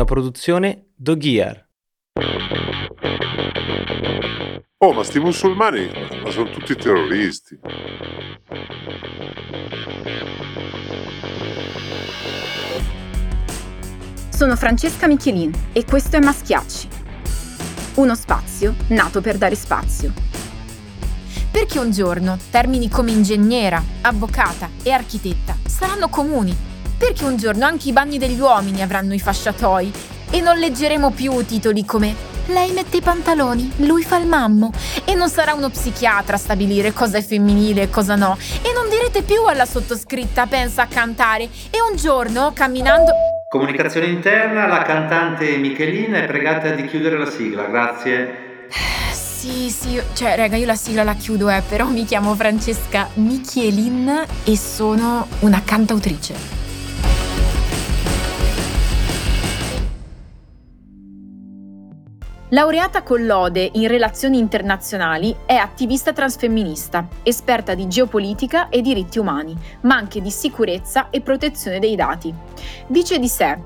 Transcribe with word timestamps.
una 0.00 0.04
produzione 0.04 0.92
Doghiar. 0.94 1.68
Oh, 4.78 4.92
ma 4.94 5.04
sti 5.04 5.20
musulmani 5.20 5.90
ma 6.22 6.30
sono 6.30 6.48
tutti 6.50 6.74
terroristi. 6.74 7.58
Sono 14.30 14.56
Francesca 14.56 15.06
Michelin 15.06 15.52
e 15.72 15.84
questo 15.84 16.16
è 16.16 16.20
Maschiacci. 16.20 16.88
Uno 17.96 18.14
spazio 18.14 18.74
nato 18.88 19.20
per 19.20 19.36
dare 19.36 19.54
spazio. 19.54 20.12
Perché 21.50 21.78
un 21.78 21.90
giorno 21.90 22.38
termini 22.50 22.88
come 22.88 23.10
ingegnera, 23.10 23.82
avvocata 24.00 24.70
e 24.82 24.92
architetta 24.92 25.56
saranno 25.66 26.08
comuni. 26.08 26.69
Perché 27.00 27.24
un 27.24 27.38
giorno 27.38 27.64
anche 27.64 27.88
i 27.88 27.92
bagni 27.92 28.18
degli 28.18 28.38
uomini 28.38 28.82
avranno 28.82 29.14
i 29.14 29.18
fasciatoi 29.18 29.90
e 30.28 30.40
non 30.42 30.58
leggeremo 30.58 31.10
più 31.12 31.42
titoli 31.46 31.82
come 31.86 32.28
lei 32.48 32.72
mette 32.72 32.98
i 32.98 33.00
pantaloni, 33.00 33.72
lui 33.76 34.02
fa 34.02 34.18
il 34.18 34.26
mammo 34.26 34.70
e 35.06 35.14
non 35.14 35.30
sarà 35.30 35.54
uno 35.54 35.70
psichiatra 35.70 36.36
a 36.36 36.38
stabilire 36.38 36.92
cosa 36.92 37.16
è 37.16 37.22
femminile 37.22 37.82
e 37.82 37.90
cosa 37.90 38.16
no. 38.16 38.36
E 38.60 38.72
non 38.74 38.90
direte 38.90 39.22
più 39.22 39.46
alla 39.46 39.64
sottoscritta 39.64 40.44
pensa 40.46 40.82
a 40.82 40.86
cantare 40.86 41.44
e 41.70 41.80
un 41.88 41.96
giorno 41.96 42.52
camminando... 42.54 43.12
Comunicazione 43.48 44.06
interna, 44.06 44.66
la 44.66 44.82
cantante 44.82 45.56
Michelina 45.56 46.18
è 46.18 46.26
pregata 46.26 46.70
di 46.70 46.84
chiudere 46.86 47.16
la 47.16 47.30
sigla, 47.30 47.64
grazie. 47.64 48.66
Sì, 49.12 49.70
sì, 49.70 49.98
cioè, 50.12 50.36
raga, 50.36 50.56
io 50.56 50.66
la 50.66 50.74
sigla 50.74 51.02
la 51.02 51.14
chiudo, 51.14 51.48
eh, 51.48 51.62
però 51.66 51.86
mi 51.86 52.04
chiamo 52.04 52.34
Francesca 52.34 53.08
Michelin 53.14 54.22
e 54.44 54.56
sono 54.56 55.26
una 55.40 55.62
cantautrice. 55.64 56.59
Laureata 62.52 63.04
con 63.04 63.26
lode 63.26 63.70
in 63.74 63.86
relazioni 63.86 64.38
internazionali, 64.38 65.36
è 65.46 65.54
attivista 65.54 66.12
transfemminista, 66.12 67.06
esperta 67.22 67.74
di 67.74 67.86
geopolitica 67.86 68.70
e 68.70 68.80
diritti 68.82 69.20
umani, 69.20 69.56
ma 69.82 69.94
anche 69.94 70.20
di 70.20 70.32
sicurezza 70.32 71.10
e 71.10 71.20
protezione 71.20 71.78
dei 71.78 71.94
dati. 71.94 72.34
Dice 72.88 73.20
di 73.20 73.28
sé, 73.28 73.56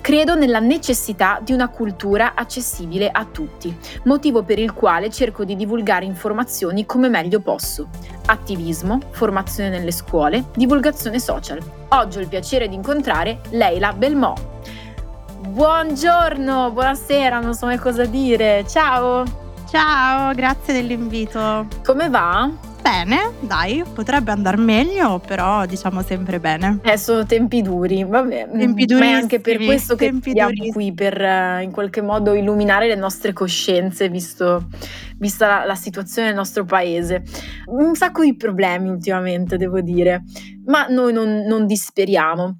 Credo 0.00 0.34
nella 0.34 0.58
necessità 0.58 1.38
di 1.40 1.52
una 1.52 1.68
cultura 1.68 2.32
accessibile 2.34 3.08
a 3.08 3.24
tutti, 3.24 3.72
motivo 4.04 4.42
per 4.42 4.58
il 4.58 4.72
quale 4.72 5.10
cerco 5.10 5.44
di 5.44 5.54
divulgare 5.54 6.04
informazioni 6.04 6.84
come 6.86 7.08
meglio 7.08 7.38
posso. 7.38 7.88
Attivismo, 8.26 8.98
formazione 9.10 9.68
nelle 9.68 9.92
scuole, 9.92 10.46
divulgazione 10.56 11.20
social. 11.20 11.60
Oggi 11.90 12.18
ho 12.18 12.20
il 12.20 12.26
piacere 12.26 12.66
di 12.66 12.74
incontrare 12.74 13.42
Leila 13.50 13.92
Belmont. 13.92 14.40
Buongiorno, 15.52 16.70
buonasera, 16.72 17.38
non 17.38 17.52
so 17.52 17.66
mai 17.66 17.76
cosa 17.76 18.06
dire. 18.06 18.64
Ciao. 18.66 19.22
Ciao, 19.68 20.32
grazie 20.32 20.72
dell'invito. 20.72 21.66
Come 21.84 22.08
va? 22.08 22.50
Bene, 22.80 23.32
dai, 23.40 23.84
potrebbe 23.92 24.30
andare 24.30 24.56
meglio, 24.56 25.18
però 25.18 25.66
diciamo 25.66 26.00
sempre 26.00 26.40
bene. 26.40 26.78
Eh, 26.82 26.96
sono 26.96 27.26
tempi 27.26 27.60
duri, 27.60 28.02
vabbè. 28.02 28.48
Tempi 28.50 28.86
duri. 28.86 29.00
Ma 29.00 29.06
è 29.08 29.12
anche 29.12 29.40
per 29.40 29.62
questo 29.62 29.94
che 29.94 30.10
siamo 30.22 30.52
qui, 30.72 30.94
per 30.94 31.20
uh, 31.20 31.62
in 31.62 31.70
qualche 31.70 32.00
modo 32.00 32.32
illuminare 32.32 32.88
le 32.88 32.96
nostre 32.96 33.34
coscienze, 33.34 34.08
visto, 34.08 34.68
vista 35.18 35.46
la, 35.46 35.64
la 35.66 35.74
situazione 35.74 36.28
del 36.28 36.36
nostro 36.36 36.64
paese. 36.64 37.24
Un 37.66 37.94
sacco 37.94 38.22
di 38.22 38.34
problemi 38.36 38.88
ultimamente, 38.88 39.58
devo 39.58 39.82
dire, 39.82 40.22
ma 40.64 40.86
noi 40.86 41.12
non, 41.12 41.44
non 41.46 41.66
disperiamo. 41.66 42.56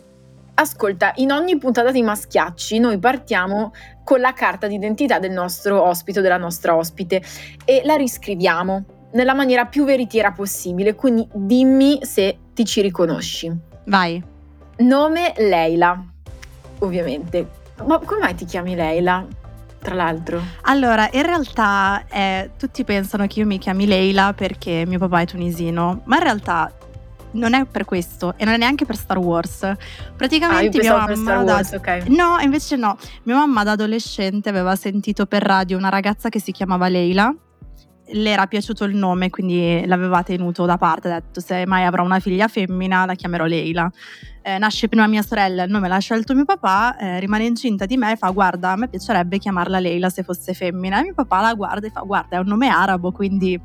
Ascolta, 0.54 1.12
in 1.16 1.32
ogni 1.32 1.56
puntata 1.56 1.90
di 1.90 2.02
Maschiacci 2.02 2.78
noi 2.78 2.98
partiamo 2.98 3.72
con 4.04 4.20
la 4.20 4.32
carta 4.34 4.66
d'identità 4.66 5.18
del 5.18 5.30
nostro 5.30 5.82
ospite 5.82 6.18
o 6.18 6.22
della 6.22 6.36
nostra 6.36 6.76
ospite 6.76 7.22
e 7.64 7.82
la 7.84 7.96
riscriviamo 7.96 8.84
nella 9.12 9.34
maniera 9.34 9.64
più 9.66 9.84
veritiera 9.84 10.32
possibile, 10.32 10.94
quindi 10.94 11.26
dimmi 11.32 12.00
se 12.02 12.38
ti 12.52 12.64
ci 12.64 12.80
riconosci. 12.82 13.50
Vai. 13.86 14.22
Nome 14.78 15.32
Leila, 15.38 16.02
ovviamente. 16.80 17.48
Ma 17.84 17.98
come 17.98 18.20
mai 18.20 18.34
ti 18.34 18.44
chiami 18.44 18.74
Leila? 18.74 19.26
Tra 19.80 19.94
l'altro. 19.94 20.40
Allora, 20.62 21.08
in 21.12 21.22
realtà 21.22 22.04
eh, 22.08 22.50
tutti 22.56 22.84
pensano 22.84 23.26
che 23.26 23.40
io 23.40 23.46
mi 23.46 23.58
chiami 23.58 23.86
Leila 23.86 24.32
perché 24.32 24.84
mio 24.86 24.98
papà 24.98 25.22
è 25.22 25.26
tunisino, 25.26 26.02
ma 26.04 26.16
in 26.16 26.22
realtà 26.22 26.72
non 27.32 27.54
è 27.54 27.64
per 27.64 27.84
questo 27.84 28.34
e 28.36 28.44
non 28.44 28.54
è 28.54 28.56
neanche 28.56 28.84
per 28.84 28.96
Star 28.96 29.18
Wars. 29.18 29.74
Praticamente 30.16 30.78
ah, 30.78 30.80
mia 30.80 30.92
mamma. 30.92 31.06
Per 31.06 31.16
Star 31.16 31.44
Wars, 31.44 31.70
da... 31.70 31.76
okay. 31.76 32.02
No, 32.08 32.38
invece 32.40 32.76
no. 32.76 32.96
Mia 33.24 33.36
mamma 33.36 33.62
da 33.64 33.72
adolescente 33.72 34.48
aveva 34.48 34.76
sentito 34.76 35.26
per 35.26 35.42
radio 35.42 35.76
una 35.76 35.88
ragazza 35.88 36.28
che 36.28 36.40
si 36.40 36.52
chiamava 36.52 36.88
Leila. 36.88 37.34
Le 38.14 38.30
era 38.30 38.46
piaciuto 38.46 38.84
il 38.84 38.94
nome, 38.94 39.30
quindi 39.30 39.84
l'aveva 39.86 40.22
tenuto 40.22 40.66
da 40.66 40.76
parte. 40.76 41.08
Ha 41.08 41.20
detto: 41.20 41.40
Se 41.40 41.64
mai 41.66 41.84
avrò 41.84 42.04
una 42.04 42.18
figlia 42.18 42.48
femmina, 42.48 43.06
la 43.06 43.14
chiamerò 43.14 43.44
Leila. 43.44 43.90
Eh, 44.44 44.58
nasce 44.58 44.88
prima 44.88 45.06
mia 45.06 45.22
sorella, 45.22 45.62
il 45.62 45.70
nome 45.70 45.86
l'ha 45.86 45.98
scelto 45.98 46.34
mio 46.34 46.44
papà. 46.44 46.96
Eh, 46.96 47.20
rimane 47.20 47.44
incinta 47.44 47.86
di 47.86 47.96
me 47.96 48.12
e 48.12 48.16
fa: 48.16 48.28
Guarda, 48.30 48.72
a 48.72 48.76
me 48.76 48.88
piacerebbe 48.88 49.38
chiamarla 49.38 49.78
Leila 49.78 50.10
se 50.10 50.24
fosse 50.24 50.52
femmina. 50.52 50.98
E 50.98 51.02
mio 51.04 51.14
papà 51.14 51.40
la 51.40 51.54
guarda 51.54 51.86
e 51.86 51.90
fa: 51.90 52.00
Guarda, 52.00 52.36
è 52.36 52.40
un 52.40 52.48
nome 52.48 52.68
arabo, 52.68 53.12
quindi 53.12 53.58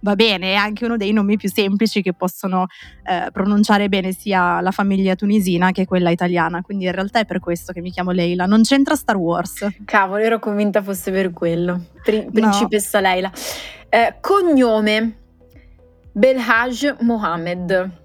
va 0.00 0.14
bene, 0.14 0.52
è 0.52 0.54
anche 0.54 0.84
uno 0.84 0.96
dei 0.96 1.12
nomi 1.12 1.36
più 1.36 1.48
semplici 1.48 2.02
che 2.02 2.12
possono 2.12 2.66
eh, 3.04 3.30
pronunciare 3.30 3.88
bene 3.88 4.12
sia 4.12 4.60
la 4.60 4.70
famiglia 4.70 5.14
tunisina 5.14 5.72
che 5.72 5.86
quella 5.86 6.10
italiana, 6.10 6.62
quindi 6.62 6.84
in 6.84 6.92
realtà 6.92 7.20
è 7.20 7.24
per 7.24 7.40
questo 7.40 7.72
che 7.72 7.80
mi 7.80 7.90
chiamo 7.90 8.10
Leila, 8.10 8.46
non 8.46 8.62
c'entra 8.62 8.94
Star 8.94 9.16
Wars. 9.16 9.66
Cavolo, 9.84 10.22
ero 10.22 10.38
convinta 10.38 10.82
fosse 10.82 11.10
per 11.10 11.32
quello, 11.32 11.86
Pri- 12.02 12.28
principessa 12.32 13.00
no. 13.00 13.08
Leila. 13.08 13.32
Eh, 13.88 14.16
cognome 14.20 15.16
Belhaj 16.12 16.96
Mohammed. 17.00 17.98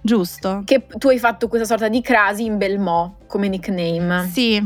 Giusto. 0.00 0.62
Che 0.64 0.86
tu 0.98 1.08
hai 1.08 1.18
fatto 1.18 1.46
questa 1.48 1.66
sorta 1.66 1.88
di 1.88 2.00
crasi 2.00 2.44
in 2.44 2.58
Belmo 2.58 3.18
come 3.28 3.48
nickname. 3.48 4.28
Sì, 4.32 4.60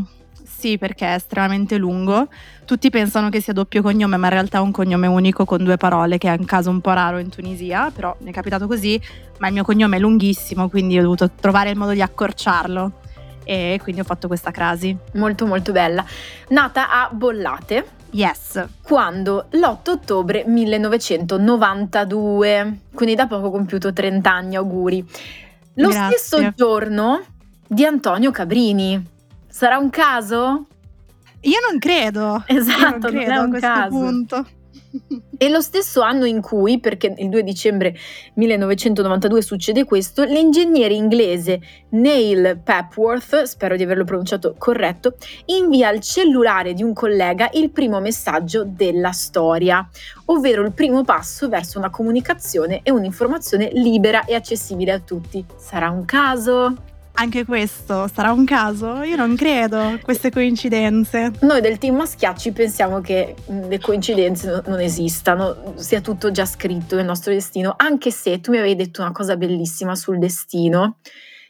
sì, 0.56 0.78
perché 0.78 1.06
è 1.06 1.14
estremamente 1.14 1.76
lungo. 1.76 2.28
Tutti 2.64 2.88
pensano 2.90 3.28
che 3.28 3.40
sia 3.40 3.52
doppio 3.52 3.82
cognome, 3.82 4.16
ma 4.16 4.26
in 4.26 4.32
realtà 4.32 4.58
è 4.58 4.60
un 4.60 4.70
cognome 4.70 5.06
unico 5.06 5.44
con 5.44 5.62
due 5.62 5.76
parole, 5.76 6.18
che 6.18 6.32
è 6.32 6.36
un 6.38 6.46
caso 6.46 6.70
un 6.70 6.80
po' 6.80 6.92
raro 6.92 7.18
in 7.18 7.28
Tunisia, 7.28 7.90
però 7.94 8.16
mi 8.20 8.30
è 8.30 8.32
capitato 8.32 8.66
così, 8.66 9.00
ma 9.38 9.48
il 9.48 9.52
mio 9.52 9.64
cognome 9.64 9.96
è 9.96 10.00
lunghissimo, 10.00 10.68
quindi 10.68 10.98
ho 10.98 11.02
dovuto 11.02 11.30
trovare 11.30 11.70
il 11.70 11.76
modo 11.76 11.92
di 11.92 12.00
accorciarlo 12.00 13.00
e 13.44 13.78
quindi 13.82 14.00
ho 14.00 14.04
fatto 14.04 14.26
questa 14.26 14.50
crasi. 14.50 14.96
Molto 15.12 15.46
molto 15.46 15.72
bella. 15.72 16.04
Nata 16.48 16.90
a 16.90 17.10
Bollate. 17.12 17.86
Yes. 18.10 18.64
Quando? 18.82 19.46
L'8 19.50 19.90
ottobre 19.90 20.44
1992, 20.46 22.78
quindi 22.94 23.14
da 23.14 23.26
poco 23.26 23.50
compiuto 23.50 23.92
30 23.92 24.32
anni, 24.32 24.56
auguri. 24.56 25.04
Lo 25.74 25.88
Grazie. 25.88 26.18
stesso 26.18 26.52
giorno 26.54 27.20
di 27.66 27.84
Antonio 27.84 28.30
Cabrini. 28.30 29.14
Sarà 29.56 29.78
un 29.78 29.88
caso? 29.88 30.66
Io 31.40 31.58
non 31.66 31.78
credo. 31.78 32.44
Esatto, 32.44 33.10
non, 33.10 33.22
credo 33.22 33.32
non 33.32 33.40
è 33.40 33.54
un 33.54 33.58
caso. 33.58 33.88
punto. 33.88 34.46
E 35.38 35.48
lo 35.48 35.62
stesso 35.62 36.02
anno 36.02 36.26
in 36.26 36.42
cui, 36.42 36.78
perché 36.78 37.14
il 37.16 37.30
2 37.30 37.42
dicembre 37.42 37.96
1992 38.34 39.40
succede 39.40 39.84
questo, 39.84 40.24
l'ingegnere 40.24 40.92
inglese 40.92 41.60
Neil 41.90 42.60
Pepworth, 42.62 43.44
spero 43.44 43.76
di 43.76 43.82
averlo 43.82 44.04
pronunciato 44.04 44.54
corretto, 44.58 45.16
invia 45.46 45.88
al 45.88 46.00
cellulare 46.00 46.74
di 46.74 46.82
un 46.82 46.92
collega 46.92 47.48
il 47.54 47.70
primo 47.70 47.98
messaggio 47.98 48.62
della 48.62 49.12
storia, 49.12 49.88
ovvero 50.26 50.64
il 50.64 50.72
primo 50.72 51.02
passo 51.02 51.48
verso 51.48 51.78
una 51.78 51.88
comunicazione 51.88 52.80
e 52.82 52.90
un'informazione 52.90 53.70
libera 53.72 54.26
e 54.26 54.34
accessibile 54.34 54.92
a 54.92 54.98
tutti. 55.00 55.42
Sarà 55.56 55.88
un 55.88 56.04
caso? 56.04 56.94
Anche 57.18 57.46
questo 57.46 58.10
sarà 58.12 58.30
un 58.30 58.44
caso? 58.44 59.02
Io 59.02 59.16
non 59.16 59.36
credo 59.36 59.98
queste 60.02 60.30
coincidenze. 60.30 61.32
Noi 61.40 61.62
del 61.62 61.78
team 61.78 61.96
Maschiacci 61.96 62.52
pensiamo 62.52 63.00
che 63.00 63.34
mm, 63.50 63.68
le 63.70 63.80
coincidenze 63.80 64.62
non 64.66 64.80
esistano, 64.80 65.72
sia 65.76 66.02
tutto 66.02 66.30
già 66.30 66.44
scritto 66.44 66.94
nel 66.94 67.06
nostro 67.06 67.32
destino, 67.32 67.74
anche 67.78 68.10
se 68.10 68.40
tu 68.40 68.50
mi 68.50 68.58
avevi 68.58 68.76
detto 68.76 69.00
una 69.00 69.12
cosa 69.12 69.34
bellissima 69.38 69.94
sul 69.94 70.18
destino. 70.18 70.98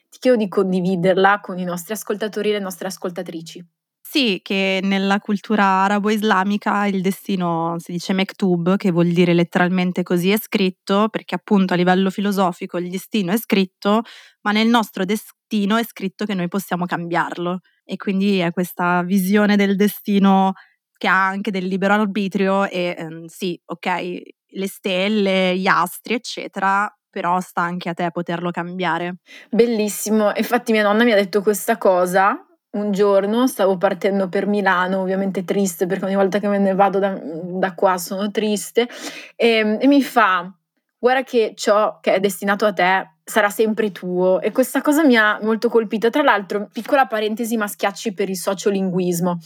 Ti 0.09 0.19
chiedo 0.21 0.37
di 0.37 0.49
condividerla 0.49 1.41
con 1.41 1.59
i 1.59 1.65
nostri 1.65 1.95
ascoltatori 1.95 2.51
e 2.51 2.53
le 2.53 2.61
nostre 2.61 2.87
ascoltatrici. 2.87 3.67
Sì, 4.09 4.41
che 4.43 4.79
nella 4.85 5.19
cultura 5.19 5.65
arabo-islamica 5.65 6.87
il 6.87 7.03
destino 7.03 7.75
si 7.79 7.91
dice 7.91 8.12
mektub, 8.12 8.77
che 8.77 8.93
vuol 8.93 9.09
dire 9.09 9.35
letteralmente 9.35 10.05
così 10.05 10.31
è 10.31 10.39
scritto, 10.39 11.09
perché 11.11 11.35
appunto 11.35 11.75
a 11.75 11.77
livello 11.77 12.09
filosofico 12.11 12.79
il 12.79 12.89
destino 12.89 13.33
è 13.33 13.37
scritto, 13.37 14.03
ma 14.43 14.53
nel 14.53 14.69
nostro 14.69 15.05
destino 15.47 15.77
è 15.77 15.85
scritto 15.85 16.25
che 16.25 16.35
noi 16.35 16.49
possiamo 16.49 16.85
cambiarlo. 16.87 17.61
E 17.85 17.97
quindi 17.97 18.39
è 18.39 18.51
questa 18.51 19.03
visione 19.03 19.57
del 19.57 19.77
destino 19.77 20.53
che 20.99 21.09
ha 21.09 21.27
anche 21.27 21.51
del 21.51 21.67
libero 21.67 21.95
arbitrio 21.95 22.65
e 22.69 22.95
ehm, 22.99 23.27
sì, 23.27 23.59
ok, 23.65 24.23
le 24.49 24.69
stelle, 24.69 25.57
gli 25.57 25.67
astri, 25.67 26.15
eccetera, 26.15 26.93
però 27.09 27.39
sta 27.41 27.61
anche 27.63 27.89
a 27.89 27.95
te 27.95 28.11
poterlo 28.11 28.51
cambiare. 28.51 29.17
Bellissimo, 29.51 30.33
infatti 30.35 30.73
mia 30.73 30.83
nonna 30.83 31.05
mi 31.05 31.13
ha 31.13 31.17
detto 31.17 31.43
questa 31.43 31.79
cosa 31.79 32.41
un 32.71 32.93
giorno 32.93 33.47
stavo 33.47 33.79
partendo 33.79 34.29
per 34.29 34.47
Milano, 34.47 35.01
ovviamente 35.01 35.45
triste 35.45 35.87
perché 35.87 36.05
ogni 36.05 36.15
volta 36.15 36.39
che 36.41 36.49
me 36.49 36.59
ne 36.59 36.75
vado 36.75 36.99
da, 36.99 37.19
da 37.23 37.75
qua 37.75 37.97
sono 37.97 38.31
triste, 38.31 38.87
e, 39.35 39.49
ehm, 39.49 39.79
e 39.81 39.87
mi 39.87 40.03
fa, 40.03 40.53
guarda 40.99 41.23
che 41.23 41.53
ciò 41.57 41.99
che 42.01 42.15
è 42.15 42.21
destinato 42.21 42.67
a 42.67 42.73
te 42.73 43.11
sarà 43.25 43.51
sempre 43.51 43.93
tuo 43.93 44.41
e 44.41 44.53
questa 44.53 44.81
cosa 44.81 45.05
mi 45.05 45.17
ha 45.17 45.39
molto 45.43 45.69
colpito. 45.69 46.11
Tra 46.11 46.23
l'altro, 46.23 46.69
piccola 46.73 47.07
parentesi 47.07 47.57
ma 47.57 47.67
schiacci 47.67 48.15
per 48.15 48.29
il 48.29 48.37
sociolinguismo. 48.37 49.39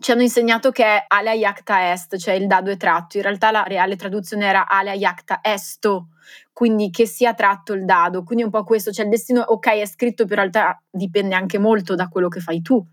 Ci 0.00 0.10
hanno 0.10 0.22
insegnato 0.22 0.70
che 0.70 0.84
è 0.84 1.04
alea 1.08 1.32
iacta 1.32 1.92
est, 1.92 2.18
cioè 2.18 2.34
il 2.34 2.46
dado 2.46 2.70
è 2.70 2.76
tratto. 2.76 3.16
In 3.16 3.22
realtà 3.22 3.50
la 3.50 3.62
reale 3.62 3.96
traduzione 3.96 4.46
era 4.46 4.68
alea 4.68 4.92
iacta 4.92 5.38
esto, 5.42 6.08
quindi 6.52 6.90
che 6.90 7.06
sia 7.06 7.32
tratto 7.32 7.72
il 7.72 7.84
dado. 7.84 8.22
Quindi 8.22 8.44
un 8.44 8.50
po' 8.50 8.64
questo, 8.64 8.90
cioè 8.90 9.04
il 9.04 9.10
destino, 9.10 9.40
ok, 9.40 9.66
è 9.68 9.86
scritto, 9.86 10.26
però 10.26 10.42
in 10.42 10.50
realtà 10.50 10.82
dipende 10.90 11.34
anche 11.34 11.58
molto 11.58 11.94
da 11.94 12.08
quello 12.08 12.28
che 12.28 12.40
fai 12.40 12.60
tu. 12.60 12.84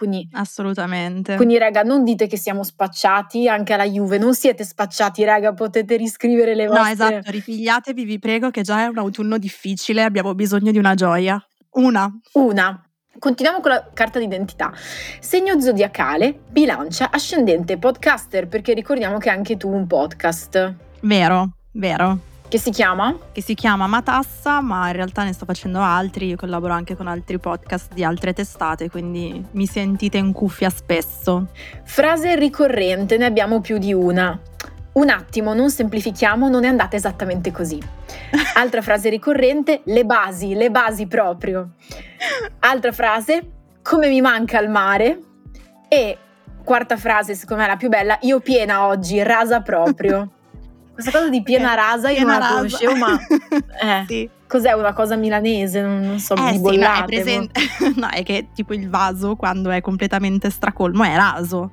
Quindi, 0.00 0.26
Assolutamente. 0.32 1.36
Quindi, 1.36 1.58
raga, 1.58 1.82
non 1.82 2.04
dite 2.04 2.26
che 2.26 2.38
siamo 2.38 2.62
spacciati 2.62 3.46
anche 3.50 3.74
alla 3.74 3.84
Juve, 3.84 4.16
non 4.16 4.32
siete 4.34 4.64
spacciati, 4.64 5.24
raga, 5.24 5.52
potete 5.52 5.96
riscrivere 5.96 6.54
le 6.54 6.68
vostre. 6.68 6.84
No, 6.84 6.90
esatto, 6.90 7.30
ripigliatevi, 7.30 8.04
vi 8.04 8.18
prego, 8.18 8.48
che 8.48 8.62
già 8.62 8.84
è 8.84 8.86
un 8.86 8.96
autunno 8.96 9.36
difficile, 9.36 10.02
abbiamo 10.02 10.34
bisogno 10.34 10.70
di 10.70 10.78
una 10.78 10.94
gioia. 10.94 11.38
Una. 11.72 12.10
Una. 12.32 12.82
Continuiamo 13.18 13.60
con 13.60 13.72
la 13.72 13.90
carta 13.92 14.18
d'identità. 14.18 14.72
Segno 15.20 15.60
zodiacale, 15.60 16.44
bilancia, 16.48 17.10
ascendente, 17.10 17.76
podcaster, 17.76 18.48
perché 18.48 18.72
ricordiamo 18.72 19.18
che 19.18 19.28
anche 19.28 19.58
tu 19.58 19.68
un 19.68 19.86
podcast. 19.86 20.74
Vero, 21.00 21.56
vero. 21.72 22.29
Che 22.50 22.58
si 22.58 22.70
chiama? 22.70 23.16
Che 23.30 23.42
si 23.42 23.54
chiama 23.54 23.86
Matassa, 23.86 24.60
ma 24.60 24.88
in 24.88 24.94
realtà 24.94 25.22
ne 25.22 25.32
sto 25.32 25.44
facendo 25.44 25.80
altri, 25.80 26.26
io 26.26 26.34
collaboro 26.34 26.72
anche 26.72 26.96
con 26.96 27.06
altri 27.06 27.38
podcast 27.38 27.92
di 27.92 28.02
altre 28.02 28.32
testate, 28.32 28.90
quindi 28.90 29.46
mi 29.52 29.66
sentite 29.66 30.18
in 30.18 30.32
cuffia 30.32 30.68
spesso. 30.68 31.46
Frase 31.84 32.34
ricorrente, 32.34 33.18
ne 33.18 33.26
abbiamo 33.26 33.60
più 33.60 33.78
di 33.78 33.92
una. 33.92 34.36
Un 34.94 35.10
attimo, 35.10 35.54
non 35.54 35.70
semplifichiamo, 35.70 36.48
non 36.48 36.64
è 36.64 36.66
andata 36.66 36.96
esattamente 36.96 37.52
così. 37.52 37.80
Altra 38.56 38.82
frase 38.82 39.10
ricorrente, 39.10 39.82
le 39.84 40.04
basi, 40.04 40.54
le 40.54 40.72
basi 40.72 41.06
proprio. 41.06 41.74
Altra 42.58 42.90
frase, 42.90 43.48
come 43.80 44.08
mi 44.08 44.20
manca 44.20 44.58
il 44.58 44.70
mare. 44.70 45.20
E 45.86 46.18
quarta 46.64 46.96
frase, 46.96 47.36
secondo 47.36 47.62
me 47.62 47.68
la 47.68 47.76
più 47.76 47.88
bella, 47.88 48.18
io 48.22 48.40
piena 48.40 48.86
oggi, 48.86 49.22
rasa 49.22 49.60
proprio. 49.60 50.32
Questa 51.00 51.18
cosa 51.18 51.30
di 51.30 51.42
piena 51.42 51.72
rasa 51.72 52.10
io 52.10 52.16
piena 52.16 52.32
non 52.32 52.40
la 52.40 52.54
conoscevo, 52.56 52.94
ma 52.94 53.18
eh, 53.80 54.04
sì. 54.06 54.30
cos'è 54.46 54.72
una 54.72 54.92
cosa 54.92 55.16
milanese? 55.16 55.80
Non, 55.80 56.00
non 56.00 56.18
so, 56.18 56.34
eh 56.34 56.50
di 56.50 56.56
sì, 56.56 56.60
bollate. 56.60 57.00
È 57.00 57.04
presente... 57.04 57.60
no, 57.96 58.08
è 58.08 58.22
che 58.22 58.48
tipo 58.54 58.74
il 58.74 58.90
vaso 58.90 59.34
quando 59.34 59.70
è 59.70 59.80
completamente 59.80 60.50
stracolmo 60.50 61.02
è 61.04 61.16
raso. 61.16 61.70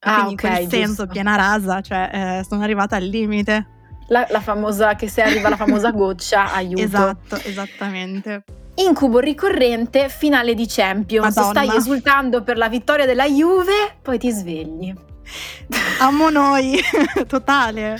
Ah, 0.00 0.24
Quindi 0.24 0.34
ok, 0.34 0.42
in 0.42 0.56
quel 0.56 0.68
senso 0.68 1.06
piena 1.06 1.36
rasa, 1.36 1.80
cioè 1.80 2.10
eh, 2.12 2.44
sono 2.46 2.62
arrivata 2.62 2.96
al 2.96 3.04
limite. 3.04 3.66
La, 4.08 4.26
la, 4.28 4.40
famosa, 4.40 4.94
che 4.94 5.08
se 5.08 5.22
arriva 5.22 5.48
la 5.48 5.56
famosa 5.56 5.90
goccia, 5.92 6.52
aiuto. 6.52 6.82
Esatto, 6.82 7.36
esattamente. 7.36 8.44
Incubo 8.74 9.20
ricorrente, 9.20 10.10
finale 10.10 10.52
di 10.52 10.66
Champions. 10.68 11.34
Madonna. 11.34 11.62
Stai 11.62 11.76
esultando 11.76 12.42
per 12.42 12.58
la 12.58 12.68
vittoria 12.68 13.06
della 13.06 13.26
Juve, 13.26 13.96
poi 14.02 14.18
ti 14.18 14.30
svegli. 14.30 14.92
Amo 16.00 16.28
noi, 16.28 16.78
totale. 17.26 17.98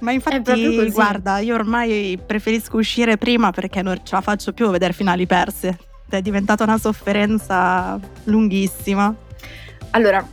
Ma 0.00 0.12
infatti, 0.12 0.90
guarda, 0.90 1.38
io 1.38 1.54
ormai 1.54 2.18
preferisco 2.24 2.78
uscire 2.78 3.16
prima 3.18 3.50
perché 3.50 3.82
non 3.82 4.00
ce 4.02 4.14
la 4.14 4.20
faccio 4.20 4.52
più 4.52 4.66
a 4.66 4.70
vedere 4.70 4.92
finali 4.92 5.26
perse. 5.26 5.78
È 6.08 6.20
diventata 6.20 6.64
una 6.64 6.78
sofferenza 6.78 7.98
lunghissima. 8.24 9.14
Allora, 9.90 10.26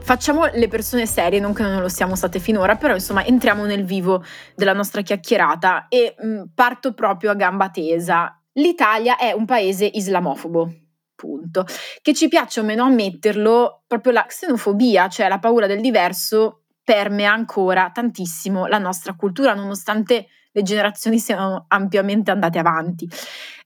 facciamo 0.00 0.44
le 0.52 0.68
persone 0.68 1.06
serie, 1.06 1.40
non 1.40 1.54
che 1.54 1.62
non 1.62 1.80
lo 1.80 1.88
siamo 1.88 2.14
state 2.14 2.38
finora, 2.38 2.76
però 2.76 2.94
insomma 2.94 3.24
entriamo 3.24 3.64
nel 3.64 3.84
vivo 3.84 4.22
della 4.54 4.74
nostra 4.74 5.00
chiacchierata 5.00 5.88
e 5.88 6.14
mh, 6.18 6.42
parto 6.54 6.92
proprio 6.92 7.30
a 7.30 7.34
gamba 7.34 7.70
tesa. 7.70 8.38
L'Italia 8.52 9.16
è 9.16 9.32
un 9.32 9.46
paese 9.46 9.86
islamofobo. 9.86 10.72
Punto. 11.16 11.64
Che 12.02 12.12
ci 12.12 12.28
piaccia 12.28 12.60
o 12.60 12.64
meno 12.64 12.84
ammetterlo, 12.84 13.84
proprio 13.86 14.12
la 14.12 14.26
xenofobia, 14.26 15.08
cioè 15.08 15.28
la 15.28 15.38
paura 15.38 15.66
del 15.66 15.80
diverso, 15.80 16.63
permea 16.84 17.32
ancora 17.32 17.90
tantissimo 17.92 18.66
la 18.66 18.78
nostra 18.78 19.14
cultura, 19.14 19.54
nonostante 19.54 20.28
le 20.52 20.62
generazioni 20.62 21.18
siano 21.18 21.64
ampiamente 21.68 22.30
andate 22.30 22.58
avanti. 22.58 23.08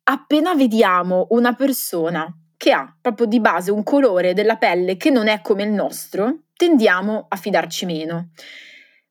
Appena 0.04 0.54
vediamo 0.54 1.26
una 1.30 1.52
persona 1.54 2.32
che 2.56 2.72
ha 2.72 2.96
proprio 3.00 3.26
di 3.26 3.40
base 3.40 3.70
un 3.70 3.82
colore 3.82 4.32
della 4.32 4.56
pelle 4.56 4.96
che 4.96 5.10
non 5.10 5.28
è 5.28 5.42
come 5.42 5.64
il 5.64 5.70
nostro, 5.70 6.44
tendiamo 6.54 7.26
a 7.28 7.36
fidarci 7.36 7.84
meno. 7.84 8.30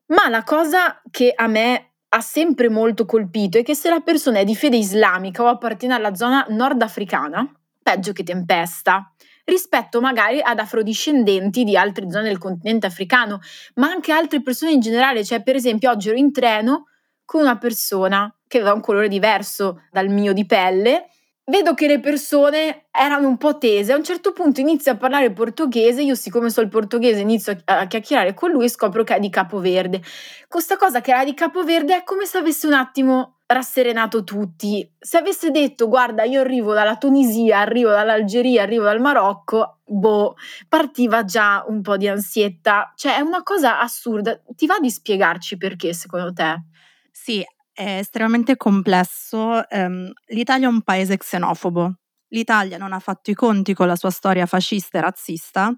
Ma 0.06 0.28
la 0.28 0.42
cosa 0.42 1.00
che 1.10 1.32
a 1.34 1.46
me 1.46 1.92
ha 2.08 2.20
sempre 2.20 2.68
molto 2.68 3.04
colpito 3.04 3.58
è 3.58 3.62
che 3.62 3.74
se 3.74 3.90
la 3.90 4.00
persona 4.00 4.38
è 4.38 4.44
di 4.44 4.56
fede 4.56 4.76
islamica 4.76 5.42
o 5.42 5.46
appartiene 5.46 5.94
alla 5.94 6.14
zona 6.14 6.46
nordafricana, 6.48 7.50
peggio 7.82 8.12
che 8.12 8.22
tempesta, 8.22 9.12
rispetto 9.48 10.00
magari 10.00 10.40
ad 10.42 10.58
afrodiscendenti 10.58 11.64
di 11.64 11.76
altre 11.76 12.10
zone 12.10 12.24
del 12.24 12.38
continente 12.38 12.86
africano, 12.86 13.40
ma 13.74 13.88
anche 13.88 14.12
altre 14.12 14.42
persone 14.42 14.72
in 14.72 14.80
generale. 14.80 15.24
Cioè, 15.24 15.42
per 15.42 15.56
esempio, 15.56 15.90
oggi 15.90 16.08
ero 16.08 16.18
in 16.18 16.32
treno 16.32 16.86
con 17.24 17.40
una 17.40 17.58
persona 17.58 18.32
che 18.46 18.58
aveva 18.58 18.74
un 18.74 18.80
colore 18.80 19.08
diverso 19.08 19.82
dal 19.90 20.08
mio 20.08 20.32
di 20.32 20.46
pelle. 20.46 21.08
Vedo 21.44 21.72
che 21.72 21.86
le 21.86 21.98
persone 21.98 22.88
erano 22.90 23.26
un 23.26 23.38
po' 23.38 23.56
tese. 23.56 23.92
A 23.92 23.96
un 23.96 24.04
certo 24.04 24.32
punto 24.32 24.60
inizia 24.60 24.92
a 24.92 24.96
parlare 24.96 25.32
portoghese. 25.32 26.02
Io, 26.02 26.14
siccome 26.14 26.50
so 26.50 26.60
il 26.60 26.68
portoghese, 26.68 27.20
inizio 27.20 27.56
a 27.64 27.86
chiacchierare 27.86 28.34
con 28.34 28.50
lui 28.50 28.66
e 28.66 28.68
scopro 28.68 29.02
che 29.02 29.16
è 29.16 29.18
di 29.18 29.30
Capoverde. 29.30 30.02
Questa 30.46 30.76
cosa 30.76 31.00
che 31.00 31.10
era 31.10 31.24
di 31.24 31.32
Capoverde 31.32 31.96
è 31.96 32.04
come 32.04 32.26
se 32.26 32.36
avesse 32.36 32.66
un 32.66 32.74
attimo 32.74 33.37
rasserenato 33.48 34.24
tutti. 34.24 34.88
Se 34.98 35.16
avesse 35.16 35.50
detto 35.50 35.88
guarda 35.88 36.24
io 36.24 36.40
arrivo 36.40 36.74
dalla 36.74 36.96
Tunisia, 36.96 37.60
arrivo 37.60 37.90
dall'Algeria, 37.90 38.62
arrivo 38.62 38.84
dal 38.84 39.00
Marocco, 39.00 39.78
boh, 39.84 40.36
partiva 40.68 41.24
già 41.24 41.64
un 41.66 41.80
po' 41.80 41.96
di 41.96 42.08
ansietta. 42.08 42.92
Cioè 42.94 43.16
è 43.16 43.20
una 43.20 43.42
cosa 43.42 43.80
assurda. 43.80 44.38
Ti 44.54 44.66
va 44.66 44.78
di 44.78 44.90
spiegarci 44.90 45.56
perché 45.56 45.94
secondo 45.94 46.32
te? 46.32 46.62
Sì, 47.10 47.42
è 47.72 47.98
estremamente 47.98 48.56
complesso. 48.56 49.62
Um, 49.70 50.12
L'Italia 50.26 50.68
è 50.68 50.70
un 50.70 50.82
paese 50.82 51.16
xenofobo. 51.16 51.94
L'Italia 52.28 52.76
non 52.76 52.92
ha 52.92 52.98
fatto 52.98 53.30
i 53.30 53.34
conti 53.34 53.72
con 53.72 53.86
la 53.86 53.96
sua 53.96 54.10
storia 54.10 54.44
fascista 54.44 54.98
e 54.98 55.00
razzista. 55.00 55.74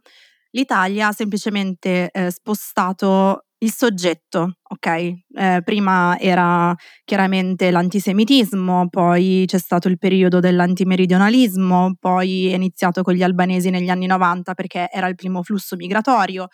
L'Italia 0.52 1.08
ha 1.08 1.12
semplicemente 1.12 2.10
eh, 2.10 2.30
spostato 2.30 3.44
il 3.62 3.72
soggetto, 3.72 4.54
ok? 4.62 4.86
Eh, 4.86 5.60
prima 5.62 6.18
era 6.18 6.74
chiaramente 7.04 7.70
l'antisemitismo, 7.70 8.88
poi 8.88 9.44
c'è 9.46 9.58
stato 9.58 9.88
il 9.88 9.98
periodo 9.98 10.40
dell'antimeridionalismo, 10.40 11.96
poi 12.00 12.48
è 12.50 12.54
iniziato 12.54 13.02
con 13.02 13.14
gli 13.14 13.22
albanesi 13.22 13.68
negli 13.70 13.90
anni 13.90 14.06
90 14.06 14.54
perché 14.54 14.88
era 14.90 15.08
il 15.08 15.14
primo 15.14 15.42
flusso 15.42 15.76
migratorio, 15.76 16.48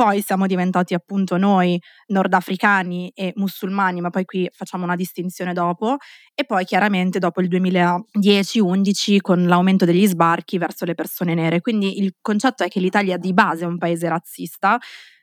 poi 0.00 0.22
siamo 0.22 0.46
diventati 0.46 0.94
appunto 0.94 1.36
noi 1.36 1.78
nordafricani 2.06 3.12
e 3.14 3.34
musulmani, 3.36 4.00
ma 4.00 4.08
poi 4.08 4.24
qui 4.24 4.48
facciamo 4.50 4.84
una 4.84 4.96
distinzione 4.96 5.52
dopo, 5.52 5.96
e 6.34 6.46
poi 6.46 6.64
chiaramente 6.64 7.18
dopo 7.18 7.42
il 7.42 7.48
2010-11 7.48 9.20
con 9.20 9.46
l'aumento 9.46 9.84
degli 9.84 10.06
sbarchi 10.06 10.56
verso 10.56 10.86
le 10.86 10.94
persone 10.94 11.34
nere. 11.34 11.60
Quindi 11.60 11.98
il 11.98 12.14
concetto 12.22 12.64
è 12.64 12.68
che 12.68 12.80
l'Italia 12.80 13.18
di 13.18 13.34
base 13.34 13.64
è 13.64 13.66
un 13.66 13.76
paese 13.76 14.08
razzista, 14.08 14.78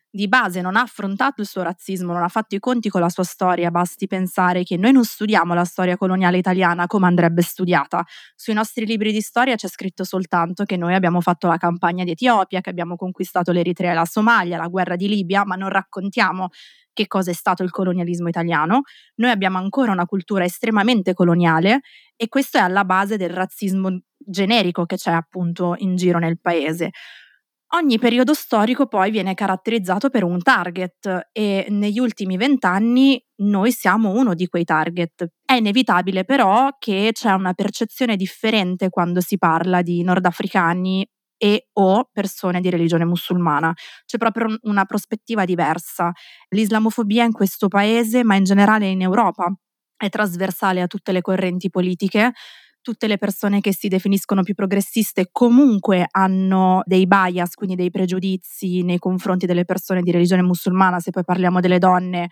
di 0.10 0.28
base 0.28 0.62
non 0.62 0.76
ha 0.76 0.82
affrontato 0.82 1.42
il 1.42 1.48
suo 1.48 1.64
razzismo, 1.64 2.14
non 2.14 2.24
ha 2.24 2.28
fatto 2.28 2.56
i 2.56 2.60
conti 2.60 2.90
con 2.90 3.02
la 3.02 3.10
sua 3.10 3.24
storia, 3.24 3.70
basti 3.72 4.08
pensare 4.08 4.64
che 4.64 4.78
noi 4.78 4.92
non 4.92 5.04
studiamo 5.04 5.54
la 5.54 5.66
storia 5.66 5.98
coloniale 5.98 6.38
italiana 6.38 6.88
come 6.88 7.08
andrebbe 7.08 7.42
studiata. 7.42 8.04
Sui 8.36 8.54
nostri 8.54 8.86
libri 8.86 9.12
di 9.12 9.22
storia 9.22 9.56
c'è 9.56 9.68
scritto 9.68 10.04
soltanto 10.04 10.64
che 10.64 10.78
noi 10.78 10.94
abbiamo 10.94 11.22
fatto 11.22 11.48
la 11.48 11.58
campagna 11.58 12.04
di 12.04 12.12
Etiopia, 12.12 12.62
che 12.62 12.70
abbiamo 12.70 12.96
conquistato 12.96 13.52
l'Eritrea 13.52 13.92
e 13.92 13.96
la 13.96 14.06
Somalia, 14.06 14.58
la 14.58 14.68
guerra 14.68 14.96
di 14.96 15.08
Libia, 15.08 15.46
ma 15.46 15.56
non 15.56 15.70
raccontiamo 15.70 16.50
che 16.94 17.06
cosa 17.06 17.30
è 17.30 17.34
stato 17.34 17.62
il 17.62 17.70
colonialismo 17.70 18.28
italiano. 18.28 18.82
Noi 19.18 19.30
abbiamo 19.30 19.60
ancora 19.60 19.92
una 19.92 20.08
cultura 20.08 20.46
estremamente 20.46 21.14
coloniale 21.14 21.82
e 22.16 22.28
questo 22.28 22.58
è 22.58 22.62
alla 22.62 22.86
base 22.86 23.18
del 23.18 23.30
razzismo 23.30 24.00
generico 24.18 24.86
che 24.88 24.96
c'è 24.96 25.12
appunto 25.12 25.76
in 25.78 25.96
giro 25.96 26.18
nel 26.18 26.40
paese. 26.40 26.90
Ogni 27.72 28.00
periodo 28.00 28.34
storico 28.34 28.88
poi 28.88 29.12
viene 29.12 29.34
caratterizzato 29.34 30.10
per 30.10 30.24
un 30.24 30.42
target 30.42 31.28
e 31.34 31.66
negli 31.70 32.00
ultimi 32.00 32.38
vent'anni 32.38 33.22
noi 33.42 33.74
siamo 33.74 34.12
uno 34.12 34.34
di 34.34 34.48
quei 34.48 34.64
target. 34.64 35.28
È 35.44 35.54
inevitabile 35.54 36.24
però 36.24 36.70
che 36.80 37.10
c'è 37.12 37.32
una 37.34 37.54
percezione 37.54 38.16
differente 38.16 38.90
quando 38.90 39.20
si 39.20 39.38
parla 39.38 39.82
di 39.82 40.02
nordafricani 40.02 41.06
e 41.38 41.68
o 41.74 42.10
persone 42.12 42.62
di 42.62 42.70
religione 42.70 43.04
musulmana. 43.04 43.74
C'è 44.06 44.18
proprio 44.18 44.58
una 44.62 44.86
prospettiva 44.86 45.44
diversa. 45.44 46.12
L'islamofobia 46.50 47.26
in 47.26 47.34
questo 47.34 47.68
paese, 47.68 48.24
ma 48.24 48.36
in 48.36 48.46
generale 48.46 48.88
in 48.88 49.02
Europa, 49.02 49.54
è 49.98 50.08
trasversale 50.10 50.82
a 50.82 50.88
tutte 50.88 51.12
le 51.12 51.22
correnti 51.22 51.70
politiche 51.70 52.32
tutte 52.88 53.08
le 53.08 53.18
persone 53.18 53.60
che 53.60 53.74
si 53.74 53.90
definiscono 53.90 54.44
più 54.44 54.54
progressiste 54.54 55.28
comunque 55.30 56.08
hanno 56.10 56.84
dei 56.86 57.06
bias, 57.06 57.56
quindi 57.56 57.76
dei 57.76 57.92
pregiudizi 57.92 58.82
nei 58.82 58.98
confronti 58.98 59.46
delle 59.46 59.66
persone 59.66 60.02
di 60.02 60.10
religione 60.10 60.42
musulmana, 60.42 61.02
se 61.02 61.12
poi 61.12 61.26
parliamo 61.26 61.60
delle 61.60 61.80
donne, 61.80 62.30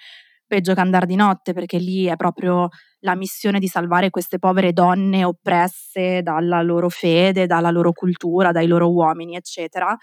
peggio 0.47 0.73
che 0.73 0.79
andare 0.79 1.07
di 1.07 1.15
notte, 1.15 1.51
perché 1.51 1.77
lì 1.77 2.05
è 2.05 2.15
proprio 2.15 2.69
la 3.05 3.15
missione 3.15 3.59
di 3.59 3.67
salvare 3.67 4.09
queste 4.09 4.39
povere 4.39 4.73
donne 4.73 5.23
oppresse 5.23 6.21
dalla 6.23 6.61
loro 6.61 6.89
fede, 6.89 7.45
dalla 7.45 7.69
loro 7.71 7.91
cultura, 7.93 8.51
dai 8.51 8.67
loro 8.67 8.91
uomini, 8.91 9.35
eccetera. 9.35 9.95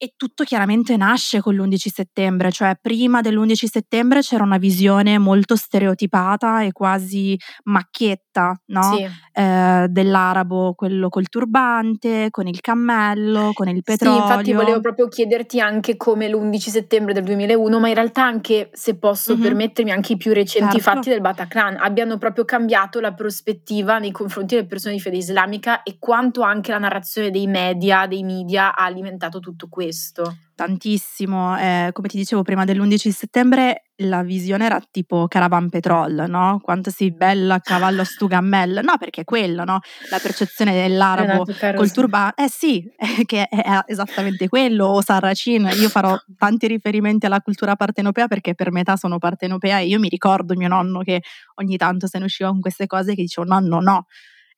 E 0.00 0.12
tutto 0.16 0.44
chiaramente 0.44 0.96
nasce 0.96 1.40
con 1.40 1.56
l'11 1.56 1.88
settembre, 1.92 2.52
cioè 2.52 2.76
prima 2.80 3.20
dell'11 3.20 3.66
settembre 3.66 4.20
c'era 4.20 4.44
una 4.44 4.56
visione 4.58 5.18
molto 5.18 5.56
stereotipata 5.56 6.62
e 6.62 6.70
quasi 6.70 7.36
macchietta 7.64 8.54
no? 8.66 8.94
Sì. 8.96 9.08
Eh, 9.32 9.86
dell'arabo, 9.88 10.74
quello 10.74 11.08
col 11.08 11.28
turbante, 11.28 12.28
con 12.30 12.46
il 12.46 12.60
cammello, 12.60 13.50
con 13.52 13.66
il 13.68 13.82
petrolio. 13.82 14.18
Sì, 14.18 14.22
infatti 14.22 14.52
volevo 14.52 14.80
proprio 14.80 15.08
chiederti 15.08 15.58
anche 15.60 15.96
come 15.96 16.28
l'11 16.28 16.70
settembre 16.70 17.12
del 17.12 17.24
2001, 17.24 17.80
ma 17.80 17.88
in 17.88 17.94
realtà 17.94 18.22
anche, 18.24 18.70
se 18.72 18.96
posso 18.98 19.34
Mhm. 19.34 19.40
permettermi, 19.42 19.90
anche 19.90 20.12
i 20.12 20.16
più 20.16 20.32
recenti 20.32 20.80
Certo. 20.80 20.90
fatti 20.90 21.08
del 21.08 21.20
Bataclan 21.20 21.76
abbiano 21.76 22.18
proprio 22.18 22.44
cambiato 22.48 22.98
la 22.98 23.12
prospettiva 23.12 23.98
nei 23.98 24.10
confronti 24.10 24.54
delle 24.54 24.66
persone 24.66 24.94
di 24.94 25.00
fede 25.00 25.18
islamica 25.18 25.82
e 25.82 25.98
quanto 25.98 26.40
anche 26.40 26.70
la 26.70 26.78
narrazione 26.78 27.30
dei 27.30 27.46
media, 27.46 28.06
dei 28.06 28.22
media 28.22 28.74
ha 28.74 28.86
alimentato 28.86 29.38
tutto 29.38 29.68
questo. 29.68 30.47
Tantissimo. 30.58 31.56
Eh, 31.56 31.90
come 31.92 32.08
ti 32.08 32.16
dicevo 32.16 32.42
prima 32.42 32.64
dell'11 32.64 33.10
settembre, 33.10 33.84
la 33.98 34.24
visione 34.24 34.64
era 34.64 34.82
tipo 34.90 35.28
Caravan 35.28 35.68
Petrol, 35.68 36.24
no? 36.26 36.58
Quanto 36.60 36.90
sei 36.90 37.12
bella 37.12 37.60
cavallo 37.60 38.00
a 38.00 38.04
stu 38.04 38.26
gammel. 38.26 38.80
No, 38.82 38.96
perché 38.98 39.20
è 39.20 39.24
quello, 39.24 39.62
no? 39.62 39.78
La 40.10 40.18
percezione 40.18 40.72
dell'arabo 40.72 41.44
Caruso. 41.44 41.76
col 41.76 41.92
turbante. 41.92 42.42
Eh 42.42 42.48
sì, 42.48 42.84
che 43.24 43.46
è 43.46 43.82
esattamente 43.86 44.48
quello. 44.48 44.86
O 44.86 45.00
Sarracino. 45.00 45.70
Io 45.70 45.88
farò 45.88 46.18
tanti 46.36 46.66
riferimenti 46.66 47.26
alla 47.26 47.40
cultura 47.40 47.76
partenopea 47.76 48.26
perché 48.26 48.56
per 48.56 48.72
metà 48.72 48.96
sono 48.96 49.18
partenopea 49.18 49.78
e 49.78 49.86
io 49.86 50.00
mi 50.00 50.08
ricordo 50.08 50.54
mio 50.56 50.68
nonno 50.68 51.02
che 51.02 51.22
ogni 51.56 51.76
tanto 51.76 52.08
se 52.08 52.18
ne 52.18 52.24
usciva 52.24 52.50
con 52.50 52.60
queste 52.60 52.88
cose 52.88 53.14
che 53.14 53.22
dicevo 53.22 53.46
nonno 53.46 53.78
no, 53.78 54.06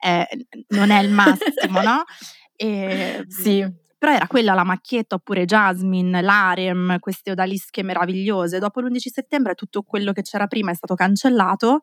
eh, 0.03 0.27
non 0.69 0.91
è 0.91 1.03
il 1.03 1.11
massimo, 1.11 1.83
no? 1.83 2.05
E, 2.63 3.25
Sì. 3.29 3.67
Però 4.01 4.15
era 4.15 4.27
quella 4.27 4.55
la 4.55 4.65
macchietta 4.65 5.17
oppure 5.17 5.45
Jasmine, 5.45 6.23
l'Arem, 6.23 6.99
queste 7.01 7.33
odalische 7.33 7.83
meravigliose. 7.83 8.59
Dopo 8.59 8.81
l'11 8.81 8.97
settembre 9.13 9.55
tutto 9.55 9.83
quello 9.83 10.13
che 10.13 10.23
c'era 10.23 10.47
prima 10.47 10.71
è 10.71 10.75
stato 10.75 10.95
cancellato. 10.95 11.81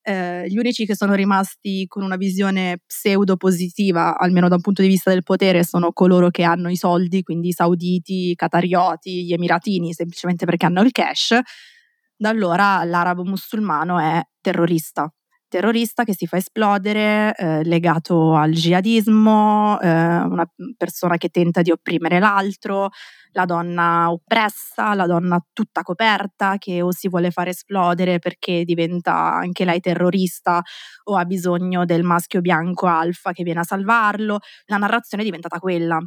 Eh, 0.00 0.46
gli 0.48 0.56
unici 0.56 0.86
che 0.86 0.96
sono 0.96 1.12
rimasti 1.12 1.84
con 1.86 2.02
una 2.02 2.16
visione 2.16 2.80
pseudo 2.86 3.36
positiva, 3.36 4.16
almeno 4.16 4.48
da 4.48 4.54
un 4.54 4.62
punto 4.62 4.80
di 4.80 4.88
vista 4.88 5.10
del 5.10 5.22
potere, 5.22 5.62
sono 5.62 5.92
coloro 5.92 6.30
che 6.30 6.42
hanno 6.42 6.70
i 6.70 6.76
soldi, 6.76 7.22
quindi 7.22 7.48
i 7.48 7.52
sauditi, 7.52 8.30
i 8.30 8.34
catarioti, 8.34 9.26
gli 9.26 9.34
emiratini, 9.34 9.92
semplicemente 9.92 10.46
perché 10.46 10.64
hanno 10.64 10.80
il 10.80 10.90
cash. 10.90 11.38
Da 12.16 12.30
allora 12.30 12.82
l'arabo 12.84 13.24
musulmano 13.24 13.98
è 14.00 14.22
terrorista 14.40 15.12
terrorista 15.48 16.04
che 16.04 16.14
si 16.14 16.26
fa 16.26 16.36
esplodere, 16.36 17.34
eh, 17.36 17.64
legato 17.64 18.34
al 18.34 18.52
jihadismo, 18.52 19.80
eh, 19.80 19.88
una 19.88 20.48
persona 20.76 21.16
che 21.16 21.28
tenta 21.30 21.62
di 21.62 21.70
opprimere 21.70 22.18
l'altro, 22.18 22.90
la 23.32 23.44
donna 23.44 24.10
oppressa, 24.10 24.94
la 24.94 25.06
donna 25.06 25.42
tutta 25.52 25.82
coperta 25.82 26.56
che 26.58 26.82
o 26.82 26.92
si 26.92 27.08
vuole 27.08 27.30
fare 27.30 27.50
esplodere 27.50 28.18
perché 28.18 28.64
diventa 28.64 29.14
anche 29.34 29.64
lei 29.64 29.80
terrorista 29.80 30.62
o 31.04 31.16
ha 31.16 31.24
bisogno 31.24 31.84
del 31.84 32.02
maschio 32.02 32.40
bianco 32.40 32.86
alfa 32.86 33.32
che 33.32 33.42
viene 33.42 33.60
a 33.60 33.64
salvarlo. 33.64 34.38
La 34.66 34.76
narrazione 34.76 35.22
è 35.22 35.26
diventata 35.26 35.58
quella 35.58 36.00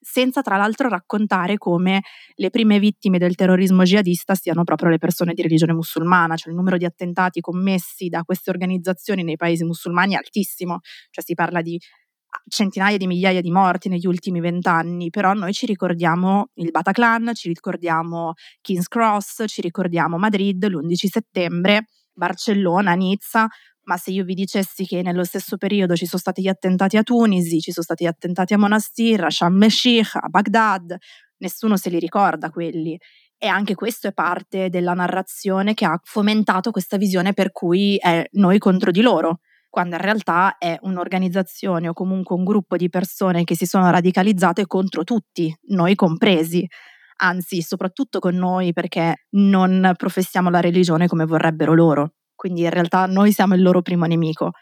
senza 0.00 0.40
tra 0.42 0.56
l'altro 0.56 0.88
raccontare 0.88 1.58
come 1.58 2.02
le 2.34 2.50
prime 2.50 2.78
vittime 2.78 3.18
del 3.18 3.34
terrorismo 3.34 3.82
jihadista 3.82 4.34
siano 4.34 4.64
proprio 4.64 4.88
le 4.90 4.98
persone 4.98 5.34
di 5.34 5.42
religione 5.42 5.74
musulmana, 5.74 6.36
cioè 6.36 6.50
il 6.50 6.56
numero 6.56 6.76
di 6.76 6.84
attentati 6.84 7.40
commessi 7.40 8.08
da 8.08 8.22
queste 8.22 8.50
organizzazioni 8.50 9.22
nei 9.22 9.36
paesi 9.36 9.64
musulmani 9.64 10.14
è 10.14 10.16
altissimo, 10.16 10.78
cioè 11.10 11.24
si 11.24 11.34
parla 11.34 11.60
di 11.60 11.78
centinaia 12.48 12.96
di 12.96 13.06
migliaia 13.06 13.40
di 13.40 13.50
morti 13.50 13.88
negli 13.88 14.06
ultimi 14.06 14.40
vent'anni, 14.40 15.10
però 15.10 15.32
noi 15.32 15.52
ci 15.52 15.66
ricordiamo 15.66 16.50
il 16.54 16.70
Bataclan, 16.70 17.34
ci 17.34 17.48
ricordiamo 17.48 18.34
King's 18.60 18.88
Cross, 18.88 19.44
ci 19.46 19.60
ricordiamo 19.60 20.16
Madrid 20.16 20.64
l'11 20.64 20.94
settembre, 20.94 21.86
Barcellona, 22.12 22.94
Nizza, 22.94 23.48
ma 23.84 23.96
se 23.96 24.10
io 24.10 24.24
vi 24.24 24.34
dicessi 24.34 24.84
che 24.84 25.02
nello 25.02 25.24
stesso 25.24 25.56
periodo 25.56 25.96
ci 25.96 26.06
sono 26.06 26.20
stati 26.20 26.42
gli 26.42 26.48
attentati 26.48 26.96
a 26.96 27.02
Tunisi, 27.02 27.60
ci 27.60 27.72
sono 27.72 27.84
stati 27.84 28.04
gli 28.04 28.08
attentati 28.08 28.54
a 28.54 28.58
Monastir, 28.58 29.24
a 29.24 29.30
Sharm 29.30 29.62
el-Sheikh, 29.62 30.16
a 30.16 30.28
Baghdad, 30.28 30.96
nessuno 31.38 31.76
se 31.76 31.90
li 31.90 31.98
ricorda 31.98 32.50
quelli. 32.50 32.98
E 33.38 33.46
anche 33.46 33.74
questo 33.74 34.08
è 34.08 34.12
parte 34.12 34.68
della 34.68 34.92
narrazione 34.92 35.72
che 35.74 35.86
ha 35.86 35.98
fomentato 36.02 36.70
questa 36.70 36.98
visione 36.98 37.32
per 37.32 37.52
cui 37.52 37.96
è 37.96 38.22
noi 38.32 38.58
contro 38.58 38.90
di 38.90 39.00
loro, 39.00 39.38
quando 39.70 39.94
in 39.94 40.02
realtà 40.02 40.58
è 40.58 40.76
un'organizzazione 40.82 41.88
o 41.88 41.92
comunque 41.94 42.36
un 42.36 42.44
gruppo 42.44 42.76
di 42.76 42.90
persone 42.90 43.44
che 43.44 43.56
si 43.56 43.66
sono 43.66 43.90
radicalizzate 43.90 44.66
contro 44.66 45.04
tutti, 45.04 45.54
noi 45.68 45.94
compresi. 45.94 46.66
Anzi, 47.22 47.62
soprattutto 47.62 48.18
con 48.18 48.34
noi 48.34 48.72
perché 48.72 49.26
non 49.30 49.92
professiamo 49.96 50.50
la 50.50 50.60
religione 50.60 51.06
come 51.06 51.24
vorrebbero 51.24 51.74
loro 51.74 52.14
quindi 52.40 52.62
in 52.62 52.70
realtà 52.70 53.04
noi 53.04 53.32
siamo 53.32 53.54
il 53.54 53.60
loro 53.60 53.82
primo 53.82 54.06
nemico. 54.06 54.52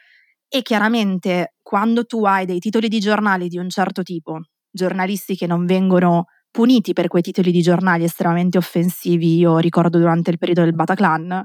E 0.49 0.63
chiaramente 0.63 1.55
quando 1.63 2.07
tu 2.07 2.25
hai 2.25 2.45
dei 2.45 2.59
titoli 2.59 2.89
di 2.89 2.99
giornali 2.99 3.47
di 3.47 3.57
un 3.57 3.69
certo 3.69 4.03
tipo, 4.03 4.41
giornalisti 4.69 5.37
che 5.37 5.47
non 5.47 5.65
vengono 5.65 6.25
puniti 6.51 6.93
per 6.93 7.07
quei 7.07 7.23
titoli 7.23 7.53
di 7.53 7.61
giornali 7.61 8.03
estremamente 8.03 8.59
offensivi, 8.59 9.37
io 9.37 9.59
ricordo 9.59 9.97
durante 9.99 10.33
il 10.33 10.39
periodo 10.39 10.63
del 10.63 10.75
Bataclan, 10.75 11.45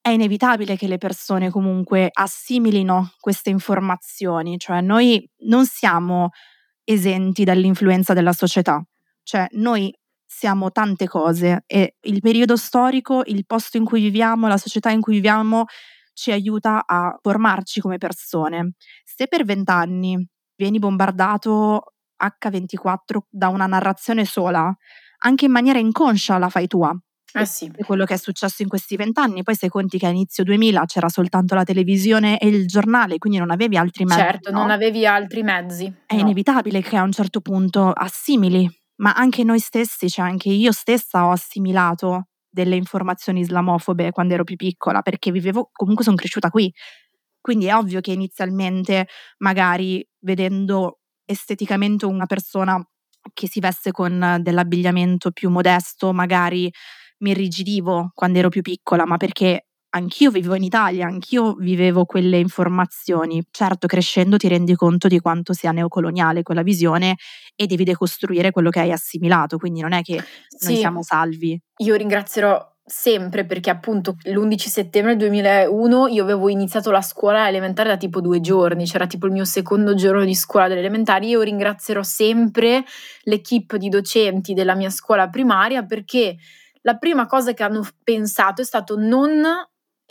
è 0.00 0.08
inevitabile 0.08 0.74
che 0.74 0.88
le 0.88 0.96
persone 0.96 1.50
comunque 1.50 2.08
assimilino 2.10 3.12
queste 3.20 3.50
informazioni, 3.50 4.56
cioè 4.56 4.80
noi 4.80 5.28
non 5.40 5.66
siamo 5.66 6.30
esenti 6.82 7.44
dall'influenza 7.44 8.14
della 8.14 8.32
società, 8.32 8.82
cioè 9.22 9.46
noi 9.50 9.94
siamo 10.36 10.72
tante 10.72 11.06
cose 11.06 11.62
e 11.64 11.94
il 12.00 12.20
periodo 12.20 12.56
storico, 12.56 13.22
il 13.26 13.46
posto 13.46 13.76
in 13.76 13.84
cui 13.84 14.00
viviamo, 14.00 14.48
la 14.48 14.56
società 14.56 14.90
in 14.90 15.00
cui 15.00 15.14
viviamo 15.14 15.66
ci 16.12 16.32
aiuta 16.32 16.82
a 16.84 17.16
formarci 17.22 17.80
come 17.80 17.98
persone. 17.98 18.72
Se 19.04 19.28
per 19.28 19.44
vent'anni 19.44 20.28
vieni 20.56 20.80
bombardato 20.80 21.94
H24 22.20 23.18
da 23.30 23.46
una 23.48 23.66
narrazione 23.66 24.24
sola, 24.24 24.76
anche 25.18 25.44
in 25.44 25.52
maniera 25.52 25.78
inconscia 25.78 26.36
la 26.38 26.48
fai 26.48 26.66
tua. 26.66 26.92
Eh 27.32 27.46
sì. 27.46 27.70
È 27.72 27.84
quello 27.84 28.04
che 28.04 28.14
è 28.14 28.18
successo 28.18 28.62
in 28.62 28.68
questi 28.68 28.96
vent'anni. 28.96 29.44
Poi 29.44 29.54
se 29.54 29.68
conti 29.68 29.98
che 29.98 30.06
a 30.06 30.10
inizio 30.10 30.42
2000 30.42 30.84
c'era 30.86 31.08
soltanto 31.08 31.54
la 31.54 31.64
televisione 31.64 32.38
e 32.38 32.48
il 32.48 32.66
giornale, 32.66 33.18
quindi 33.18 33.38
non 33.38 33.52
avevi 33.52 33.76
altri 33.76 34.04
mezzi. 34.04 34.20
Certo, 34.20 34.50
no? 34.50 34.58
non 34.58 34.70
avevi 34.70 35.06
altri 35.06 35.42
mezzi. 35.42 35.92
È 36.06 36.14
no. 36.14 36.20
inevitabile 36.20 36.80
che 36.82 36.96
a 36.96 37.02
un 37.02 37.12
certo 37.12 37.40
punto 37.40 37.90
assimili, 37.90 38.68
ma 38.96 39.12
anche 39.14 39.44
noi 39.44 39.58
stessi, 39.58 40.08
cioè 40.10 40.26
anche 40.26 40.48
io 40.50 40.72
stessa 40.72 41.26
ho 41.26 41.30
assimilato 41.32 42.28
delle 42.48 42.76
informazioni 42.76 43.40
islamofobe 43.40 44.12
quando 44.12 44.34
ero 44.34 44.44
più 44.44 44.56
piccola, 44.56 45.02
perché 45.02 45.32
vivevo, 45.32 45.70
comunque 45.72 46.04
sono 46.04 46.16
cresciuta 46.16 46.50
qui. 46.50 46.72
Quindi 47.40 47.66
è 47.66 47.74
ovvio 47.76 48.00
che 48.00 48.12
inizialmente, 48.12 49.08
magari 49.38 50.06
vedendo 50.20 51.00
esteticamente 51.24 52.06
una 52.06 52.26
persona 52.26 52.82
che 53.32 53.48
si 53.48 53.60
veste 53.60 53.90
con 53.92 54.38
dell'abbigliamento 54.40 55.30
più 55.32 55.50
modesto, 55.50 56.12
magari 56.12 56.70
mi 57.18 57.30
irrigidivo 57.30 58.10
quando 58.14 58.38
ero 58.38 58.48
più 58.48 58.62
piccola, 58.62 59.06
ma 59.06 59.16
perché 59.16 59.66
anch'io 59.94 60.30
vivevo 60.30 60.54
in 60.56 60.64
Italia, 60.64 61.06
anch'io 61.06 61.54
vivevo 61.54 62.04
quelle 62.04 62.38
informazioni. 62.38 63.42
Certo, 63.50 63.86
crescendo 63.86 64.36
ti 64.36 64.48
rendi 64.48 64.74
conto 64.74 65.08
di 65.08 65.20
quanto 65.20 65.52
sia 65.52 65.70
neocoloniale 65.72 66.42
quella 66.42 66.62
visione 66.62 67.16
e 67.54 67.66
devi 67.66 67.84
decostruire 67.84 68.50
quello 68.50 68.70
che 68.70 68.80
hai 68.80 68.92
assimilato, 68.92 69.56
quindi 69.56 69.80
non 69.80 69.92
è 69.92 70.02
che 70.02 70.22
Sì. 70.48 70.66
noi 70.66 70.76
siamo 70.76 71.02
salvi. 71.02 71.60
Io 71.78 71.94
ringrazierò 71.94 72.72
sempre 72.86 73.46
perché 73.46 73.70
appunto 73.70 74.16
l'11 74.24 74.68
settembre 74.68 75.16
2001 75.16 76.08
io 76.08 76.22
avevo 76.22 76.50
iniziato 76.50 76.90
la 76.90 77.00
scuola 77.00 77.48
elementare 77.48 77.88
da 77.88 77.96
tipo 77.96 78.20
due 78.20 78.40
giorni, 78.40 78.84
c'era 78.84 79.06
tipo 79.06 79.26
il 79.26 79.32
mio 79.32 79.46
secondo 79.46 79.94
giorno 79.94 80.24
di 80.24 80.34
scuola 80.34 80.68
delle 80.68 80.80
elementari, 80.80 81.28
io 81.28 81.40
ringrazierò 81.40 82.02
sempre 82.02 82.84
l'equipe 83.22 83.78
di 83.78 83.88
docenti 83.88 84.52
della 84.52 84.74
mia 84.74 84.90
scuola 84.90 85.30
primaria 85.30 85.84
perché 85.84 86.36
la 86.82 86.96
prima 86.98 87.24
cosa 87.26 87.54
che 87.54 87.62
hanno 87.62 87.82
pensato 88.02 88.60
è 88.60 88.64
stato 88.64 88.96
non 88.98 89.42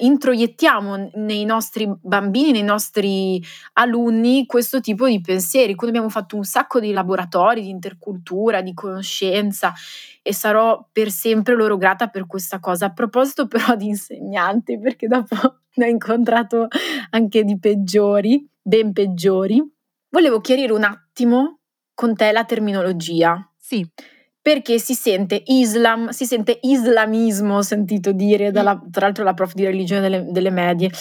introiettiamo 0.03 1.11
nei 1.15 1.45
nostri 1.45 1.91
bambini, 2.01 2.51
nei 2.51 2.63
nostri 2.63 3.41
alunni 3.73 4.45
questo 4.45 4.79
tipo 4.79 5.07
di 5.07 5.21
pensieri. 5.21 5.75
Quindi 5.75 5.97
abbiamo 5.97 6.13
fatto 6.13 6.35
un 6.35 6.43
sacco 6.43 6.79
di 6.79 6.91
laboratori 6.91 7.61
di 7.61 7.69
intercultura, 7.69 8.61
di 8.61 8.73
conoscenza 8.73 9.73
e 10.21 10.33
sarò 10.33 10.87
per 10.91 11.09
sempre 11.09 11.55
loro 11.55 11.77
grata 11.77 12.07
per 12.07 12.27
questa 12.27 12.59
cosa. 12.59 12.87
A 12.87 12.93
proposito 12.93 13.47
però 13.47 13.75
di 13.75 13.87
insegnanti, 13.87 14.79
perché 14.79 15.07
dopo 15.07 15.35
ne 15.75 15.85
ho 15.85 15.89
incontrato 15.89 16.67
anche 17.11 17.43
di 17.43 17.57
peggiori, 17.57 18.47
ben 18.61 18.93
peggiori. 18.93 19.61
volevo 20.09 20.41
chiarire 20.41 20.73
un 20.73 20.83
attimo 20.83 21.59
con 21.93 22.15
te 22.15 22.31
la 22.31 22.43
terminologia. 22.43 23.49
Sì. 23.57 23.87
Perché 24.43 24.77
si 24.77 24.93
sente 24.93 25.41
Islam, 25.45 26.09
si 26.09 26.25
sente 26.25 26.59
islamismo, 26.63 27.55
ho 27.55 27.61
sentito 27.61 28.11
dire, 28.11 28.51
dalla, 28.51 28.77
tra 28.91 29.05
l'altro 29.05 29.23
la 29.23 29.33
prof 29.33 29.53
di 29.53 29.63
religione 29.63 30.01
delle, 30.01 30.25
delle 30.29 30.49
medie, 30.49 30.91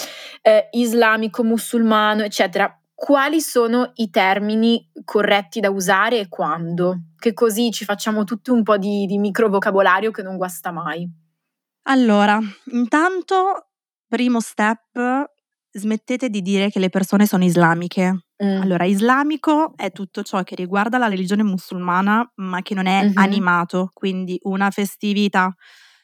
eh, 0.42 0.68
islamico, 0.70 1.42
musulmano, 1.42 2.22
eccetera. 2.22 2.72
Quali 2.94 3.40
sono 3.40 3.90
i 3.96 4.10
termini 4.10 4.88
corretti 5.04 5.58
da 5.58 5.70
usare 5.70 6.20
e 6.20 6.28
quando? 6.28 7.00
Che 7.18 7.32
così 7.32 7.72
ci 7.72 7.84
facciamo 7.84 8.22
tutti 8.22 8.50
un 8.50 8.62
po' 8.62 8.78
di, 8.78 9.06
di 9.06 9.18
micro 9.18 9.48
vocabolario 9.48 10.12
che 10.12 10.22
non 10.22 10.36
guasta 10.36 10.70
mai. 10.70 11.10
Allora, 11.86 12.38
intanto, 12.70 13.70
primo 14.06 14.38
step, 14.38 15.32
smettete 15.72 16.28
di 16.28 16.42
dire 16.42 16.70
che 16.70 16.78
le 16.78 16.90
persone 16.90 17.26
sono 17.26 17.42
islamiche. 17.42 18.26
Mm. 18.42 18.62
Allora, 18.62 18.84
islamico 18.84 19.74
è 19.76 19.90
tutto 19.92 20.22
ciò 20.22 20.42
che 20.42 20.54
riguarda 20.54 20.98
la 20.98 21.08
religione 21.08 21.42
musulmana, 21.42 22.30
ma 22.36 22.62
che 22.62 22.74
non 22.74 22.86
è 22.86 23.02
Mhm. 23.04 23.12
animato, 23.14 23.90
quindi 23.92 24.38
una 24.42 24.70
festività, 24.70 25.54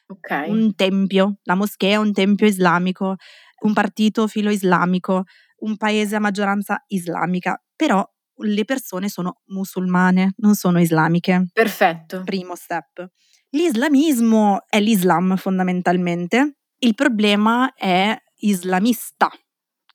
Ok. 0.09 0.31
un 0.47 0.73
tempio, 0.75 1.37
la 1.43 1.55
moschea 1.55 1.91
è 1.93 1.95
un 1.97 2.13
tempio 2.13 2.47
islamico, 2.47 3.15
un 3.63 3.73
partito 3.73 4.27
filo 4.27 4.49
islamico, 4.51 5.23
un 5.59 5.75
paese 5.77 6.15
a 6.15 6.19
maggioranza 6.19 6.83
islamica, 6.87 7.61
però 7.75 8.03
le 8.41 8.63
persone 8.65 9.09
sono 9.09 9.41
musulmane, 9.47 10.33
non 10.37 10.55
sono 10.55 10.79
islamiche. 10.79 11.47
Perfetto. 11.53 12.21
Primo 12.23 12.55
step. 12.55 13.09
L'islamismo 13.51 14.63
è 14.69 14.79
l'Islam 14.79 15.35
fondamentalmente, 15.35 16.57
il 16.79 16.95
problema 16.95 17.73
è 17.73 18.15
islamista, 18.41 19.29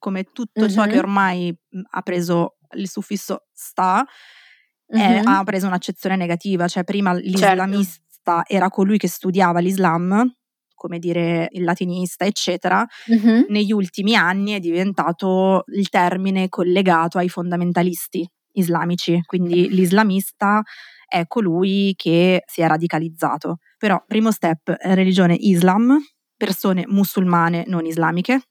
come 0.05 0.25
tutto 0.33 0.69
ciò 0.69 0.83
Mhm. 0.85 0.91
che 0.91 0.99
ormai 0.99 1.57
mh, 1.71 1.81
ha 1.93 2.03
preso 2.03 2.57
il 2.77 2.89
suffisso 2.91 3.47
sta, 3.55 4.05
è- 4.87 5.21
Mhm. 5.23 5.27
ha 5.27 5.43
preso 5.45 5.67
un'accezione 5.67 6.15
negativa, 6.17 6.69
cioè 6.69 6.85
prima 6.85 7.15
Certo. 7.15 7.27
l'islamista 7.27 8.43
era 8.47 8.69
colui 8.69 8.99
che 8.99 9.09
studiava 9.09 9.61
l'Islam, 9.61 10.31
come 10.75 10.99
dire 10.99 11.49
il 11.53 11.65
latinista, 11.65 12.27
eccetera, 12.27 12.87
Mhm. 13.09 13.47
negli 13.49 13.73
ultimi 13.73 14.15
anni 14.15 14.53
è 14.53 14.61
diventato 14.61 15.65
il 15.69 15.89
termine 15.89 16.51
collegato 16.51 17.17
ai 17.17 17.31
fondamentalisti 17.31 18.29
islamici, 18.57 19.21
quindi 19.25 19.69
l'islamista 19.71 20.63
è 21.09 21.27
colui 21.27 21.95
che 21.97 22.43
si 22.47 22.61
è 22.61 22.67
radicalizzato. 22.67 23.59
Però, 23.79 24.03
primo 24.07 24.31
step, 24.31 24.75
religione 24.81 25.35
Islam, 25.35 25.99
persone 26.37 26.85
musulmane 26.87 27.65
non 27.69 27.87
islamiche 27.87 28.43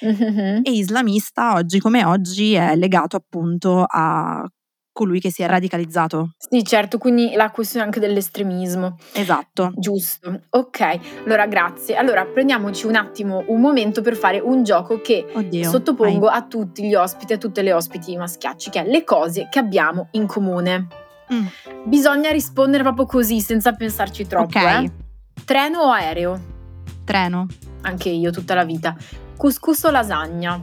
Mhm. 0.00 0.60
e 0.62 0.70
islamista 0.72 1.54
oggi 1.54 1.78
come 1.80 2.04
oggi 2.04 2.54
è 2.54 2.76
legato 2.76 3.16
appunto 3.16 3.84
a 3.86 4.46
colui 4.92 5.20
che 5.20 5.30
si 5.30 5.42
è 5.42 5.46
radicalizzato. 5.46 6.30
Sì, 6.38 6.64
certo, 6.64 6.96
quindi 6.96 7.32
la 7.34 7.50
questione 7.50 7.84
anche 7.84 8.00
dell'estremismo. 8.00 8.96
Esatto. 9.12 9.72
Giusto, 9.76 10.40
ok, 10.48 10.98
allora 11.26 11.46
grazie. 11.46 11.96
Allora 11.96 12.24
prendiamoci 12.24 12.86
un 12.86 12.94
attimo 12.96 13.44
un 13.48 13.60
momento 13.60 14.00
per 14.00 14.16
fare 14.16 14.38
un 14.40 14.62
gioco 14.64 15.02
che 15.02 15.26
Oddio. 15.34 15.68
sottopongo 15.68 16.28
a 16.28 16.42
tutti 16.46 16.82
gli 16.88 16.94
ospiti, 16.94 17.34
a 17.34 17.36
tutte 17.38 17.60
le 17.60 17.74
ospiti 17.74 18.16
maschiacci, 18.16 18.70
che 18.70 18.80
è 18.84 18.88
le 18.88 19.04
cose 19.04 19.48
che 19.50 19.58
abbiamo 19.58 20.08
in 20.12 20.26
comune. 20.26 20.86
vai. 21.28 21.40
Mm, 21.40 21.46
Bisogna 21.84 22.30
rispondere 22.30 22.82
proprio 22.82 23.04
così, 23.04 23.40
senza 23.40 23.72
pensarci 23.72 24.26
troppo. 24.26 24.58
ok, 24.58 24.64
eh. 24.64 24.90
Treno 25.44 25.80
o 25.80 25.90
aereo? 25.90 26.40
treno. 27.04 27.46
Anche 27.82 28.08
io, 28.08 28.30
tutta 28.30 28.54
la 28.54 28.64
vita. 28.64 28.96
Couscous 29.36 29.82
o 29.84 29.90
lasagna? 29.90 30.58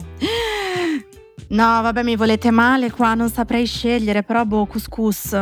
No, 1.48 1.82
vabbè, 1.82 2.02
mi 2.02 2.16
volete 2.16 2.50
male 2.50 2.90
qua, 2.90 3.14
non 3.14 3.28
saprei 3.30 3.66
scegliere, 3.66 4.22
però 4.22 4.44
boh, 4.44 4.66
couscous. 4.66 5.32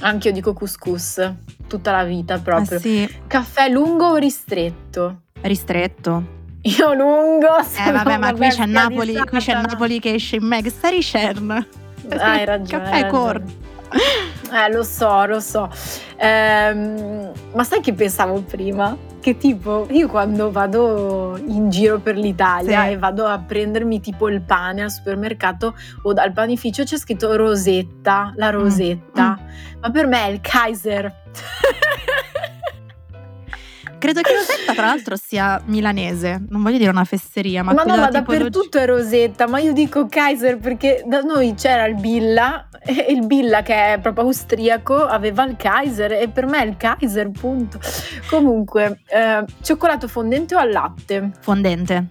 Anche 0.00 0.28
io 0.28 0.34
dico 0.34 0.52
couscous, 0.52 1.32
tutta 1.66 1.92
la 1.92 2.04
vita 2.04 2.38
proprio. 2.38 2.78
Eh 2.78 2.80
sì, 2.80 3.18
Caffè 3.26 3.68
lungo 3.68 4.06
o 4.06 4.16
ristretto? 4.16 5.20
ristretto. 5.42 6.42
Io 6.62 6.94
lungo. 6.94 7.58
Eh 7.58 7.92
vabbè, 7.92 8.16
ma 8.16 8.32
qui 8.32 8.48
c'è 8.48 8.66
Napoli, 8.66 9.14
qui 9.26 9.38
c'è. 9.38 9.54
Napoli 9.54 10.00
che 10.00 10.14
esce 10.14 10.36
in 10.36 10.44
Meg, 10.46 10.66
sta 10.68 10.88
Shern. 10.90 11.66
Hai 12.08 12.44
ragione. 12.44 12.82
Caffè 12.82 13.02
hai 13.02 13.10
corto. 13.10 13.52
Eh, 14.50 14.72
lo 14.72 14.82
so, 14.82 15.24
lo 15.26 15.40
so. 15.40 15.70
Ehm, 16.16 17.32
ma 17.54 17.64
sai 17.64 17.80
che 17.80 17.92
pensavo 17.92 18.40
prima? 18.42 18.96
Che 19.24 19.38
tipo, 19.38 19.86
io 19.90 20.06
quando 20.06 20.50
vado 20.50 21.40
in 21.46 21.70
giro 21.70 21.98
per 21.98 22.14
l'Italia 22.18 22.84
Sì. 22.84 22.90
e 22.90 22.98
vado 22.98 23.24
a 23.24 23.38
prendermi 23.38 23.98
tipo 23.98 24.28
il 24.28 24.42
pane 24.42 24.82
al 24.82 24.90
supermercato 24.90 25.74
o 26.02 26.12
dal 26.12 26.34
panificio 26.34 26.82
c'è 26.84 26.98
scritto 26.98 27.34
Rosetta, 27.34 28.34
la 28.36 28.50
Rosetta. 28.50 29.38
Ma 29.80 29.90
per 29.90 30.06
me 30.08 30.26
è 30.26 30.28
il 30.28 30.40
Kaiser. 30.42 31.22
Credo 34.04 34.20
che 34.20 34.34
Rosetta, 34.34 34.74
tra 34.74 34.84
l'altro, 34.84 35.16
sia 35.16 35.62
milanese. 35.64 36.38
Non 36.50 36.62
voglio 36.62 36.76
dire 36.76 36.90
una 36.90 37.06
fesseria, 37.06 37.62
ma, 37.62 37.72
Ma, 37.72 37.84
no, 37.84 37.96
ma 37.96 38.10
dappertutto 38.10 38.76
è 38.76 38.84
Rosetta, 38.84 39.46
ma 39.46 39.60
io 39.60 39.72
dico 39.72 40.06
Kaiser 40.08 40.58
perché 40.58 41.02
da 41.06 41.20
noi 41.20 41.54
c'era 41.54 41.86
il 41.86 41.94
Billa 41.94 42.68
e 42.84 43.06
il 43.08 43.24
Billa 43.24 43.62
che 43.62 43.94
è 43.94 43.98
proprio 44.00 44.24
austriaco 44.24 45.06
aveva 45.06 45.46
il 45.46 45.56
Kaiser 45.56 46.12
e 46.12 46.28
per 46.28 46.44
me 46.44 46.62
è 46.62 46.66
il 46.66 46.76
Kaiser, 46.76 47.30
punto. 47.30 47.80
Comunque, 48.28 49.00
eh, 49.06 49.42
cioccolato 49.62 50.06
fondente 50.06 50.54
o 50.54 50.58
al 50.58 50.70
latte? 50.70 51.30
Fondente. 51.40 52.06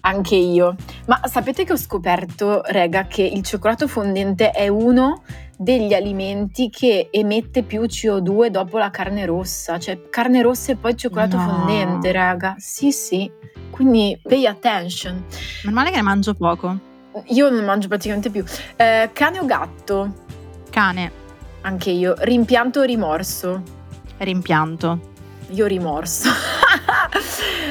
Anche 0.00 0.36
io. 0.36 0.76
Ma 1.06 1.18
sapete 1.24 1.64
che 1.64 1.72
ho 1.72 1.78
scoperto, 1.78 2.60
rega, 2.66 3.06
che 3.06 3.22
il 3.22 3.42
cioccolato 3.42 3.88
fondente 3.88 4.50
è 4.50 4.68
uno 4.68 5.22
degli 5.60 5.92
alimenti 5.92 6.70
che 6.70 7.08
emette 7.10 7.64
più 7.64 7.82
CO2 7.82 8.46
dopo 8.46 8.78
la 8.78 8.90
carne 8.90 9.26
rossa, 9.26 9.78
cioè 9.78 10.08
carne 10.08 10.40
rossa 10.40 10.70
e 10.72 10.76
poi 10.76 10.96
cioccolato 10.96 11.36
No. 11.36 11.42
fondente, 11.42 12.12
raga. 12.12 12.54
Sì, 12.58 12.92
sì. 12.92 13.30
Quindi 13.70 14.18
pay 14.22 14.46
attention. 14.46 15.24
Meno 15.64 15.74
male 15.76 15.90
che 15.90 15.96
ne 15.96 16.02
mangio 16.02 16.34
poco. 16.34 16.78
Io 17.26 17.50
non 17.50 17.64
mangio 17.64 17.88
praticamente 17.88 18.30
più. 18.30 18.44
Eh, 18.76 19.10
cane 19.12 19.38
o 19.40 19.44
gatto? 19.44 20.14
Cane, 20.70 21.10
Anche 21.62 21.90
io. 21.90 22.14
Rimpianto 22.18 22.80
o 22.80 22.82
rimorso? 22.84 23.62
rimpianto. 24.18 25.00
Io 25.50 25.66
rimorso. 25.66 26.28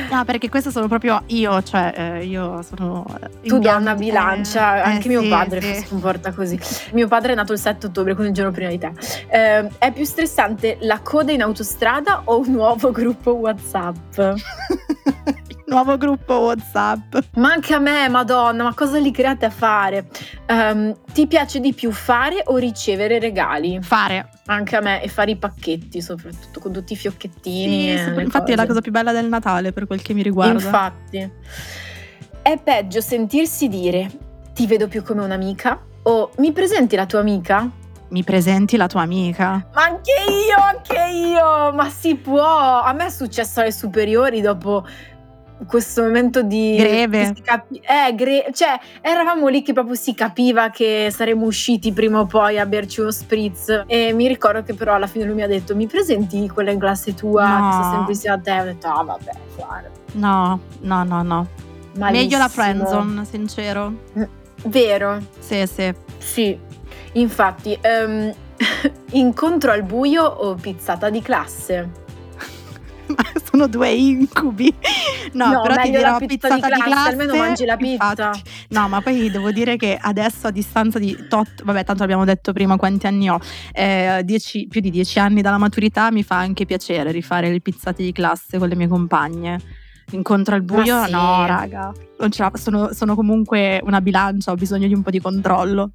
No, 0.18 0.24
perché 0.26 0.50
questo 0.50 0.72
sono 0.72 0.88
proprio 0.88 1.22
io, 1.28 1.62
cioè 1.62 1.94
eh, 1.96 2.26
io 2.26 2.62
sono... 2.62 3.06
tu 3.44 3.60
donna 3.60 3.94
bilancia, 3.94 4.78
eh, 4.78 4.80
anche 4.80 5.08
mio 5.08 5.22
sì, 5.22 5.28
padre 5.28 5.62
sì. 5.62 5.74
si 5.82 5.88
comporta 5.88 6.32
così. 6.32 6.60
Mio 6.94 7.08
padre 7.08 7.34
è 7.34 7.36
nato 7.36 7.54
il 7.54 7.60
7 7.60 7.88
ottobre, 7.88 8.14
quindi 8.14 8.32
il 8.32 8.36
giorno 8.36 8.52
prima 8.52 8.70
di 8.70 8.78
te. 8.78 8.92
Eh, 9.30 9.68
è 9.78 9.92
più 9.92 10.06
stressante 10.06 10.78
la 10.82 11.00
coda 11.02 11.32
in 11.32 11.42
autostrada 11.42 12.22
o 12.26 12.40
un 12.40 12.52
nuovo 12.52 12.92
gruppo 12.92 13.34
WhatsApp? 13.34 13.96
Nuovo 15.70 15.98
gruppo 15.98 16.34
WhatsApp. 16.34 17.18
Ma 17.36 17.52
anche 17.52 17.74
a 17.74 17.80
me, 17.80 18.08
madonna, 18.08 18.64
ma 18.64 18.74
cosa 18.74 19.00
li 19.00 19.12
create 19.12 19.46
a 19.46 19.50
fare? 19.50 20.08
Ehm, 20.46 20.96
ti 21.12 21.28
piace 21.28 21.60
di 21.60 21.74
più 21.74 21.92
fare 21.92 22.42
o 22.46 22.56
ricevere 22.56 23.20
regali? 23.20 23.78
Fare. 23.82 24.30
Anche 24.46 24.78
a 24.78 24.80
me, 24.80 25.04
e 25.04 25.10
fare 25.10 25.32
i 25.32 25.36
pacchetti, 25.36 26.02
soprattutto 26.02 26.62
con 26.62 26.72
tutti 26.72 26.94
i 26.94 26.96
fiocchettini. 26.96 27.98
Sì, 27.98 28.22
infatti 28.22 28.54
è 28.54 28.56
la 28.56 28.62
cose. 28.62 28.68
cosa 28.68 28.82
più 28.82 28.92
bella 28.92 29.12
del 29.12 29.28
Natale 29.28 29.74
per 29.74 29.88
quel 29.88 30.02
che 30.02 30.14
mi 30.14 30.22
riguarda. 30.22 30.54
Infatti. 30.54 31.32
È 32.42 32.58
peggio 32.64 33.02
sentirsi 33.02 33.68
dire 33.68 34.10
ti 34.54 34.68
vedo 34.68 34.88
più 34.88 35.04
come 35.04 35.22
un'amica 35.22 35.82
o 36.04 36.32
mi 36.38 36.54
presenti 36.54 36.96
la 36.96 37.06
tua 37.06 37.20
amica? 37.20 37.70
Mi 38.10 38.24
presenti 38.24 38.78
la 38.78 38.88
tua 38.88 39.02
amica. 39.02 39.68
Ma 39.74 39.84
anche 39.84 40.14
io, 40.30 40.56
anche 40.64 41.14
io, 41.14 41.74
ma 41.74 41.90
si 41.90 42.16
può. 42.16 42.80
A 42.82 42.94
me 42.94 43.08
è 43.08 43.10
successo 43.10 43.60
alle 43.60 43.74
superiori 43.74 44.40
dopo 44.40 44.88
questo 45.66 46.04
momento 46.04 46.44
di 46.44 46.76
Greve. 46.78 47.34
capi- 47.42 47.80
eh, 47.82 48.14
gre- 48.14 48.48
cioè 48.54 48.80
eravamo 49.02 49.48
lì 49.48 49.64
che 49.64 49.74
proprio 49.74 49.96
si 49.96 50.14
capiva 50.14 50.70
che 50.70 51.10
saremmo 51.12 51.46
usciti 51.46 51.92
prima 51.94 52.20
o 52.20 52.26
poi 52.26 52.60
a 52.60 52.66
berci 52.66 53.00
uno 53.02 53.12
spritz 53.12 53.84
e 53.88 54.14
mi 54.14 54.28
ricordo 54.28 54.62
che 54.64 54.74
però 54.76 54.94
alla 54.94 55.08
fine 55.08 55.26
lui 55.26 55.34
mi 55.36 55.42
ha 55.42 55.48
detto 55.48 55.76
mi 55.76 55.88
presenti 55.88 56.48
quella 56.48 56.72
in 56.72 56.80
classe 56.80 57.14
tua 57.16 57.58
No. 57.60 57.68
che 57.70 57.74
sta 57.74 57.90
sempre 57.92 58.12
insieme 58.14 58.36
a 58.36 58.40
te 58.40 58.60
ho 58.62 58.64
detto 58.66 58.88
ah 58.88 59.04
vabbè 59.04 59.32
guarda 59.56 59.90
No, 60.14 60.60
no, 60.82 61.04
no, 61.04 61.22
no. 61.24 61.48
Meglio 61.96 62.38
la 62.38 62.44
malissimo. 62.44 62.48
friendzone, 62.50 63.26
sincero. 63.26 63.94
vero 64.66 65.20
Sì, 65.40 65.66
sì. 65.68 65.94
sì 66.20 66.60
infatti 67.14 67.78
ehm, 67.82 68.32
incontro 69.12 69.72
al 69.72 69.84
buio 69.84 70.24
o 70.24 70.56
pizzata 70.56 71.10
di 71.10 71.22
classe 71.22 72.06
sono 73.58 73.68
due 73.68 73.90
incubi. 73.92 74.74
No, 75.34 75.52
No, 75.52 75.62
però 75.62 75.76
ti 75.82 75.90
dirò 75.90 76.12
la 76.12 76.18
pizza 76.20 76.48
di 76.48 76.54
pizzata 76.62 76.84
classe, 76.84 77.10
almeno 77.10 77.36
mangi 77.36 77.66
la 77.66 77.76
pizza. 77.78 78.10
infatti. 78.10 78.42
No, 78.70 78.88
ma 78.88 79.02
poi 79.02 79.30
devo 79.30 79.52
dire 79.52 79.76
che 79.76 79.98
adesso 80.00 80.48
a 80.48 80.52
distanza 80.52 81.00
di 81.00 81.26
tot, 81.28 81.64
vabbè, 81.64 81.84
tanto 81.84 82.04
abbiamo 82.04 82.24
detto 82.26 82.54
prima 82.54 82.78
quanti 82.78 83.08
anni 83.08 83.30
ho, 83.30 83.40
eh, 83.74 84.22
dieci- 84.24 84.68
più 84.68 84.80
di 84.82 84.90
dieci 84.90 85.20
anni 85.20 85.42
dalla 85.42 85.58
maturità 85.58 86.12
mi 86.12 86.24
fa 86.24 86.38
anche 86.38 86.66
piacere 86.66 87.12
rifare 87.12 87.50
le 87.50 87.60
pizzate 87.60 88.04
di 88.04 88.12
classe 88.12 88.58
con 88.58 88.68
le 88.68 88.76
mie 88.76 88.88
compagne. 88.88 89.60
Incontro 90.12 90.56
al 90.56 90.62
buio? 90.62 91.04
Sì. 91.04 91.12
No, 91.12 91.46
raga. 91.46 91.92
Sono, 92.54 92.94
sono 92.94 93.16
comunque 93.16 93.82
una 93.84 94.00
bilancia, 94.00 94.52
ho 94.52 94.56
bisogno 94.56 94.88
di 94.88 94.94
un 94.94 95.02
po' 95.02 95.10
di 95.10 95.20
controllo. 95.20 95.92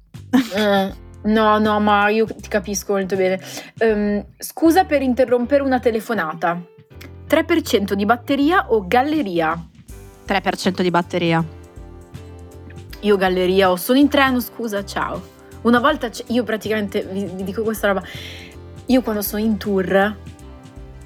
Eh, 0.55 1.01
No, 1.25 1.57
no, 1.57 1.79
ma 1.79 2.09
io 2.09 2.25
ti 2.25 2.49
capisco 2.49 2.91
molto 2.93 3.15
bene. 3.15 3.39
Ehm, 3.77 4.25
scusa 4.37 4.83
per 4.83 5.01
interrompere 5.01 5.63
una 5.63 5.79
telefonata. 5.79 6.61
3% 7.33 7.93
di 7.93 8.05
batteria 8.05 8.71
o 8.71 8.85
galleria? 8.85 9.59
3% 10.27 10.81
di 10.83 10.91
batteria. 10.91 11.43
Io 12.99 13.17
galleria 13.17 13.71
o 13.71 13.75
sono 13.75 13.97
in 13.97 14.07
treno, 14.07 14.39
scusa, 14.39 14.85
ciao. 14.85 15.19
Una 15.63 15.79
volta 15.79 16.09
c- 16.09 16.25
io 16.27 16.43
praticamente 16.43 17.01
vi, 17.01 17.25
vi 17.25 17.43
dico 17.43 17.63
questa 17.63 17.87
roba. 17.87 18.03
Io 18.85 19.01
quando 19.01 19.23
sono 19.23 19.41
in 19.41 19.57
tour 19.57 20.15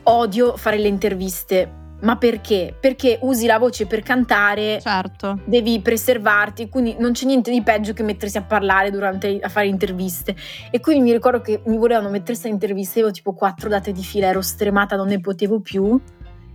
odio 0.04 0.58
fare 0.58 0.78
le 0.80 0.90
interviste. 0.90 1.72
Ma 2.00 2.16
perché? 2.18 2.76
Perché 2.80 3.18
usi 3.22 3.48
la 3.48 3.58
voce 3.58 3.88
per 3.88 4.02
cantare, 4.04 4.80
Certo. 4.82 5.40
devi 5.46 5.80
preservarti, 5.80 6.70
quindi 6.70 6.96
non 7.00 7.13
c'è 7.13 7.26
niente 7.26 7.50
di 7.50 7.63
peggio 7.63 7.94
che 7.94 8.04
mettersi 8.04 8.38
a 8.38 8.44
parlare 8.44 8.92
durante 8.92 9.40
a 9.42 9.50
fare 9.50 9.66
interviste. 9.68 10.36
E 10.70 10.80
quindi 10.80 11.02
mi 11.04 11.12
ricordo 11.12 11.42
che 11.42 11.62
mi 11.66 11.78
volevano 11.78 12.10
mettersi 12.10 12.46
a 12.48 12.50
interviste, 12.52 13.00
avevo 13.00 13.13
tipo 13.13 13.34
quattro 13.34 13.68
date 13.70 13.92
di 13.94 14.04
fila, 14.04 14.28
ero 14.28 14.42
stremata, 14.42 14.96
non 14.96 15.08
ne 15.08 15.20
potevo 15.20 15.60
più. 15.60 16.00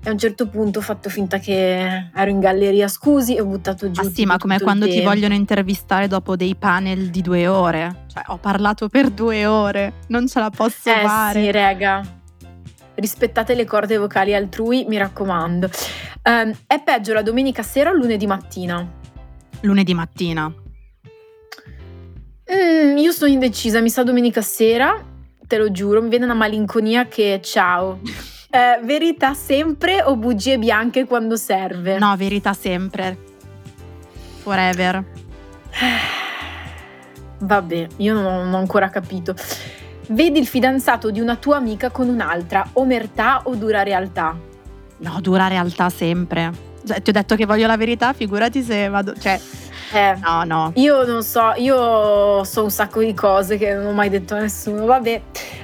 E 0.04 0.08
a 0.08 0.12
un 0.12 0.18
certo 0.18 0.48
punto 0.48 0.80
ho 0.80 0.82
fatto 0.82 1.08
finta 1.08 1.38
che 1.38 2.08
ero 2.12 2.28
in 2.30 2.40
galleria, 2.40 2.88
scusi, 2.88 3.36
e 3.36 3.40
ho 3.40 3.44
buttato 3.44 3.88
giù. 3.88 4.02
Ma 4.02 4.10
sì, 4.10 4.24
ma 4.24 4.36
come 4.36 4.58
quando 4.58 4.88
ti 4.88 5.00
vogliono 5.00 5.34
intervistare 5.34 6.08
dopo 6.08 6.34
dei 6.34 6.56
panel 6.56 7.10
di 7.10 7.22
due 7.22 7.46
ore. 7.46 8.06
Cioè, 8.12 8.24
ho 8.26 8.36
parlato 8.38 8.88
per 8.88 9.10
due 9.10 9.46
ore, 9.46 9.92
non 10.08 10.26
ce 10.26 10.40
la 10.40 10.50
posso 10.50 10.90
Eh 10.90 11.02
fare. 11.06 11.40
sì, 11.44 11.50
rega. 11.52 12.02
Rispettate 12.94 13.54
le 13.54 13.64
corde 13.64 13.96
vocali 13.96 14.34
altrui, 14.34 14.84
mi 14.88 14.96
raccomando. 14.96 15.70
Ehm, 16.24 16.52
è 16.66 16.82
peggio 16.82 17.12
la 17.12 17.22
domenica 17.22 17.62
sera 17.62 17.90
o 17.90 17.92
lunedì 17.94 18.26
mattina? 18.26 18.84
Lunedì 19.60 19.94
mattina. 19.94 20.52
Mm, 22.52 22.96
io 22.98 23.12
sono 23.12 23.30
indecisa, 23.30 23.80
mi 23.80 23.88
sa 23.88 24.02
domenica 24.02 24.42
sera, 24.42 25.00
te 25.46 25.56
lo 25.58 25.70
giuro, 25.70 26.02
mi 26.02 26.08
viene 26.08 26.24
una 26.24 26.34
malinconia 26.34 27.06
che 27.06 27.38
ciao. 27.40 28.00
Eh, 28.54 28.80
verità 28.84 29.32
sempre 29.32 30.02
o 30.02 30.14
bugie 30.14 30.58
bianche 30.58 31.06
quando 31.06 31.36
serve? 31.36 31.98
No, 31.98 32.14
verità 32.18 32.52
sempre. 32.52 33.16
Forever. 34.42 35.02
Vabbè, 37.38 37.86
io 37.96 38.12
non 38.12 38.52
ho, 38.52 38.58
ancora 38.58 38.90
capito. 38.90 39.34
Vedi 40.08 40.38
il 40.38 40.46
fidanzato 40.46 41.10
di 41.10 41.18
una 41.18 41.36
tua 41.36 41.56
amica 41.56 41.88
con 41.88 42.10
un'altra, 42.10 42.68
omertà 42.74 43.40
o 43.44 43.54
dura 43.54 43.82
realtà? 43.82 44.36
No, 44.98 45.20
dura 45.22 45.48
realtà 45.48 45.88
sempre. 45.88 46.52
Cioè, 46.86 47.00
ti 47.00 47.08
ho 47.08 47.12
detto 47.14 47.36
che 47.36 47.46
voglio 47.46 47.66
la 47.66 47.78
verità, 47.78 48.12
figurati 48.12 48.62
se 48.62 48.86
vado. 48.88 49.14
Cioè, 49.18 49.40
Eh, 49.94 50.16
no, 50.22 50.44
no. 50.44 50.72
Io 50.76 51.04
non 51.04 51.22
so, 51.22 51.52
io 51.56 52.42
so 52.44 52.62
un 52.62 52.70
sacco 52.70 53.00
di 53.00 53.12
cose 53.14 53.58
che 53.58 53.74
non 53.74 53.86
ho 53.86 53.92
mai 53.92 54.08
detto 54.08 54.34
a 54.34 54.38
nessuno. 54.40 54.86
Vabbè, 54.86 55.20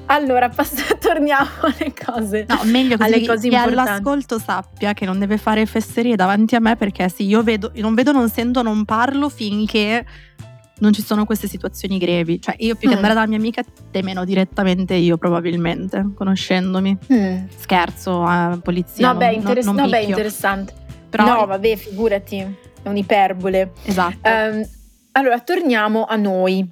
allora 0.07 0.49
pass- 0.55 0.99
torniamo 0.99 1.49
alle 1.63 1.93
cose. 1.95 2.45
No, 2.49 2.61
meglio 2.65 2.97
così 2.99 3.13
alle 3.15 3.27
cose 3.27 3.47
importanti. 3.47 3.79
all'ascolto 3.91 4.39
sappia 4.39 4.93
che 4.93 5.07
non 5.07 5.19
deve 5.19 5.39
fare 5.39 5.65
fesserie 5.67 6.15
davanti 6.17 6.55
a 6.57 6.61
me 6.61 6.77
perché 6.77 7.09
sì, 7.09 7.25
io 7.27 7.43
vedo, 7.43 7.73
non 7.77 7.95
vedo, 7.95 8.13
non 8.13 8.29
sento, 8.29 8.63
non 8.63 8.85
parlo 8.85 9.29
finché 9.31 10.05
non 10.81 10.93
ci 10.93 11.03
sono 11.03 11.25
queste 11.25 11.49
situazioni 11.49 11.97
grevi. 11.99 12.41
Cioè, 12.41 12.55
io 12.59 12.75
più 12.75 12.89
che 12.89 12.95
Mm. 12.95 12.99
andare 12.99 13.15
dalla 13.15 13.27
mia 13.27 13.39
amica 13.39 13.63
temeno 13.91 14.25
direttamente 14.25 14.95
io 14.95 15.17
probabilmente, 15.17 16.05
conoscendomi. 16.15 16.97
Mm. 17.13 17.37
Scherzo, 17.57 18.25
eh, 18.31 18.59
polizia. 18.63 19.11
No, 19.11 19.19
beh, 19.19 19.33
interess- 19.33 19.65
non, 19.67 19.75
non 19.75 19.85
no, 19.87 19.91
beh, 19.91 20.03
interessante. 20.03 20.75
Però, 21.09 21.25
No, 21.25 21.47
vabbè, 21.47 21.75
figurati, 21.77 22.55
è 22.89 22.91
un'iperbole. 22.91 23.73
esatto. 23.85 24.29
Ehm, 24.29 24.69
allora, 25.13 25.41
torniamo 25.41 26.05
a 26.05 26.17
noi. 26.17 26.67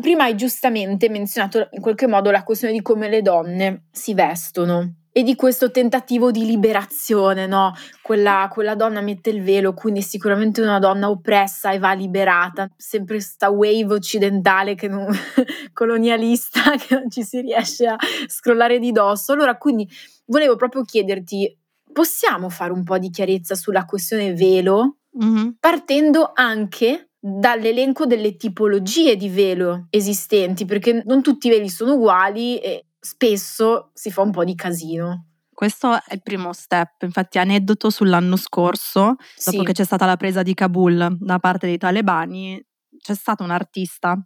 Prima 0.00 0.24
hai 0.24 0.34
giustamente 0.34 1.08
menzionato 1.08 1.68
in 1.72 1.80
qualche 1.80 2.06
modo 2.06 2.30
la 2.30 2.42
questione 2.42 2.74
di 2.74 2.82
come 2.82 3.08
le 3.08 3.22
donne 3.22 3.86
si 3.90 4.12
vestono 4.12 4.96
e 5.16 5.22
di 5.22 5.34
questo 5.34 5.70
tentativo 5.70 6.30
di 6.30 6.44
liberazione, 6.44 7.46
no? 7.46 7.72
Quella, 8.02 8.50
quella 8.52 8.74
donna 8.74 9.00
mette 9.00 9.30
il 9.30 9.42
velo, 9.42 9.72
quindi 9.72 10.00
è 10.00 10.02
sicuramente 10.02 10.60
una 10.60 10.78
donna 10.78 11.08
oppressa 11.08 11.72
e 11.72 11.78
va 11.78 11.94
liberata. 11.94 12.68
Sempre 12.76 13.20
sta 13.20 13.48
wave 13.48 13.94
occidentale 13.94 14.74
che 14.74 14.88
non- 14.88 15.08
colonialista 15.72 16.72
che 16.76 16.96
non 16.96 17.10
ci 17.10 17.22
si 17.22 17.40
riesce 17.40 17.86
a 17.86 17.96
scrollare 18.26 18.78
di 18.78 18.92
dosso. 18.92 19.32
Allora, 19.32 19.56
quindi 19.56 19.88
volevo 20.26 20.56
proprio 20.56 20.82
chiederti, 20.82 21.56
possiamo 21.94 22.50
fare 22.50 22.72
un 22.72 22.84
po' 22.84 22.98
di 22.98 23.08
chiarezza 23.08 23.54
sulla 23.54 23.86
questione 23.86 24.34
velo? 24.34 24.96
Mhm. 25.18 25.56
partendo 25.60 26.30
anche 26.34 27.10
dall'elenco 27.18 28.06
delle 28.06 28.36
tipologie 28.36 29.16
di 29.16 29.28
velo 29.28 29.86
esistenti, 29.90 30.64
perché 30.64 31.02
non 31.06 31.22
tutti 31.22 31.46
i 31.48 31.50
veli 31.50 31.68
sono 31.68 31.94
uguali 31.94 32.58
e 32.58 32.86
spesso 33.00 33.90
si 33.94 34.10
fa 34.10 34.22
un 34.22 34.30
po' 34.30 34.44
di 34.44 34.54
casino. 34.54 35.26
Questo 35.52 35.94
è 35.94 36.12
il 36.14 36.22
primo 36.22 36.52
step, 36.52 37.02
infatti 37.02 37.38
aneddoto 37.38 37.88
sull'anno 37.88 38.36
scorso, 38.36 39.00
dopo 39.44 39.58
Sì. 39.58 39.62
che 39.64 39.72
c'è 39.72 39.84
stata 39.84 40.04
la 40.04 40.16
presa 40.16 40.42
di 40.42 40.52
Kabul 40.54 41.16
da 41.18 41.38
parte 41.38 41.66
dei 41.66 41.78
talebani, 41.78 42.62
c'è 42.98 43.14
stato 43.14 43.42
un 43.42 43.50
artista 43.50 44.16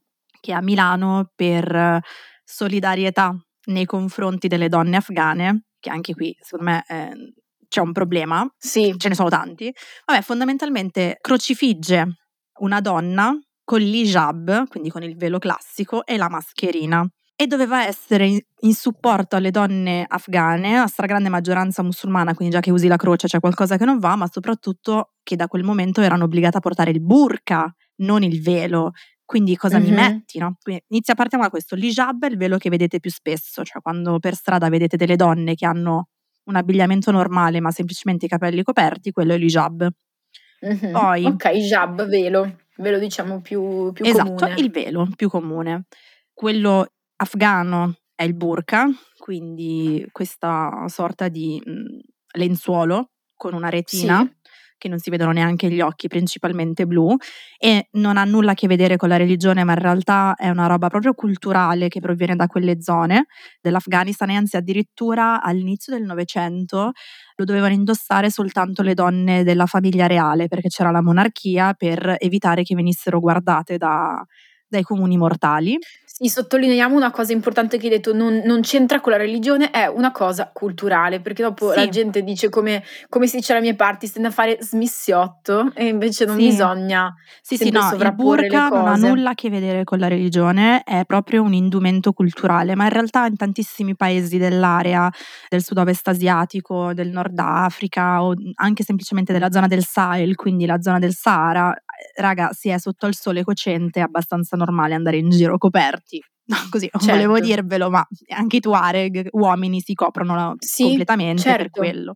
che 0.40 0.52
a 0.52 0.60
Milano 0.60 1.30
per 1.34 2.00
solidarietà 2.44 3.32
nei 3.66 3.84
confronti 3.86 4.48
delle 4.48 4.68
donne 4.68 4.96
afghane, 4.96 5.66
che 5.78 5.90
anche 5.90 6.14
qui 6.14 6.36
secondo 6.40 6.72
me 6.72 6.84
eh, 6.88 7.32
c'è 7.70 7.80
un 7.80 7.92
problema, 7.92 8.46
Sì. 8.58 8.94
ce 8.98 9.08
ne 9.08 9.14
sono 9.16 9.30
tanti, 9.30 9.72
vabbè 10.06 10.22
fondamentalmente 10.22 11.18
crocifigge 11.22 12.16
una 12.60 12.80
donna 12.82 13.32
con 13.64 13.80
l'hijab, 13.80 14.68
quindi 14.68 14.90
con 14.90 15.02
il 15.04 15.16
velo 15.16 15.38
classico, 15.38 16.04
e 16.04 16.18
la 16.18 16.28
mascherina 16.28 17.08
e 17.36 17.46
doveva 17.46 17.86
essere 17.86 18.26
in, 18.26 18.38
in 18.62 18.74
supporto 18.74 19.36
alle 19.36 19.50
donne 19.50 20.04
afghane, 20.06 20.76
a 20.78 20.86
stragrande 20.88 21.30
maggioranza 21.30 21.82
musulmana, 21.82 22.34
quindi 22.34 22.54
già 22.54 22.60
che 22.60 22.70
usi 22.70 22.88
la 22.88 22.96
croce 22.96 23.28
c'è 23.28 23.40
qualcosa 23.40 23.78
che 23.78 23.86
non 23.86 23.98
va, 23.98 24.14
ma 24.16 24.28
soprattutto 24.30 25.12
che 25.22 25.36
da 25.36 25.48
quel 25.48 25.62
momento 25.64 26.02
erano 26.02 26.24
obbligate 26.24 26.58
a 26.58 26.60
portare 26.60 26.90
il 26.90 27.00
burqa, 27.00 27.72
non 28.02 28.22
il 28.24 28.42
velo. 28.42 28.92
Quindi 29.24 29.56
cosa 29.56 29.78
mi 29.78 29.88
Mhm. 29.88 29.94
metti? 29.94 30.38
No? 30.38 30.56
Quindi 30.62 30.82
inizia 30.88 31.14
partiamo 31.14 31.44
da 31.44 31.50
questo. 31.50 31.76
L'hijab 31.76 32.24
è 32.24 32.28
il 32.28 32.36
velo 32.36 32.58
che 32.58 32.68
vedete 32.68 33.00
più 33.00 33.10
spesso, 33.10 33.64
cioè 33.64 33.80
quando 33.80 34.18
per 34.18 34.34
strada 34.34 34.68
vedete 34.68 34.96
delle 34.98 35.16
donne 35.16 35.54
che 35.54 35.64
hanno 35.66 36.08
un 36.44 36.56
abbigliamento 36.56 37.10
normale 37.10 37.60
ma 37.60 37.70
semplicemente 37.70 38.26
i 38.26 38.28
capelli 38.28 38.62
coperti, 38.62 39.12
quello 39.12 39.32
è 39.34 39.38
l'hijab. 39.38 39.88
Mhm. 40.62 40.90
Poi- 40.92 41.24
Ok, 41.26 41.48
jab, 41.52 42.04
velo, 42.06 42.56
velo 42.76 42.98
diciamo 42.98 43.40
più, 43.40 43.92
più 43.92 44.04
esatto, 44.04 44.34
comune. 44.34 44.54
il 44.60 44.70
velo 44.70 45.08
più 45.16 45.28
comune. 45.28 45.84
Quello 46.32 46.86
afghano 47.16 47.94
è 48.14 48.24
il 48.24 48.34
burqa, 48.34 48.86
quindi 49.18 50.06
questa 50.12 50.84
sorta 50.88 51.28
di 51.28 51.60
mh, 51.64 52.38
lenzuolo 52.38 53.10
con 53.36 53.54
una 53.54 53.68
retina 53.70 54.20
Sì. 54.20 54.30
Che 54.80 54.88
non 54.88 54.98
si 54.98 55.10
vedono 55.10 55.32
neanche 55.32 55.70
gli 55.70 55.80
occhi, 55.80 56.08
principalmente 56.08 56.86
blu, 56.86 57.14
e 57.58 57.88
non 57.92 58.16
ha 58.16 58.24
nulla 58.24 58.52
a 58.52 58.54
che 58.54 58.66
vedere 58.66 58.96
con 58.96 59.08
la 59.08 59.16
religione, 59.16 59.62
ma 59.64 59.72
in 59.72 59.78
realtà 59.78 60.34
è 60.36 60.48
una 60.48 60.66
roba 60.66 60.88
proprio 60.88 61.12
culturale 61.14 61.88
che 61.88 62.00
proviene 62.00 62.34
da 62.34 62.46
quelle 62.46 62.80
zone 62.80 63.26
dell'Afghanistan 63.60 64.30
e 64.30 64.36
anzi 64.36 64.56
addirittura 64.56 65.42
all'inizio 65.42 65.92
del 65.94 66.04
Novecento 66.04 66.92
lo 67.36 67.44
dovevano 67.44 67.74
indossare 67.74 68.30
soltanto 68.30 68.82
le 68.82 68.94
donne 68.94 69.44
della 69.44 69.66
famiglia 69.66 70.06
reale 70.06 70.48
perché 70.48 70.68
c'era 70.68 70.90
la 70.90 71.02
monarchia 71.02 71.74
per 71.74 72.16
evitare 72.18 72.62
che 72.62 72.74
venissero 72.74 73.20
guardate 73.20 73.76
da- 73.76 74.24
dai 74.66 74.82
comuni 74.82 75.16
mortali. 75.16 75.76
Sì, 76.22 76.28
sottolineiamo 76.28 76.94
una 76.94 77.10
cosa 77.10 77.32
importante 77.32 77.78
che 77.78 77.84
hai 77.86 77.92
detto, 77.92 78.12
non, 78.12 78.42
non 78.44 78.60
c'entra 78.60 79.00
con 79.00 79.12
la 79.12 79.16
religione, 79.16 79.70
è 79.70 79.86
una 79.86 80.12
cosa 80.12 80.50
culturale, 80.52 81.20
perché 81.22 81.42
dopo 81.42 81.70
Sì. 81.70 81.76
la 81.76 81.88
gente 81.88 82.22
dice 82.22 82.50
come, 82.50 82.82
come 83.08 83.26
si 83.26 83.36
dice 83.36 83.52
alla 83.52 83.62
mia 83.62 83.74
parte, 83.74 84.06
si 84.06 84.12
tende 84.12 84.28
a 84.28 84.30
fare 84.30 84.58
smissiotto 84.60 85.72
e 85.74 85.86
invece 85.86 86.26
non 86.26 86.36
Sì. 86.36 86.42
bisogna. 86.48 87.14
Sì, 87.40 87.56
sì, 87.56 87.70
no, 87.70 87.78
il 87.78 87.84
sovrapporre 87.86 88.42
le 88.42 88.48
burqa 88.48 88.68
non 88.68 88.86
ha 88.86 88.96
nulla 88.96 89.30
a 89.30 89.34
che 89.34 89.48
vedere 89.48 89.84
con 89.84 89.98
la 89.98 90.08
religione, 90.08 90.82
è 90.82 91.04
proprio 91.06 91.42
un 91.42 91.54
indumento 91.54 92.12
culturale, 92.12 92.74
ma 92.74 92.84
in 92.84 92.90
realtà 92.90 93.24
in 93.24 93.36
tantissimi 93.36 93.96
paesi 93.96 94.36
dell'area 94.36 95.10
del 95.48 95.62
sud-ovest 95.64 96.06
asiatico, 96.08 96.92
del 96.92 97.08
Nord 97.08 97.38
Africa 97.38 98.22
o 98.22 98.34
anche 98.56 98.84
semplicemente 98.84 99.32
della 99.32 99.50
zona 99.50 99.68
del 99.68 99.84
Sahel, 99.86 100.34
quindi 100.36 100.66
la 100.66 100.82
zona 100.82 100.98
del 100.98 101.14
Sahara, 101.14 101.72
eh, 101.74 102.20
raga, 102.20 102.50
si 102.52 102.68
è 102.68 102.78
sotto 102.78 103.06
il 103.06 103.14
sole 103.16 103.42
cocente, 103.42 104.00
è 104.00 104.02
abbastanza 104.02 104.54
normale 104.58 104.92
andare 104.94 105.16
in 105.16 105.30
giro 105.30 105.56
coperti. 105.56 106.09
No, 106.46 106.56
così 106.68 106.88
non 106.92 107.02
Certo. 107.02 107.16
volevo 107.28 107.38
dirvelo, 107.38 107.90
ma 107.90 108.04
anche 108.36 108.56
i 108.56 108.60
Tuareg, 108.60 109.28
uomini, 109.32 109.80
si 109.80 109.94
coprono 109.94 110.34
la- 110.34 110.54
Sì, 110.58 110.82
completamente 110.82 111.42
per 111.42 111.52
certo. 111.56 111.80
quello. 111.80 112.14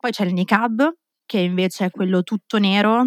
Poi 0.00 0.10
c'è 0.10 0.24
il 0.24 0.32
niqab, 0.32 0.90
che 1.26 1.38
invece 1.38 1.86
è 1.86 1.90
quello 1.90 2.22
tutto 2.22 2.58
nero 2.58 3.04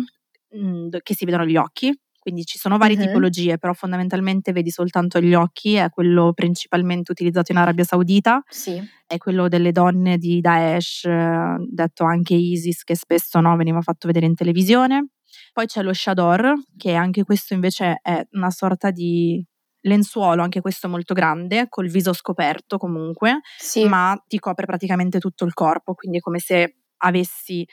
mh, 0.53 0.97
che 1.01 1.15
si 1.15 1.25
vedono 1.25 1.45
gli 1.45 1.55
occhi. 1.57 1.97
Quindi 2.19 2.43
ci 2.45 2.59
sono 2.59 2.77
varie 2.77 2.95
Mhm. 2.97 3.03
tipologie, 3.05 3.57
però 3.57 3.73
fondamentalmente 3.73 4.51
vedi 4.51 4.69
soltanto 4.69 5.19
gli 5.19 5.33
occhi, 5.33 5.73
è 5.75 5.89
quello 5.89 6.33
principalmente 6.33 7.11
utilizzato 7.11 7.51
in 7.51 7.57
Arabia 7.57 7.83
Saudita, 7.83 8.43
Sì. 8.47 8.79
è 9.07 9.17
quello 9.17 9.47
delle 9.47 9.71
donne 9.71 10.17
di 10.19 10.39
Daesh, 10.41 11.05
eh, 11.05 11.55
detto 11.67 12.03
anche 12.03 12.35
ISIS, 12.35 12.83
che 12.83 12.95
spesso 12.95 13.39
no, 13.39 13.55
veniva 13.55 13.81
fatto 13.81 14.05
vedere 14.05 14.27
in 14.27 14.35
televisione. 14.35 15.07
Poi 15.53 15.65
c'è 15.65 15.81
lo 15.81 15.93
Shador, 15.93 16.53
che 16.77 16.93
anche 16.93 17.23
questo 17.23 17.53
invece 17.55 17.99
è 18.03 18.23
una 18.33 18.51
sorta 18.51 18.91
di 18.91 19.43
lenzuolo, 19.81 20.41
anche 20.43 20.61
questo 20.61 20.87
molto 20.89 21.13
grande, 21.13 21.67
col 21.69 21.87
viso 21.89 22.13
scoperto 22.13 22.77
comunque, 22.77 23.41
Sì. 23.57 23.85
ma 23.85 24.21
ti 24.27 24.39
copre 24.39 24.65
praticamente 24.65 25.19
tutto 25.19 25.45
il 25.45 25.53
corpo, 25.53 25.93
quindi 25.95 26.17
è 26.17 26.21
come 26.21 26.39
se 26.39 26.77
avessi 26.97 27.67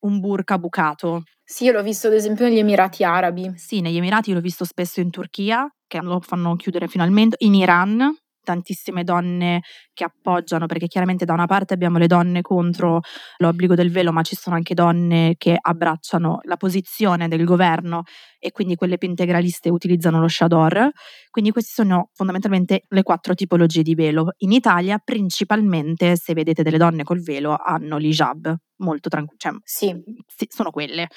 un 0.00 0.20
burka 0.20 0.58
bucato. 0.58 1.22
Sì, 1.44 1.64
io 1.64 1.72
l'ho 1.72 1.82
visto 1.82 2.08
ad 2.08 2.12
esempio 2.14 2.44
negli 2.46 2.58
Emirati 2.58 3.04
Arabi. 3.04 3.52
Sì, 3.56 3.80
negli 3.80 3.96
Emirati 3.96 4.32
l'ho 4.32 4.40
visto 4.40 4.64
spesso 4.64 5.00
in 5.00 5.10
Turchia, 5.10 5.68
che 5.86 6.00
lo 6.00 6.20
fanno 6.20 6.56
chiudere 6.56 6.88
finalmente, 6.88 7.36
in 7.40 7.54
Iran, 7.54 8.12
tantissime 8.46 9.04
donne 9.04 9.62
che 9.92 10.04
appoggiano, 10.04 10.66
perché 10.66 10.86
chiaramente 10.86 11.24
da 11.26 11.32
una 11.34 11.46
parte 11.46 11.74
abbiamo 11.74 11.98
le 11.98 12.06
donne 12.06 12.42
contro 12.42 13.00
l'obbligo 13.38 13.74
del 13.74 13.90
velo, 13.90 14.12
ma 14.12 14.22
ci 14.22 14.36
sono 14.36 14.54
anche 14.56 14.74
donne 14.74 15.34
che 15.36 15.56
abbracciano 15.60 16.38
la 16.44 16.56
posizione 16.56 17.28
del 17.28 17.44
governo 17.44 18.04
e 18.38 18.52
quindi 18.52 18.76
quelle 18.76 18.98
più 18.98 19.08
integraliste 19.08 19.68
utilizzano 19.70 20.20
lo 20.20 20.28
shador. 20.28 20.90
Quindi 21.30 21.50
queste 21.50 21.72
sono 21.74 22.10
fondamentalmente 22.14 22.84
le 22.88 23.02
quattro 23.02 23.34
tipologie 23.34 23.82
di 23.82 23.94
velo. 23.96 24.32
In 24.38 24.52
Italia 24.52 24.98
principalmente, 25.02 26.16
se 26.16 26.32
vedete 26.34 26.62
delle 26.62 26.78
donne 26.78 27.02
col 27.02 27.20
velo, 27.22 27.56
hanno 27.56 27.96
l'hijab, 27.98 28.54
molto 28.78 29.08
tranquillo, 29.08 29.38
cioè 29.38 29.52
Sì, 29.64 29.94
sì, 30.26 30.46
sono 30.50 30.70
quelle. 30.70 31.08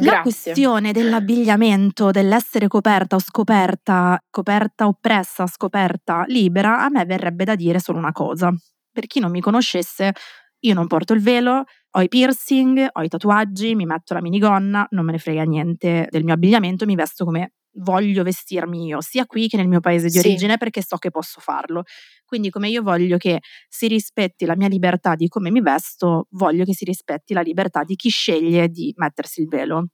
La 0.00 0.20
grazie. 0.20 0.22
questione 0.22 0.92
dell'abbigliamento, 0.92 2.10
dell'essere 2.10 2.68
coperta 2.68 3.16
o 3.16 3.18
scoperta, 3.18 4.22
coperta 4.30 4.86
oppressa, 4.86 5.46
scoperta 5.46 6.24
libera, 6.26 6.84
a 6.84 6.88
me 6.88 7.04
verrebbe 7.04 7.44
da 7.44 7.56
dire 7.56 7.80
solo 7.80 7.98
una 7.98 8.12
cosa. 8.12 8.52
Per 8.92 9.06
chi 9.06 9.18
non 9.18 9.30
mi 9.32 9.40
conoscesse, 9.40 10.12
io 10.60 10.74
non 10.74 10.86
porto 10.86 11.14
il 11.14 11.20
velo, 11.20 11.64
ho 11.90 12.00
i 12.00 12.08
piercing, 12.08 12.88
ho 12.92 13.02
i 13.02 13.08
tatuaggi, 13.08 13.74
mi 13.74 13.86
metto 13.86 14.14
la 14.14 14.20
minigonna, 14.20 14.86
non 14.90 15.04
me 15.04 15.12
ne 15.12 15.18
frega 15.18 15.42
niente 15.42 16.06
del 16.10 16.22
mio 16.22 16.34
abbigliamento, 16.34 16.86
mi 16.86 16.94
vesto 16.94 17.24
come 17.24 17.54
voglio 17.74 18.22
vestirmi 18.22 18.86
io, 18.86 19.00
sia 19.00 19.26
qui 19.26 19.48
che 19.48 19.56
nel 19.56 19.68
mio 19.68 19.80
paese 19.80 20.06
di 20.08 20.18
Sì. 20.18 20.26
origine, 20.26 20.56
perché 20.58 20.82
so 20.82 20.96
che 20.96 21.10
posso 21.10 21.40
farlo. 21.40 21.84
Quindi 22.24 22.50
come 22.50 22.68
io 22.68 22.82
voglio 22.82 23.16
che 23.16 23.40
si 23.68 23.86
rispetti 23.88 24.44
la 24.44 24.56
mia 24.56 24.68
libertà 24.68 25.14
di 25.14 25.28
come 25.28 25.50
mi 25.50 25.60
vesto, 25.60 26.26
voglio 26.30 26.64
che 26.64 26.74
si 26.74 26.84
rispetti 26.84 27.34
la 27.34 27.40
libertà 27.40 27.84
di 27.84 27.94
chi 27.96 28.08
sceglie 28.10 28.68
di 28.68 28.92
mettersi 28.96 29.40
il 29.42 29.48
velo. 29.48 29.88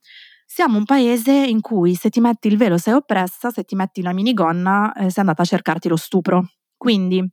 Siamo 0.45 0.77
un 0.77 0.85
paese 0.85 1.31
in 1.31 1.59
cui 1.61 1.95
se 1.95 2.09
ti 2.09 2.19
metti 2.19 2.47
il 2.47 2.57
velo 2.57 2.77
sei 2.77 2.93
oppressa, 2.93 3.49
se 3.51 3.63
ti 3.63 3.75
metti 3.75 4.01
la 4.01 4.13
minigonna 4.13 4.93
eh, 4.93 5.09
sei 5.09 5.19
andata 5.23 5.41
a 5.41 5.45
cercarti 5.45 5.87
lo 5.87 5.95
stupro. 5.95 6.47
Quindi 6.77 7.23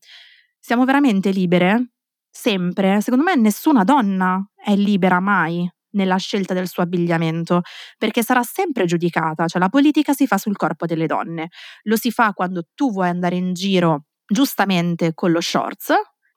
siamo 0.58 0.84
veramente 0.84 1.30
libere, 1.30 1.92
sempre. 2.30 3.00
Secondo 3.00 3.24
me 3.24 3.34
nessuna 3.36 3.84
donna 3.84 4.42
è 4.54 4.74
libera 4.76 5.20
mai 5.20 5.68
nella 5.92 6.16
scelta 6.16 6.54
del 6.54 6.68
suo 6.68 6.82
abbigliamento, 6.82 7.62
perché 7.98 8.22
sarà 8.22 8.42
sempre 8.42 8.84
giudicata, 8.84 9.46
cioè 9.46 9.60
la 9.60 9.68
politica 9.68 10.12
si 10.12 10.26
fa 10.26 10.38
sul 10.38 10.56
corpo 10.56 10.86
delle 10.86 11.06
donne, 11.06 11.48
lo 11.84 11.96
si 11.96 12.10
fa 12.10 12.32
quando 12.32 12.68
tu 12.74 12.92
vuoi 12.92 13.08
andare 13.08 13.36
in 13.36 13.52
giro 13.54 14.04
giustamente 14.26 15.14
con 15.14 15.30
lo 15.30 15.40
shorts, 15.40 15.92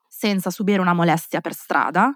senza 0.08 0.50
subire 0.50 0.80
una 0.80 0.94
molestia 0.94 1.40
per 1.40 1.52
strada, 1.52 2.14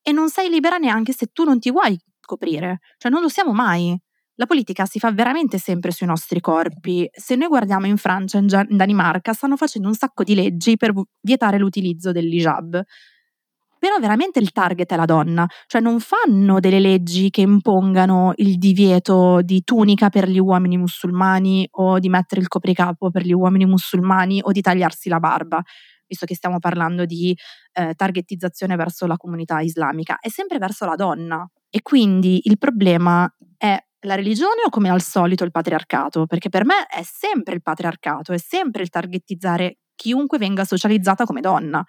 e 0.00 0.12
non 0.12 0.28
sei 0.28 0.48
libera 0.48 0.78
neanche 0.78 1.12
se 1.12 1.26
tu 1.32 1.44
non 1.44 1.58
ti 1.58 1.70
vuoi 1.70 1.98
coprire, 2.20 2.80
cioè 2.98 3.10
non 3.10 3.20
lo 3.20 3.28
siamo 3.28 3.52
mai. 3.52 3.98
La 4.36 4.46
politica 4.46 4.86
si 4.86 4.98
fa 4.98 5.12
veramente 5.12 5.58
sempre 5.58 5.90
sui 5.90 6.06
nostri 6.06 6.40
corpi. 6.40 7.08
Se 7.12 7.36
noi 7.36 7.48
guardiamo 7.48 7.86
in 7.86 7.98
Francia, 7.98 8.42
Gia- 8.44 8.64
in 8.68 8.76
Danimarca, 8.76 9.32
stanno 9.34 9.56
facendo 9.56 9.88
un 9.88 9.94
sacco 9.94 10.24
di 10.24 10.34
leggi 10.34 10.76
per 10.76 10.92
vietare 11.20 11.58
l'utilizzo 11.58 12.12
dell'hijab. 12.12 12.82
Però 13.82 13.98
veramente 13.98 14.38
il 14.38 14.52
target 14.52 14.92
è 14.92 14.94
la 14.94 15.06
donna, 15.06 15.44
cioè 15.66 15.80
non 15.80 15.98
fanno 15.98 16.60
delle 16.60 16.78
leggi 16.78 17.30
che 17.30 17.40
impongano 17.40 18.32
il 18.36 18.56
divieto 18.56 19.42
di 19.42 19.64
tunica 19.64 20.08
per 20.08 20.28
gli 20.28 20.38
uomini 20.38 20.76
musulmani 20.76 21.66
o 21.68 21.98
di 21.98 22.08
mettere 22.08 22.40
il 22.40 22.46
copricapo 22.46 23.10
per 23.10 23.24
gli 23.24 23.32
uomini 23.32 23.66
musulmani 23.66 24.40
o 24.40 24.52
di 24.52 24.60
tagliarsi 24.60 25.08
la 25.08 25.18
barba, 25.18 25.60
visto 26.06 26.26
che 26.26 26.36
stiamo 26.36 26.60
parlando 26.60 27.06
di 27.06 27.36
eh, 27.72 27.94
targetizzazione 27.94 28.76
verso 28.76 29.08
la 29.08 29.16
comunità 29.16 29.58
islamica, 29.58 30.18
è 30.20 30.28
sempre 30.28 30.58
verso 30.58 30.84
la 30.84 30.94
donna. 30.94 31.44
E 31.68 31.82
quindi 31.82 32.42
il 32.44 32.58
problema 32.58 33.28
è 33.56 33.76
la 34.02 34.14
religione 34.14 34.62
o 34.64 34.70
come 34.70 34.90
al 34.90 35.02
solito 35.02 35.42
il 35.42 35.50
patriarcato? 35.50 36.26
Perché 36.26 36.50
per 36.50 36.64
me 36.64 36.86
è 36.86 37.02
sempre 37.02 37.54
il 37.54 37.62
patriarcato, 37.62 38.32
è 38.32 38.38
sempre 38.38 38.82
il 38.82 38.90
targetizzare 38.90 39.78
chiunque 39.96 40.38
venga 40.38 40.64
socializzata 40.64 41.24
come 41.24 41.40
donna. 41.40 41.84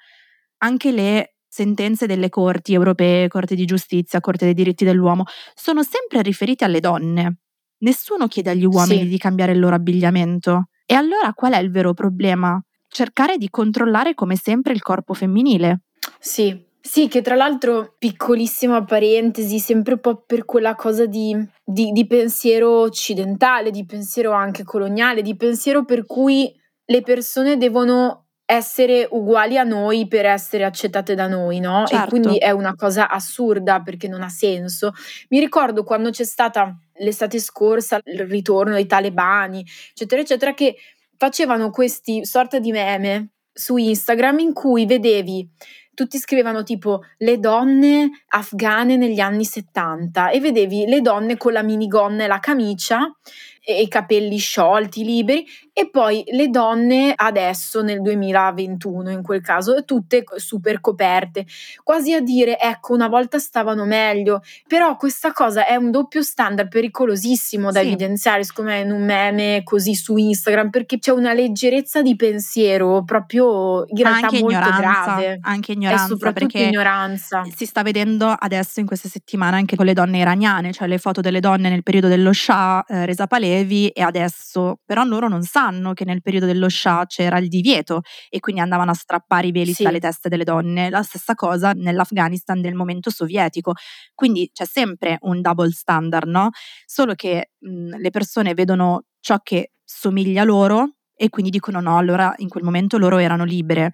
Anche 0.58 0.92
le 0.92 1.33
sentenze 1.54 2.08
delle 2.08 2.30
corti 2.30 2.74
europee, 2.74 3.28
Corte 3.28 3.54
di 3.54 3.66
giustizia, 3.66 4.20
Corte 4.20 4.46
dei 4.46 4.56
diritti 4.56 4.84
dell'uomo, 4.84 5.26
sono 5.54 5.84
sempre 5.84 6.24
riferite 6.24 6.66
alle 6.66 6.80
donne. 6.80 7.36
Nessuno 7.84 8.28
chiede 8.28 8.50
agli 8.50 8.66
uomini 8.66 9.02
Sì. 9.04 9.08
di 9.08 9.18
cambiare 9.20 9.52
il 9.52 9.60
loro 9.60 9.76
abbigliamento. 9.76 10.70
E 10.84 10.96
allora 10.96 11.32
qual 11.36 11.54
è 11.54 11.60
il 11.60 11.70
vero 11.70 11.94
problema? 11.94 12.60
Cercare 12.88 13.38
di 13.38 13.50
controllare 13.52 14.16
come 14.16 14.36
sempre 14.36 14.74
il 14.74 14.82
corpo 14.82 15.14
femminile. 15.14 15.82
Sì. 16.20 16.60
Sì, 16.86 17.08
che 17.08 17.22
tra 17.22 17.36
l'altro, 17.36 17.96
piccolissima 18.00 18.84
parentesi, 18.84 19.60
sempre 19.60 19.94
un 19.94 20.00
po' 20.02 20.24
per 20.26 20.44
quella 20.46 20.74
cosa 20.76 21.06
di, 21.06 21.34
di- 21.64 21.92
di 21.92 22.08
pensiero 22.08 22.82
occidentale, 22.82 23.70
di 23.70 23.86
pensiero 23.86 24.32
anche 24.32 24.64
coloniale, 24.64 25.22
di 25.22 25.36
pensiero 25.38 25.86
per 25.86 26.06
cui 26.06 26.52
le 26.86 27.02
persone 27.02 27.56
devono 27.58 28.23
essere 28.46 29.08
uguali 29.12 29.58
a 29.58 29.64
noi 29.64 30.08
per 30.08 30.26
essere 30.26 30.64
accettate 30.66 31.16
da 31.16 31.28
noi, 31.28 31.60
no? 31.60 31.84
E 31.84 31.88
Certo. 31.88 32.10
quindi 32.10 32.38
è 32.38 32.52
una 32.52 32.76
cosa 32.76 33.10
assurda 33.10 33.82
perché 33.82 34.08
non 34.08 34.22
ha 34.22 34.30
senso. 34.30 34.92
Mi 35.30 35.40
ricordo 35.40 35.84
quando 35.84 36.10
c'è 36.10 36.26
stata 36.26 36.76
l'estate 36.98 37.40
scorsa 37.40 38.00
il 38.04 38.26
ritorno 38.28 38.74
dei 38.74 38.86
talebani, 38.86 39.66
eccetera, 39.92 40.22
eccetera, 40.22 40.54
che 40.54 40.76
facevano 41.18 41.70
questi 41.70 42.26
sorta 42.26 42.60
di 42.60 42.72
meme 42.72 43.30
su 43.52 43.78
Instagram 43.78 44.40
in 44.40 44.54
cui 44.54 44.86
vedevi 44.86 45.48
tutti 45.94 46.18
scrivevano 46.18 46.64
tipo 46.64 47.02
le 47.20 47.38
donne 47.40 48.10
afghane 48.30 48.98
negli 48.98 49.20
anni 49.20 49.46
70 49.46 50.32
e 50.32 50.40
vedevi 50.40 50.86
le 50.88 51.02
donne 51.02 51.38
con 51.38 51.54
la 51.54 51.62
minigonna 51.62 52.24
e 52.24 52.28
la 52.28 52.40
camicia 52.40 53.16
e 53.64 53.82
i 53.82 53.88
capelli 53.88 54.38
sciolti, 54.38 55.04
liberi, 55.04 55.46
e 55.74 55.90
poi 55.90 56.24
le 56.28 56.50
donne 56.50 57.14
adesso 57.16 57.82
nel 57.82 58.02
2021 58.02 59.10
in 59.10 59.24
quel 59.24 59.42
caso, 59.42 59.84
tutte 59.84 60.24
super 60.36 60.80
coperte, 60.80 61.46
quasi 61.84 62.14
a 62.14 62.22
dire 62.22 62.60
ecco 62.60 62.94
una 62.94 63.08
volta 63.08 63.40
stavano 63.40 63.84
meglio, 63.86 64.42
però 64.68 64.96
questa 64.98 65.32
cosa 65.32 65.66
è 65.66 65.76
un 65.76 65.90
doppio 65.90 66.22
standard 66.22 66.70
pericolosissimo 66.70 67.72
da 67.72 67.80
Sì. 67.82 67.88
evidenziare, 67.88 68.44
secondo 68.44 68.70
me 68.72 68.82
in 68.82 68.92
un 68.92 69.04
meme 69.04 69.62
così 69.64 69.96
su 69.96 70.16
Instagram, 70.16 70.70
perché 70.70 71.00
c'è 71.00 71.12
una 71.12 71.34
leggerezza 71.34 72.02
di 72.04 72.16
pensiero 72.16 73.04
proprio 73.04 73.84
in 73.88 73.98
realtà 73.98 74.28
anche 74.28 74.40
molto 74.42 74.70
grave. 74.78 75.40
anche 75.42 75.72
ignoranza 75.72 76.06
soprattutto 76.06 76.46
perché 76.48 76.68
ignoranza. 76.68 77.44
si 77.56 77.66
sta 77.66 77.82
vedendo 77.82 78.28
adesso 78.38 78.80
in 78.80 78.86
queste 78.86 79.10
settimane 79.10 79.56
anche 79.58 79.76
con 79.76 79.86
le 79.86 79.94
donne 79.94 80.20
iraniane, 80.20 80.72
cioè 80.72 80.88
le 80.88 81.00
foto 81.00 81.20
delle 81.22 81.40
donne 81.40 81.70
nel 81.70 81.82
periodo 81.84 82.08
dello 82.08 82.32
Shah, 82.32 82.84
eh, 82.88 83.06
Reza 83.08 83.26
Pahlavi 83.26 83.90
e 83.90 84.02
adesso, 84.04 84.78
però 84.86 85.04
loro 85.04 85.28
non 85.28 85.42
sanno 85.42 85.62
che 85.94 86.06
nel 86.06 86.22
periodo 86.22 86.46
dello 86.46 86.70
Shah 86.70 87.06
c'era 87.08 87.38
il 87.38 87.48
divieto 87.48 88.02
e 88.30 88.40
quindi 88.40 88.62
andavano 88.62 88.92
a 88.92 88.94
strappare 88.94 89.48
i 89.48 89.52
veli 89.52 89.74
Sì. 89.74 89.84
dalle 89.84 90.00
teste 90.00 90.30
delle 90.30 90.44
donne. 90.44 90.90
La 90.90 91.04
stessa 91.04 91.36
cosa 91.36 91.72
nell'Afghanistan 91.74 92.62
del 92.62 92.74
momento 92.76 93.10
sovietico. 93.10 93.74
Quindi 94.14 94.50
c'è 94.54 94.66
sempre 94.66 95.18
un 95.22 95.42
double 95.42 95.72
standard, 95.72 96.28
no? 96.28 96.50
Solo 96.86 97.14
che 97.16 97.52
mh, 97.60 97.98
le 97.98 98.10
persone 98.10 98.54
vedono 98.54 99.04
ciò 99.20 99.38
che 99.42 99.72
somiglia 99.84 100.44
loro 100.44 100.96
e 101.16 101.30
quindi 101.30 101.52
dicono 101.52 101.80
no, 101.80 101.98
allora 101.98 102.34
in 102.38 102.50
quel 102.50 102.64
momento 102.64 102.98
loro 102.98 103.18
erano 103.18 103.44
libere. 103.46 103.92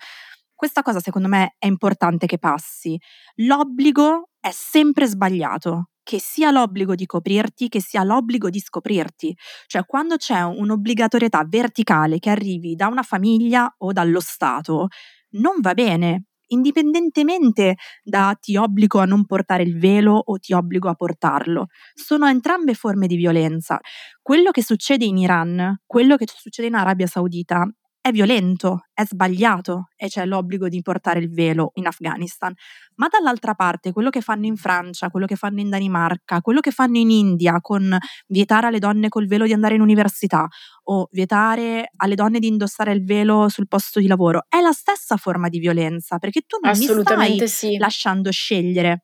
Questa 0.55 0.82
cosa 0.82 0.99
secondo 0.99 1.27
me 1.27 1.55
è 1.58 1.67
importante 1.67 2.25
che 2.25 2.38
passi. 2.38 2.99
L'obbligo 3.36 4.29
è 4.39 4.51
sempre 4.51 5.08
sbagliato, 5.08 5.88
che 6.09 6.19
sia 6.19 6.49
l'obbligo 6.49 6.95
di 6.95 7.05
coprirti, 7.05 7.69
che 7.69 7.79
sia 7.79 8.01
l'obbligo 8.01 8.49
di 8.49 8.59
scoprirti. 8.59 9.37
Cioè 9.67 9.85
quando 9.85 10.17
c'è 10.17 10.41
un'obbligatorietà 10.41 11.45
verticale 11.47 12.17
che 12.17 12.31
arrivi 12.31 12.73
da 12.73 12.87
una 12.87 13.03
famiglia 13.03 13.71
o 13.77 13.91
dallo 13.91 14.19
Stato, 14.19 14.87
non 15.33 15.61
va 15.61 15.75
bene, 15.75 16.23
indipendentemente 16.47 17.75
da 18.01 18.35
ti 18.41 18.57
obbligo 18.57 18.97
a 18.97 19.05
non 19.05 19.27
portare 19.27 19.61
il 19.61 19.77
velo 19.77 20.13
o 20.15 20.39
ti 20.39 20.51
obbligo 20.53 20.89
a 20.89 20.95
portarlo. 20.95 21.67
Sono 21.93 22.25
entrambe 22.27 22.73
forme 22.73 23.05
di 23.05 23.15
violenza. 23.15 23.79
Quello 24.19 24.49
che 24.49 24.63
succede 24.63 25.05
in 25.05 25.17
Iran, 25.17 25.81
quello 25.85 26.15
che 26.15 26.25
succede 26.27 26.69
in 26.69 26.73
Arabia 26.73 27.05
Saudita 27.05 27.69
è 28.01 28.12
violento, 28.12 28.85
è 28.93 29.05
sbagliato 29.05 29.89
e 29.95 30.07
c'è 30.07 30.25
l'obbligo 30.25 30.69
di 30.69 30.81
portare 30.81 31.19
il 31.19 31.29
velo 31.29 31.71
in 31.75 31.85
Afghanistan. 31.85 32.53
Ma 32.95 33.07
dall'altra 33.07 33.53
parte, 33.53 33.91
quello 33.91 34.09
che 34.09 34.21
fanno 34.21 34.45
in 34.45 34.55
Francia, 34.55 35.09
quello 35.09 35.25
che 35.25 35.35
fanno 35.35 35.59
in 35.59 35.69
Danimarca, 35.69 36.41
quello 36.41 36.62
che 36.62 36.71
fanno 36.71 36.97
in 36.97 37.12
India 37.12 37.59
con 37.62 37.97
vietare 38.27 38.67
alle 38.67 38.79
donne 38.79 39.09
col 39.09 39.27
velo 39.27 39.45
di 39.45 39.53
andare 39.53 39.75
in 39.75 39.81
università 39.81 40.47
o 40.83 41.07
vietare 41.12 41.91
alle 41.97 42.15
donne 42.15 42.39
di 42.39 42.47
indossare 42.47 42.93
il 42.93 43.03
velo 43.03 43.49
sul 43.49 43.67
posto 43.67 43.99
di 43.99 44.07
lavoro, 44.07 44.45
è 44.47 44.62
la 44.62 44.71
stessa 44.71 45.17
forma 45.17 45.49
di 45.49 45.59
violenza 45.59 46.17
perché 46.17 46.41
tu 46.41 46.57
non 46.62 46.71
mi 46.77 46.85
stai 46.85 47.47
sì. 47.47 47.77
lasciando 47.77 48.31
scegliere. 48.31 49.03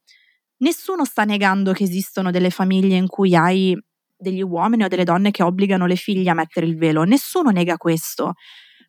Nessuno 0.58 1.04
sta 1.04 1.26
negando 1.26 1.74
che 1.74 1.84
esistono 1.84 2.32
delle 2.32 2.50
famiglie 2.50 2.96
in 2.96 3.08
cui 3.08 3.36
hai 3.36 3.78
degli 4.18 4.42
uomini 4.42 4.86
o 4.86 4.88
delle 4.88 5.04
donne 5.04 5.32
che 5.32 5.44
obbligano 5.44 5.86
le 5.86 5.98
figlie 5.98 6.30
a 6.30 6.34
mettere 6.34 6.66
il 6.66 6.78
velo. 6.78 7.04
Nessuno 7.04 7.50
nega 7.50 7.76
questo. 7.78 8.34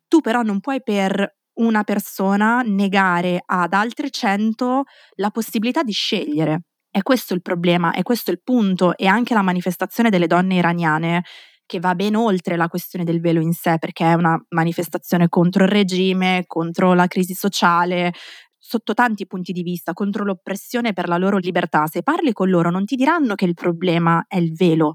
Tu 0.07 0.21
però 0.21 0.41
non 0.41 0.59
puoi 0.59 0.81
per 0.81 1.35
una 1.55 1.83
persona 1.83 2.61
negare 2.61 3.41
ad 3.45 3.73
altre 3.73 4.09
cento 4.09 4.83
la 5.15 5.31
possibilità 5.31 5.83
di 5.83 5.91
scegliere. 5.91 6.61
È 6.89 7.01
questo 7.01 7.33
il 7.33 7.41
problema, 7.41 7.91
è 7.91 8.03
questo 8.03 8.31
il 8.31 8.41
punto 8.43 8.95
e 8.95 9.07
anche 9.07 9.33
la 9.33 9.41
manifestazione 9.41 10.09
delle 10.09 10.27
donne 10.27 10.55
iraniane 10.55 11.23
che 11.65 11.79
va 11.79 11.95
ben 11.95 12.15
oltre 12.15 12.55
la 12.55 12.69
questione 12.69 13.03
del 13.03 13.19
velo 13.19 13.41
in 13.41 13.51
sé, 13.51 13.77
perché 13.77 14.05
è 14.05 14.13
una 14.13 14.41
manifestazione 14.49 15.27
contro 15.27 15.65
il 15.65 15.69
regime, 15.69 16.45
contro 16.47 16.93
la 16.93 17.07
crisi 17.07 17.33
sociale, 17.33 18.13
sotto 18.57 18.93
tanti 18.93 19.27
punti 19.27 19.51
di 19.51 19.63
vista, 19.63 19.93
contro 19.93 20.23
l'oppressione 20.23 20.93
per 20.93 21.09
la 21.09 21.17
loro 21.17 21.37
libertà. 21.37 21.85
Se 21.87 22.03
parli 22.03 22.31
con 22.31 22.49
loro 22.49 22.69
non 22.69 22.85
ti 22.85 22.95
diranno 22.95 23.35
che 23.35 23.45
il 23.45 23.53
problema 23.53 24.25
è 24.27 24.37
il 24.37 24.53
velo, 24.53 24.93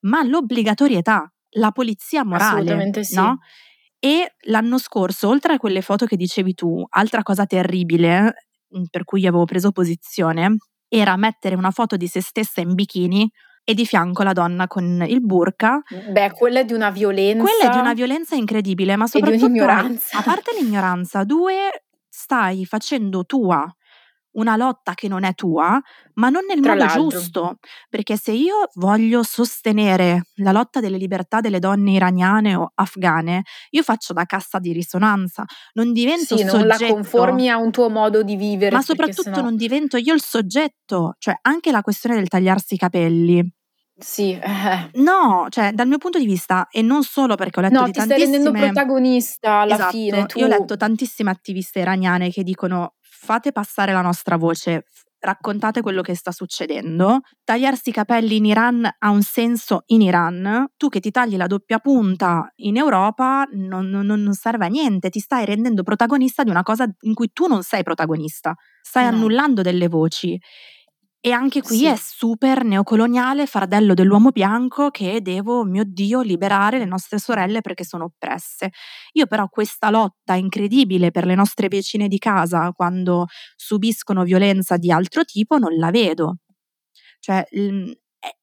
ma 0.00 0.22
l'obbligatorietà, 0.22 1.32
la 1.56 1.70
polizia 1.70 2.24
morale. 2.24 2.56
Assolutamente 2.56 3.04
sì. 3.04 3.14
No? 3.14 3.38
E 4.04 4.34
l'anno 4.48 4.76
scorso, 4.76 5.28
oltre 5.28 5.54
a 5.54 5.56
quelle 5.56 5.80
foto 5.80 6.04
che 6.04 6.16
dicevi 6.16 6.52
tu, 6.52 6.84
altra 6.90 7.22
cosa 7.22 7.46
terribile 7.46 8.34
mm, 8.76 8.82
per 8.90 9.04
cui 9.04 9.22
io 9.22 9.30
avevo 9.30 9.46
preso 9.46 9.72
posizione 9.72 10.58
era 10.88 11.16
mettere 11.16 11.54
una 11.54 11.70
foto 11.70 11.96
di 11.96 12.06
se 12.06 12.20
stessa 12.20 12.60
in 12.60 12.74
bikini 12.74 13.26
e 13.64 13.72
di 13.72 13.86
fianco 13.86 14.22
la 14.22 14.34
donna 14.34 14.66
con 14.66 15.02
il 15.08 15.22
burka. 15.22 15.80
Beh, 16.10 16.32
quella 16.32 16.60
è 16.60 16.64
di 16.66 16.74
una 16.74 16.90
violenza. 16.90 17.42
Quella 17.42 17.70
è 17.70 17.72
di 17.72 17.78
una 17.78 17.94
violenza 17.94 18.34
incredibile, 18.34 18.94
ma 18.96 19.06
soprattutto 19.06 19.46
e 19.46 19.48
di 19.48 19.52
un'ignoranza. 19.52 20.18
A 20.18 20.22
parte 20.22 20.52
l'ignoranza, 20.60 21.24
due 21.24 21.84
stai 22.06 22.66
facendo 22.66 23.24
tua 23.24 23.66
una 24.34 24.56
lotta 24.56 24.94
che 24.94 25.08
non 25.08 25.24
è 25.24 25.34
tua, 25.34 25.80
ma 26.14 26.28
non 26.28 26.44
nel 26.46 26.60
Tra 26.60 26.72
modo 26.74 26.84
l'altro. 26.84 27.18
giusto, 27.18 27.56
perché 27.88 28.16
se 28.16 28.32
io 28.32 28.68
voglio 28.74 29.22
sostenere 29.22 30.26
la 30.36 30.52
lotta 30.52 30.80
delle 30.80 30.96
libertà 30.96 31.40
delle 31.40 31.58
donne 31.58 31.92
iraniane 31.92 32.54
o 32.54 32.70
afghane, 32.74 33.42
io 33.70 33.82
faccio 33.82 34.12
da 34.12 34.24
cassa 34.24 34.58
di 34.58 34.72
risonanza, 34.72 35.44
non 35.74 35.92
divento 35.92 36.36
Sì, 36.36 36.44
non 36.44 36.66
la 36.66 36.74
soggetto. 36.74 36.94
conformi 36.94 37.48
a 37.50 37.56
un 37.56 37.70
tuo 37.70 37.88
modo 37.90 38.22
di 38.22 38.36
vivere. 38.36 38.74
Ma 38.74 38.82
soprattutto 38.82 39.22
sennò- 39.22 39.42
non 39.42 39.56
divento 39.56 39.96
io 39.96 40.14
il 40.14 40.22
soggetto, 40.22 41.14
cioè 41.18 41.36
anche 41.42 41.70
la 41.70 41.82
questione 41.82 42.16
del 42.16 42.28
tagliarsi 42.28 42.74
i 42.74 42.78
capelli. 42.78 43.52
Sì, 43.96 44.32
eh. 44.42 44.90
No, 44.94 45.46
cioè 45.50 45.72
dal 45.72 45.86
mio 45.88 45.98
punto 45.98 46.18
di 46.18 46.26
vista, 46.26 46.68
e 46.70 46.82
non 46.82 47.02
solo 47.04 47.34
perché 47.36 47.60
ho 47.60 47.62
letto 47.62 47.78
No, 47.78 47.84
di 47.86 47.92
ti 47.92 48.00
stai 48.00 48.18
rendendo 48.18 48.50
tantissime 48.50 48.72
protagonista 48.72 49.52
alla 49.60 49.74
Esatto, 49.74 49.90
fine. 49.90 50.26
Tu... 50.26 50.38
io 50.40 50.44
ho 50.44 50.48
letto 50.48 50.76
tantissime 50.76 51.30
attiviste 51.30 51.78
iraniane 51.80 52.30
che 52.30 52.42
dicono 52.42 52.94
fate 53.24 53.52
passare 53.52 53.92
la 53.92 54.02
nostra 54.02 54.36
voce, 54.36 54.84
raccontate 55.20 55.80
quello 55.80 56.02
che 56.02 56.14
sta 56.14 56.30
succedendo. 56.32 57.20
Tagliarsi 57.42 57.88
i 57.88 57.92
capelli 57.92 58.36
in 58.36 58.44
Iran 58.44 58.86
ha 58.98 59.10
un 59.10 59.22
senso 59.22 59.84
in 59.86 60.02
Iran. 60.02 60.66
Tu 60.76 60.88
che 60.90 61.00
ti 61.00 61.10
tagli 61.10 61.36
la 61.36 61.46
doppia 61.46 61.78
punta 61.78 62.52
in 62.56 62.76
Europa 62.76 63.46
non, 63.52 63.88
non- 63.88 64.06
non 64.06 64.34
serve 64.34 64.66
a 64.66 64.68
niente, 64.68 65.08
ti 65.08 65.20
stai 65.20 65.46
rendendo 65.46 65.82
protagonista 65.82 66.42
di 66.42 66.50
una 66.50 66.62
cosa 66.62 66.86
in 67.00 67.14
cui 67.14 67.30
tu 67.32 67.46
non 67.46 67.62
sei 67.62 67.82
protagonista, 67.82 68.54
stai 68.82 69.04
No. 69.04 69.10
annullando 69.16 69.62
delle 69.62 69.88
voci. 69.88 70.38
E 71.26 71.30
anche 71.32 71.62
qui 71.62 71.78
Sì. 71.78 71.86
è 71.86 71.96
super 71.96 72.64
neocoloniale, 72.64 73.46
fardello 73.46 73.94
dell'uomo 73.94 74.28
bianco 74.30 74.90
che 74.90 75.22
devo, 75.22 75.64
mio 75.64 75.82
Dio, 75.86 76.20
liberare 76.20 76.76
le 76.78 76.84
nostre 76.84 77.18
sorelle 77.18 77.62
perché 77.62 77.82
sono 77.82 78.04
oppresse. 78.04 78.72
Io 79.12 79.24
però 79.26 79.48
questa 79.48 79.88
lotta 79.88 80.34
incredibile 80.34 81.10
per 81.10 81.24
le 81.24 81.34
nostre 81.34 81.68
vicine 81.68 82.08
di 82.08 82.18
casa 82.18 82.72
quando 82.72 83.24
subiscono 83.56 84.22
violenza 84.22 84.76
di 84.76 84.90
altro 84.92 85.24
tipo 85.24 85.56
non 85.56 85.74
la 85.78 85.90
vedo. 85.90 86.40
Cioè, 87.20 87.44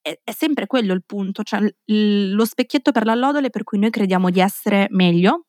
è, 0.02 0.32
sempre 0.32 0.66
quello 0.66 0.92
il 0.94 1.04
punto, 1.04 1.42
cioè 1.44 1.60
lo 1.86 2.44
specchietto 2.44 2.92
per 2.92 3.04
l'allodole 3.06 3.50
per 3.50 3.64
cui 3.64 3.78
noi 3.78 3.90
crediamo 3.90 4.30
di 4.30 4.40
essere 4.40 4.88
meglio, 4.90 5.46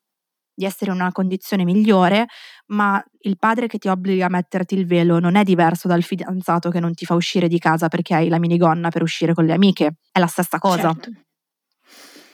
di 0.54 0.64
essere 0.64 0.90
in 0.92 0.98
una 1.00 1.12
condizione 1.12 1.64
migliore, 1.64 2.26
ma 2.66 3.02
il 3.20 3.38
padre 3.38 3.66
che 3.66 3.78
ti 3.78 3.88
obbliga 3.88 4.26
a 4.26 4.28
metterti 4.30 4.74
il 4.74 4.86
velo 4.86 5.18
non 5.18 5.36
è 5.36 5.42
diverso 5.42 5.88
dal 5.88 6.02
fidanzato 6.02 6.70
che 6.70 6.80
non 6.80 6.94
ti 6.94 7.04
fa 7.04 7.14
uscire 7.14 7.48
di 7.48 7.58
casa 7.58 7.88
perché 7.88 8.14
hai 8.14 8.28
la 8.28 8.38
minigonna 8.38 8.88
per 8.90 9.02
uscire 9.02 9.34
con 9.34 9.44
le 9.44 9.52
amiche, 9.52 9.96
è 10.10 10.18
la 10.18 10.26
stessa 10.26 10.58
cosa 10.58 10.94
Certo. 10.94 11.24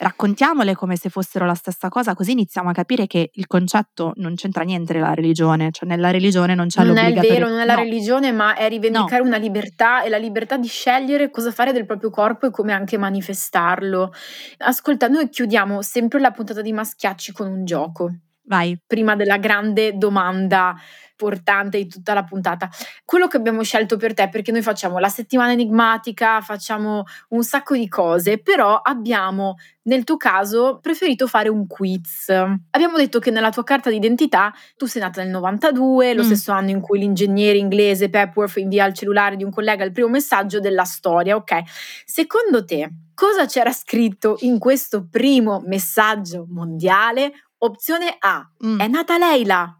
Raccontiamole 0.00 0.74
come 0.74 0.96
se 0.96 1.10
fossero 1.10 1.44
la 1.44 1.54
stessa 1.54 1.88
cosa, 1.88 2.14
così 2.14 2.32
iniziamo 2.32 2.70
a 2.70 2.72
capire 2.72 3.06
che 3.06 3.30
il 3.34 3.46
concetto 3.46 4.12
non 4.16 4.34
c'entra 4.34 4.64
niente 4.64 4.94
nella 4.94 5.12
religione, 5.12 5.70
cioè 5.72 5.88
nella 5.88 6.10
religione 6.10 6.54
non 6.54 6.68
c'è 6.68 6.82
Non 6.82 6.96
è 6.96 7.00
il 7.00 7.14
l'obbligatorio. 7.14 7.38
vero, 7.38 7.48
non 7.50 7.60
è 7.60 7.64
la 7.66 7.74
no. 7.74 7.82
religione, 7.82 8.32
ma 8.32 8.54
è 8.54 8.68
rivendicare 8.68 9.22
una 9.22 9.36
libertà 9.36 10.02
e 10.02 10.08
la 10.08 10.16
libertà 10.16 10.56
di 10.56 10.68
scegliere 10.68 11.30
cosa 11.30 11.50
fare 11.52 11.72
del 11.72 11.84
proprio 11.84 12.08
corpo 12.10 12.46
e 12.46 12.50
come 12.50 12.72
anche 12.72 12.96
manifestarlo. 12.96 14.12
Ascolta, 14.58 15.08
noi 15.08 15.28
chiudiamo 15.28 15.82
sempre 15.82 16.18
la 16.18 16.30
puntata 16.30 16.62
di 16.62 16.72
Maschiacci 16.72 17.32
con 17.32 17.46
un 17.48 17.64
gioco. 17.66 18.10
Vai, 18.50 18.76
prima 18.84 19.14
della 19.14 19.36
grande 19.36 19.96
domanda 19.96 20.74
portante 21.14 21.76
di 21.78 21.86
tutta 21.86 22.14
la 22.14 22.24
puntata. 22.24 22.68
Quello 23.04 23.28
che 23.28 23.36
abbiamo 23.36 23.62
scelto 23.62 23.96
per 23.96 24.12
te, 24.12 24.28
perché 24.28 24.50
noi 24.50 24.62
facciamo 24.62 24.98
la 24.98 25.08
settimana 25.08 25.52
enigmatica, 25.52 26.40
facciamo 26.40 27.04
un 27.28 27.44
sacco 27.44 27.76
di 27.76 27.86
cose, 27.86 28.38
però 28.42 28.80
abbiamo 28.82 29.54
nel 29.82 30.02
tuo 30.02 30.16
caso 30.16 30.80
preferito 30.82 31.28
fare 31.28 31.48
un 31.48 31.68
quiz. 31.68 32.28
Abbiamo 32.70 32.96
detto 32.96 33.20
che 33.20 33.30
nella 33.30 33.50
tua 33.50 33.62
carta 33.62 33.88
d'identità 33.88 34.52
tu 34.76 34.86
sei 34.86 35.02
nata 35.02 35.22
nel 35.22 35.30
92, 35.30 36.14
lo 36.14 36.22
Mm. 36.22 36.26
stesso 36.26 36.50
anno 36.50 36.70
in 36.70 36.80
cui 36.80 36.98
l'ingegnere 36.98 37.56
inglese 37.58 38.10
Pepworth 38.10 38.56
invia 38.56 38.82
al 38.82 38.94
cellulare 38.94 39.36
di 39.36 39.44
un 39.44 39.50
collega 39.52 39.84
il 39.84 39.92
primo 39.92 40.08
messaggio 40.08 40.58
della 40.58 40.84
storia, 40.84 41.36
ok? 41.36 41.60
Secondo 42.04 42.64
te, 42.64 42.90
cosa 43.14 43.46
c'era 43.46 43.70
scritto 43.70 44.38
in 44.40 44.58
questo 44.58 45.06
primo 45.08 45.62
messaggio 45.64 46.46
mondiale? 46.48 47.32
Opzione 47.62 48.16
A, 48.18 48.50
Mm. 48.64 48.80
è 48.80 48.86
nata 48.88 49.18
Leila. 49.18 49.74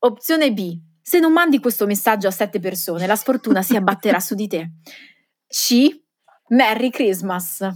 Opzione 0.00 0.52
B, 0.52 0.78
se 1.00 1.18
non 1.18 1.32
mandi 1.32 1.58
questo 1.60 1.86
messaggio 1.86 2.28
a 2.28 2.30
sette 2.30 2.60
persone, 2.60 3.06
la 3.06 3.16
sfortuna 3.16 3.62
si 3.62 3.74
abbatterà 3.76 4.20
su 4.20 4.34
di 4.34 4.46
te. 4.46 4.70
C, 5.48 5.88
Merry 6.48 6.90
Christmas. 6.90 7.66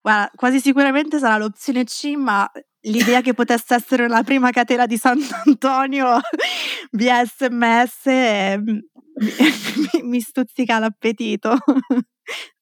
Guarda, 0.00 0.30
quasi 0.34 0.60
sicuramente 0.60 1.18
sarà 1.18 1.36
l'opzione 1.36 1.84
C, 1.84 2.14
ma 2.16 2.50
l'idea 2.82 3.20
che 3.20 3.34
potesse 3.34 3.74
essere 3.74 4.04
una 4.04 4.22
prima 4.22 4.50
catena 4.50 4.86
di 4.86 4.96
Sant'Antonio 4.96 6.20
via 6.92 7.24
sms 7.24 8.06
eh, 8.06 8.60
mi, 8.62 10.02
mi- 10.02 10.20
stuzzica 10.20 10.78
l'appetito. 10.78 11.58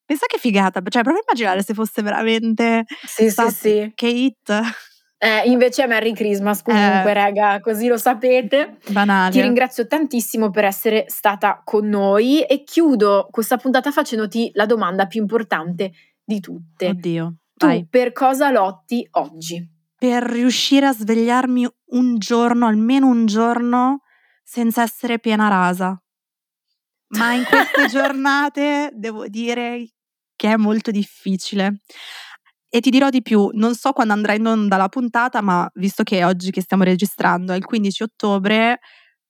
Pensa 0.06 0.26
che 0.26 0.38
figata, 0.38 0.82
cioè 0.88 1.02
prova 1.02 1.18
a 1.18 1.22
immaginare 1.26 1.62
se 1.62 1.72
fosse 1.74 2.02
veramente 2.02 2.84
Sì, 3.06 3.30
sì, 3.30 3.50
sì. 3.50 3.92
che 3.94 4.06
hit 4.08 4.60
Eh, 5.24 5.48
invece 5.48 5.84
è 5.84 5.86
Merry 5.86 6.12
Christmas 6.12 6.60
comunque, 6.60 7.10
Eh. 7.10 7.14
raga, 7.14 7.60
così 7.60 7.86
lo 7.88 7.96
sapete. 7.96 8.78
banale. 8.88 9.32
Ti 9.32 9.40
ringrazio 9.40 9.86
tantissimo 9.86 10.50
per 10.50 10.64
essere 10.64 11.06
stata 11.08 11.62
con 11.64 11.88
noi 11.88 12.42
e 12.42 12.62
chiudo 12.62 13.28
questa 13.30 13.56
puntata 13.56 13.90
facendoti 13.90 14.50
la 14.54 14.66
domanda 14.66 15.06
più 15.06 15.20
importante 15.22 15.92
di 16.22 16.40
tutte. 16.40 16.88
Oddio, 16.88 17.34
Tu 17.54 17.66
vai. 17.66 17.86
per 17.88 18.12
cosa 18.12 18.50
lotti 18.50 19.06
oggi? 19.12 19.66
per 19.96 20.22
riuscire 20.24 20.84
a 20.84 20.92
svegliarmi 20.92 21.66
un 21.92 22.18
giorno, 22.18 22.66
almeno 22.66 23.06
un 23.06 23.24
giorno, 23.24 24.00
senza 24.42 24.82
essere 24.82 25.18
piena 25.18 25.48
rasa. 25.48 25.98
Ma 27.16 27.32
in 27.32 27.44
queste 27.44 27.86
giornate 27.88 28.90
devo 28.92 29.26
dire 29.28 29.88
che 30.36 30.52
è 30.52 30.56
molto 30.56 30.90
difficile. 30.90 31.76
E 32.74 32.80
ti 32.80 32.90
dirò 32.90 33.08
di 33.08 33.22
più, 33.22 33.50
non 33.52 33.76
so 33.76 33.92
quando 33.92 34.14
andrà 34.14 34.34
in 34.34 34.44
onda 34.46 34.76
la 34.76 34.88
puntata, 34.88 35.40
ma 35.40 35.70
visto 35.74 36.02
che 36.02 36.18
è 36.18 36.26
oggi 36.26 36.50
che 36.50 36.60
stiamo 36.60 36.82
registrando, 36.82 37.52
è 37.52 37.56
il 37.56 37.64
15 37.64 38.02
ottobre, 38.02 38.80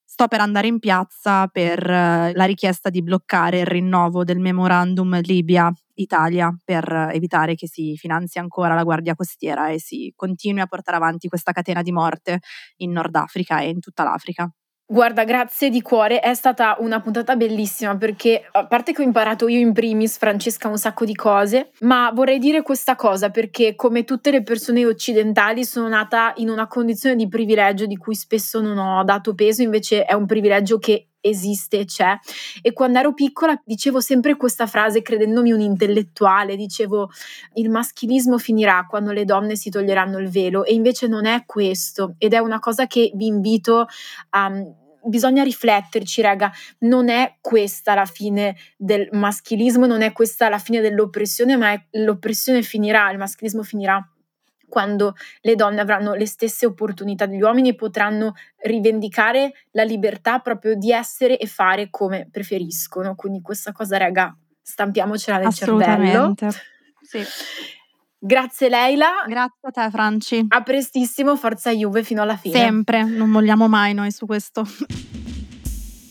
sto 0.02 0.28
per 0.28 0.40
andare 0.40 0.66
in 0.66 0.78
piazza 0.78 1.46
per 1.48 1.78
eh, 1.86 2.32
la 2.34 2.44
richiesta 2.46 2.88
di 2.88 3.02
bloccare 3.02 3.58
il 3.60 3.66
rinnovo 3.66 4.24
del 4.24 4.38
memorandum 4.38 5.20
Libia-Italia 5.20 6.56
per 6.64 7.10
evitare 7.12 7.54
che 7.54 7.68
si 7.68 7.94
finanzi 7.98 8.38
ancora 8.38 8.72
la 8.72 8.82
Guardia 8.82 9.14
Costiera 9.14 9.68
e 9.68 9.78
si 9.78 10.10
continui 10.16 10.62
a 10.62 10.66
portare 10.66 10.96
avanti 10.96 11.28
questa 11.28 11.52
catena 11.52 11.82
di 11.82 11.92
morte 11.92 12.38
in 12.76 12.92
Nord 12.92 13.14
Africa 13.14 13.60
e 13.60 13.68
in 13.68 13.80
tutta 13.80 14.04
l'Africa. 14.04 14.50
Guarda, 14.86 15.24
grazie 15.24 15.70
di 15.70 15.80
cuore, 15.80 16.20
è 16.20 16.34
stata 16.34 16.76
una 16.78 17.00
puntata 17.00 17.36
bellissima 17.36 17.96
perché 17.96 18.46
a 18.52 18.66
parte 18.66 18.92
che 18.92 19.00
ho 19.00 19.04
imparato 19.04 19.48
io 19.48 19.58
in 19.58 19.72
primis, 19.72 20.18
Francesca, 20.18 20.68
un 20.68 20.76
sacco 20.76 21.06
di 21.06 21.14
cose, 21.14 21.70
ma 21.80 22.10
vorrei 22.14 22.38
dire 22.38 22.60
questa 22.60 22.94
cosa 22.94 23.30
perché 23.30 23.74
come 23.76 24.04
tutte 24.04 24.30
le 24.30 24.42
persone 24.42 24.84
occidentali 24.84 25.64
sono 25.64 25.88
nata 25.88 26.34
in 26.36 26.50
una 26.50 26.66
condizione 26.66 27.16
di 27.16 27.28
privilegio 27.28 27.86
di 27.86 27.96
cui 27.96 28.14
spesso 28.14 28.60
non 28.60 28.76
ho 28.76 29.02
dato 29.04 29.34
peso, 29.34 29.62
invece 29.62 30.04
è 30.04 30.12
un 30.12 30.26
privilegio 30.26 30.78
che 30.78 31.08
esiste 31.24 31.84
c'è. 31.84 32.18
E 32.60 32.72
quando 32.72 32.98
ero 32.98 33.14
piccola 33.14 33.60
dicevo 33.64 34.00
sempre 34.00 34.36
questa 34.36 34.66
frase 34.66 35.00
credendomi 35.00 35.52
un 35.52 35.60
intellettuale, 35.60 36.56
dicevo 36.56 37.10
il 37.54 37.70
maschilismo 37.70 38.38
finirà 38.38 38.86
quando 38.88 39.12
le 39.12 39.24
donne 39.24 39.56
si 39.56 39.70
toglieranno 39.70 40.18
il 40.18 40.28
velo 40.28 40.64
e 40.64 40.74
invece 40.74 41.06
non 41.06 41.24
è 41.24 41.44
questo 41.46 42.14
ed 42.18 42.34
è 42.34 42.38
una 42.38 42.58
cosa 42.58 42.86
che 42.86 43.10
vi 43.14 43.26
invito 43.26 43.86
a 44.30 44.52
bisogna 45.06 45.42
rifletterci, 45.42 46.22
raga, 46.22 46.50
non 46.80 47.08
è 47.08 47.36
questa 47.40 47.94
la 47.94 48.06
fine 48.06 48.56
del 48.76 49.08
maschilismo, 49.12 49.86
non 49.86 50.02
è 50.02 50.12
questa 50.12 50.48
la 50.48 50.58
fine 50.58 50.80
dell'oppressione, 50.80 51.56
ma 51.56 51.78
l'oppressione 51.90 52.62
finirà, 52.62 53.10
il 53.10 53.18
maschilismo 53.18 53.62
finirà 53.62 54.02
quando 54.74 55.14
le 55.42 55.54
donne 55.54 55.80
avranno 55.80 56.14
le 56.14 56.26
stesse 56.26 56.66
opportunità 56.66 57.26
degli 57.26 57.40
uomini 57.40 57.68
e 57.68 57.74
potranno 57.76 58.34
rivendicare 58.64 59.52
la 59.70 59.84
libertà 59.84 60.40
proprio 60.40 60.74
di 60.74 60.90
essere 60.90 61.38
e 61.38 61.46
fare 61.46 61.90
come 61.90 62.26
preferiscono. 62.28 63.14
Quindi 63.14 63.40
questa 63.40 63.70
cosa, 63.70 63.98
raga, 63.98 64.36
stampiamocela 64.60 65.38
nel 65.38 65.54
cervello. 65.54 66.34
Sì. 67.02 67.22
Grazie 68.18 68.68
Leila. 68.68 69.22
Grazie 69.28 69.68
a 69.68 69.70
te 69.70 69.90
Franci. 69.90 70.44
A 70.48 70.62
prestissimo, 70.62 71.36
forza 71.36 71.70
Juve 71.70 72.02
fino 72.02 72.22
alla 72.22 72.36
fine. 72.36 72.58
Sempre, 72.58 73.04
non 73.04 73.30
molliamo 73.30 73.68
mai 73.68 73.94
noi 73.94 74.10
su 74.10 74.26
questo. 74.26 74.66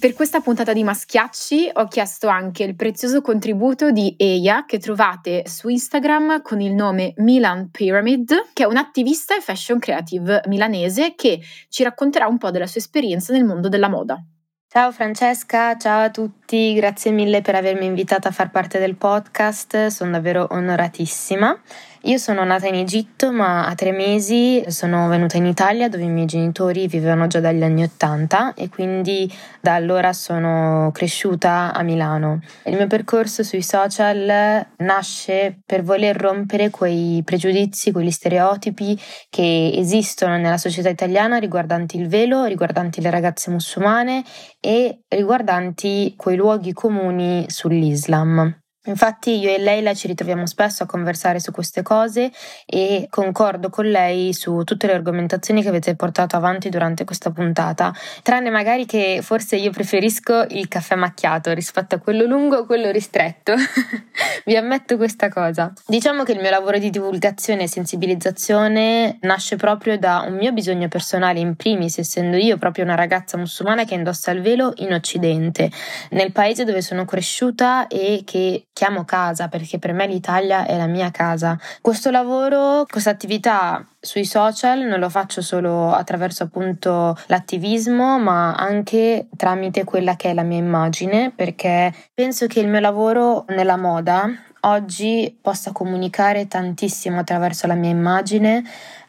Per 0.04 0.14
questa 0.14 0.42
puntata 0.42 0.74
di 0.74 0.84
Maschiacci 0.84 1.70
ho 1.76 1.88
chiesto 1.88 2.28
anche 2.28 2.66
il 2.66 2.76
prezioso 2.76 3.22
contributo 3.22 3.92
di 3.92 4.14
Eia 4.18 4.66
che 4.66 4.78
trovate 4.78 5.44
su 5.48 5.70
Instagram 5.70 6.42
con 6.42 6.60
il 6.60 6.74
nome 6.74 7.14
Milan 7.20 7.70
Pyramid, 7.72 8.50
che 8.52 8.64
è 8.64 8.66
un'attivista 8.66 9.34
e 9.34 9.40
fashion 9.40 9.80
creative 9.80 10.42
milanese 10.48 11.16
che 11.16 11.40
ci 11.70 11.84
racconterà 11.84 12.28
un 12.28 12.38
po' 12.38 12.52
della 12.52 12.68
sua 12.68 12.82
esperienza 12.82 13.32
nel 13.32 13.46
mondo 13.46 13.70
della 13.70 13.88
moda. 13.88 14.22
Ciao 14.68 14.92
Francesca, 14.92 15.78
ciao 15.78 16.04
a 16.04 16.10
tutti, 16.10 16.74
grazie 16.74 17.12
mille 17.12 17.40
per 17.40 17.56
avermi 17.56 17.86
invitata 17.86 18.28
a 18.28 18.32
far 18.34 18.50
parte 18.50 18.80
del 18.80 18.96
podcast, 18.96 19.88
sono 19.88 20.12
davvero 20.12 20.48
onoratissima. 20.50 21.58
Io 22.06 22.18
sono 22.18 22.44
nata 22.44 22.68
in 22.68 22.76
Egitto, 22.76 23.32
ma 23.32 23.66
a 23.66 23.76
tre 23.76 23.94
mesi 23.94 24.62
sono 24.68 25.08
venuta 25.08 25.38
in 25.38 25.46
Italia 25.46 25.88
dove 25.88 26.04
i 26.04 26.10
miei 26.10 26.26
genitori 26.26 26.86
vivevano 26.86 27.28
già 27.28 27.40
dagli 27.40 27.64
anni 27.64 27.82
Ottanta 27.82 28.54
e 28.56 28.68
quindi 28.68 29.32
da 29.62 29.76
allora 29.76 30.12
sono 30.12 30.92
cresciuta 30.92 31.74
a 31.74 31.82
Milano. 31.82 32.42
Il 32.66 32.76
mio 32.76 32.88
percorso 32.88 33.42
sui 33.44 33.62
social 33.62 34.66
nasce 34.80 35.62
per 35.66 35.84
voler 35.84 36.18
rompere 36.18 36.72
quei 36.72 37.22
pregiudizi, 37.24 37.94
quegli 37.94 38.12
stereotipi 38.12 39.00
che 39.30 39.72
esistono 39.74 40.36
nella 40.36 40.58
società 40.58 40.90
italiana 40.90 41.38
riguardanti 41.38 41.98
il 41.98 42.10
velo, 42.10 42.44
riguardanti 42.44 43.00
le 43.00 43.12
ragazze 43.12 43.50
musulmane 43.50 44.26
e 44.60 45.04
riguardanti 45.08 46.16
quei 46.18 46.36
luoghi 46.36 46.74
comuni 46.74 47.46
sull'Islam. 47.48 48.63
Infatti 48.86 49.40
io 49.40 49.50
e 49.50 49.60
Leila 49.60 49.94
ci 49.94 50.08
ritroviamo 50.08 50.46
spesso 50.46 50.84
a 50.84 50.86
conversare 50.86 51.40
su 51.40 51.52
queste 51.52 51.84
cose 51.84 52.32
e 52.66 53.08
concordo 53.10 53.70
con 53.70 53.86
lei 53.86 54.34
su 54.34 54.64
tutte 54.66 54.88
le 54.88 54.94
argomentazioni 54.94 55.62
che 55.62 55.70
avete 55.70 55.96
portato 55.96 56.36
avanti 56.36 56.68
durante 56.68 57.06
questa 57.06 57.32
puntata, 57.32 57.94
tranne 58.24 58.50
magari 58.50 58.86
che 58.86 59.22
forse 59.22 59.56
io 59.56 59.72
preferisco 59.72 60.46
il 60.50 60.68
caffè 60.68 60.96
macchiato 60.96 61.54
rispetto 61.54 61.96
a 61.96 62.00
quello 62.00 62.26
lungo 62.26 62.58
o 62.58 62.66
quello 62.66 62.92
ristretto. 62.92 63.54
Vi 64.44 64.58
ammetto 64.58 64.98
questa 64.98 65.30
cosa. 65.30 65.72
Diciamo 65.88 66.24
che 66.24 66.34
il 66.34 66.42
mio 66.42 66.50
lavoro 66.50 66.78
di 66.78 66.90
divulgazione 66.90 67.64
e 67.64 67.68
sensibilizzazione 67.70 69.18
nasce 69.22 69.56
proprio 69.56 69.98
da 69.98 70.26
un 70.28 70.36
mio 70.36 70.52
bisogno 70.52 70.90
personale 70.90 71.40
in 71.40 71.56
primis, 71.56 72.00
essendo 72.00 72.36
io 72.36 72.58
proprio 72.58 72.84
una 72.84 72.96
ragazza 72.96 73.38
musulmana 73.38 73.86
che 73.86 73.94
indossa 73.94 74.32
il 74.32 74.42
velo 74.42 74.74
in 74.78 74.92
Occidente, 74.92 75.72
nel 76.10 76.34
paese 76.34 76.66
dove 76.66 76.82
sono 76.82 77.06
cresciuta 77.06 77.88
e 77.88 78.24
che 78.26 78.66
chiamo 78.74 79.06
casa 79.06 79.48
perché 79.48 79.78
per 79.78 79.94
me 79.94 80.08
l'Italia 80.08 80.66
è 80.66 80.76
la 80.76 80.88
mia 80.88 81.12
casa. 81.12 81.58
Questo 81.80 82.10
lavoro, 82.10 82.86
questa 82.90 83.12
attività 83.12 83.86
sui 84.00 84.26
social 84.26 84.80
non 84.82 85.00
lo 85.00 85.10
faccio 85.10 85.42
solo 85.42 85.94
attraverso 85.94 86.44
appunto 86.44 87.16
l'attivismo, 87.28 88.20
ma 88.20 88.54
anche 88.56 89.28
tramite 89.38 89.84
quella 89.84 90.16
che 90.16 90.32
è 90.32 90.34
la 90.34 90.44
mia 90.44 90.58
immagine, 90.58 91.32
perché 91.34 91.94
penso 92.14 92.48
che 92.48 92.60
il 92.60 92.68
mio 92.68 92.80
lavoro 92.80 93.46
nella 93.50 93.78
moda 93.78 94.28
oggi 94.66 95.38
possa 95.42 95.72
comunicare 95.72 96.48
tantissimo 96.48 97.20
attraverso 97.20 97.68
la 97.68 97.76
mia 97.76 97.92
immagine. 97.92 98.64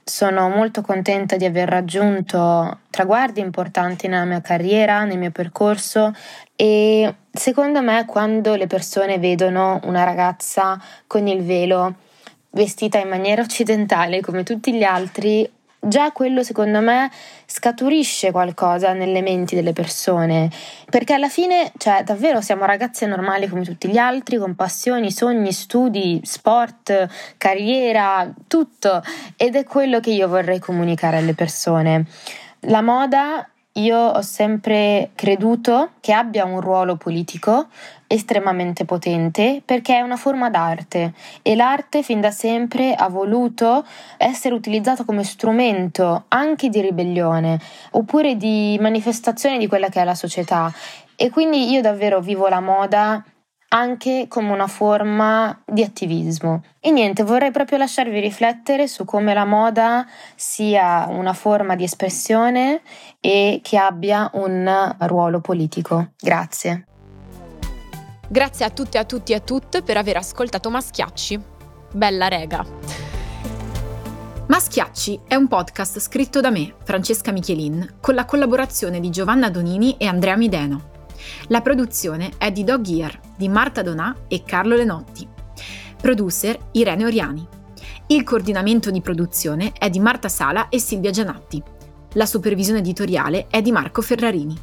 Sono 0.07 0.51
molto 0.51 0.83
contenta 0.83 1.37
di 1.37 1.47
aver 1.47 1.67
raggiunto 1.67 2.81
traguardi 2.91 3.41
importanti 3.41 4.07
nella 4.07 4.27
mia 4.27 4.43
carriera, 4.43 5.05
nel 5.05 5.17
mio 5.17 5.31
percorso 5.31 6.13
e 6.55 7.15
secondo 7.33 7.81
me 7.81 8.05
quando 8.05 8.55
le 8.55 8.67
persone 8.67 9.19
vedono 9.19 9.81
una 9.85 10.05
ragazza 10.05 10.79
con 11.07 11.27
il 11.27 11.43
velo 11.43 11.95
vestita 12.51 12.99
in 12.99 13.09
maniera 13.09 13.41
occidentale 13.41 14.21
come 14.21 14.43
tutti 14.43 14.75
gli 14.75 14.83
altri, 14.83 15.51
già 15.87 16.13
quello 16.13 16.43
secondo 16.43 16.81
me 16.81 17.11
scaturisce 17.47 18.31
qualcosa 18.31 18.93
nelle 18.93 19.23
menti 19.23 19.55
delle 19.55 19.73
persone, 19.73 20.51
perché 20.91 21.15
alla 21.15 21.29
fine, 21.29 21.73
cioè, 21.77 22.03
davvero 22.03 22.41
siamo 22.41 22.65
ragazze 22.65 23.07
normali 23.07 23.49
come 23.49 23.65
tutti 23.65 23.89
gli 23.89 23.99
altri, 23.99 24.39
con 24.39 24.55
passioni, 24.55 25.11
sogni, 25.11 25.53
studi, 25.53 26.21
sport, 26.25 27.09
carriera, 27.37 28.33
tutto, 28.47 29.03
ed 29.37 29.57
è 29.57 29.65
quello 29.65 30.01
che 30.01 30.11
io 30.11 30.29
vorrei 30.29 30.59
comunicare 30.59 31.19
alle 31.19 31.35
persone. 31.35 32.07
La 32.67 32.81
moda 32.81 33.47
io 33.77 33.99
ho 33.99 34.23
sempre 34.23 35.11
creduto 35.17 35.93
che 36.01 36.13
abbia 36.13 36.45
un 36.45 36.61
ruolo 36.61 36.97
politico 36.97 37.67
estremamente 38.07 38.85
potente 38.85 39.63
perché 39.65 39.97
è 39.97 40.01
una 40.01 40.17
forma 40.17 40.49
d'arte 40.49 41.13
e 41.43 41.57
l'arte 41.57 42.05
fin 42.05 42.21
da 42.21 42.31
sempre 42.31 42.95
ha 42.95 43.09
voluto 43.09 43.85
essere 44.17 44.55
utilizzata 44.55 45.03
come 45.03 45.25
strumento 45.25 46.27
anche 46.29 46.69
di 46.69 46.81
ribellione 46.81 47.59
oppure 47.93 48.37
di 48.37 48.79
manifestazione 48.81 49.59
di 49.59 49.67
quella 49.67 49.89
che 49.89 50.01
è 50.01 50.05
la 50.05 50.15
società. 50.15 50.73
E 51.17 51.31
quindi 51.31 51.71
io 51.71 51.81
davvero 51.81 52.21
vivo 52.21 52.47
la 52.47 52.61
moda 52.61 53.25
anche 53.75 54.27
come 54.29 54.53
una 54.53 54.69
forma 54.69 55.63
di 55.67 55.83
attivismo. 55.83 56.63
E 56.79 56.91
niente, 56.93 57.25
vorrei 57.25 57.51
proprio 57.51 57.79
lasciarvi 57.79 58.21
riflettere 58.21 58.87
su 58.87 59.05
come 59.05 59.35
la 59.35 59.45
moda 59.45 60.07
sia 60.37 61.07
una 61.09 61.33
forma 61.33 61.75
di 61.75 61.83
espressione 61.83 62.83
e 63.21 63.61
che 63.63 63.77
abbia 63.77 64.31
un 64.35 64.95
ruolo 65.01 65.41
politico. 65.41 66.13
Grazie. 66.19 66.87
Grazie 68.29 68.65
a 68.65 68.71
tutte, 68.71 68.99
a 68.99 69.05
tutti 69.05 69.33
e 69.33 69.37
a 69.37 69.41
tutte 69.41 69.83
per 69.83 69.97
aver 69.97 70.19
ascoltato 70.19 70.71
Maschiacci. 70.71 71.41
Bella 71.93 72.29
rega. 72.29 72.65
Maschiacci 74.47 75.21
è 75.27 75.35
un 75.35 75.49
podcast 75.49 75.99
scritto 75.99 76.41
da 76.41 76.51
me, 76.51 76.75
Francesca 76.85 77.33
Michelin, 77.33 77.97
con 78.01 78.15
la 78.15 78.25
collaborazione 78.25 79.01
di 79.01 79.11
Giovanna 79.11 79.51
Donini 79.51 79.97
e 79.99 80.07
Andrea 80.07 80.37
Mideno. 80.37 80.94
La 81.49 81.61
produzione 81.61 82.33
è 82.39 82.51
di 82.51 82.65
Dog 82.65 82.87
Ear, 82.89 83.19
di 83.37 83.49
Marta 83.49 83.83
Donà 83.83 84.15
e 84.29 84.43
Carlo 84.45 84.77
Lenotti. 84.77 85.27
Producer 86.01 86.59
Irene 86.73 87.05
Oriani. 87.05 87.47
Il 88.09 88.25
coordinamento 88.25 88.91
di 88.91 89.01
produzione 89.01 89.73
è 89.73 89.89
di 89.89 90.01
Marta 90.01 90.29
Sala 90.29 90.69
e 90.69 90.79
Silvia 90.79 91.11
Gianatti. 91.11 91.63
La 92.15 92.27
supervisione 92.27 92.81
editoriale 92.81 93.47
è 93.49 93.63
di 93.63 93.73
Marco 93.73 94.03
Ferrarini. 94.03 94.57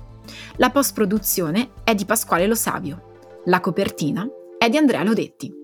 La 0.57 0.69
post-produzione 0.69 1.71
è 1.83 1.95
di 1.95 2.05
Pasquale 2.05 2.47
Lo 2.47 2.55
Savio. 2.55 3.17
La 3.45 3.59
copertina 3.59 4.27
è 4.57 4.69
di 4.69 4.77
Andrea 4.77 5.03
Lodetti. 5.03 5.60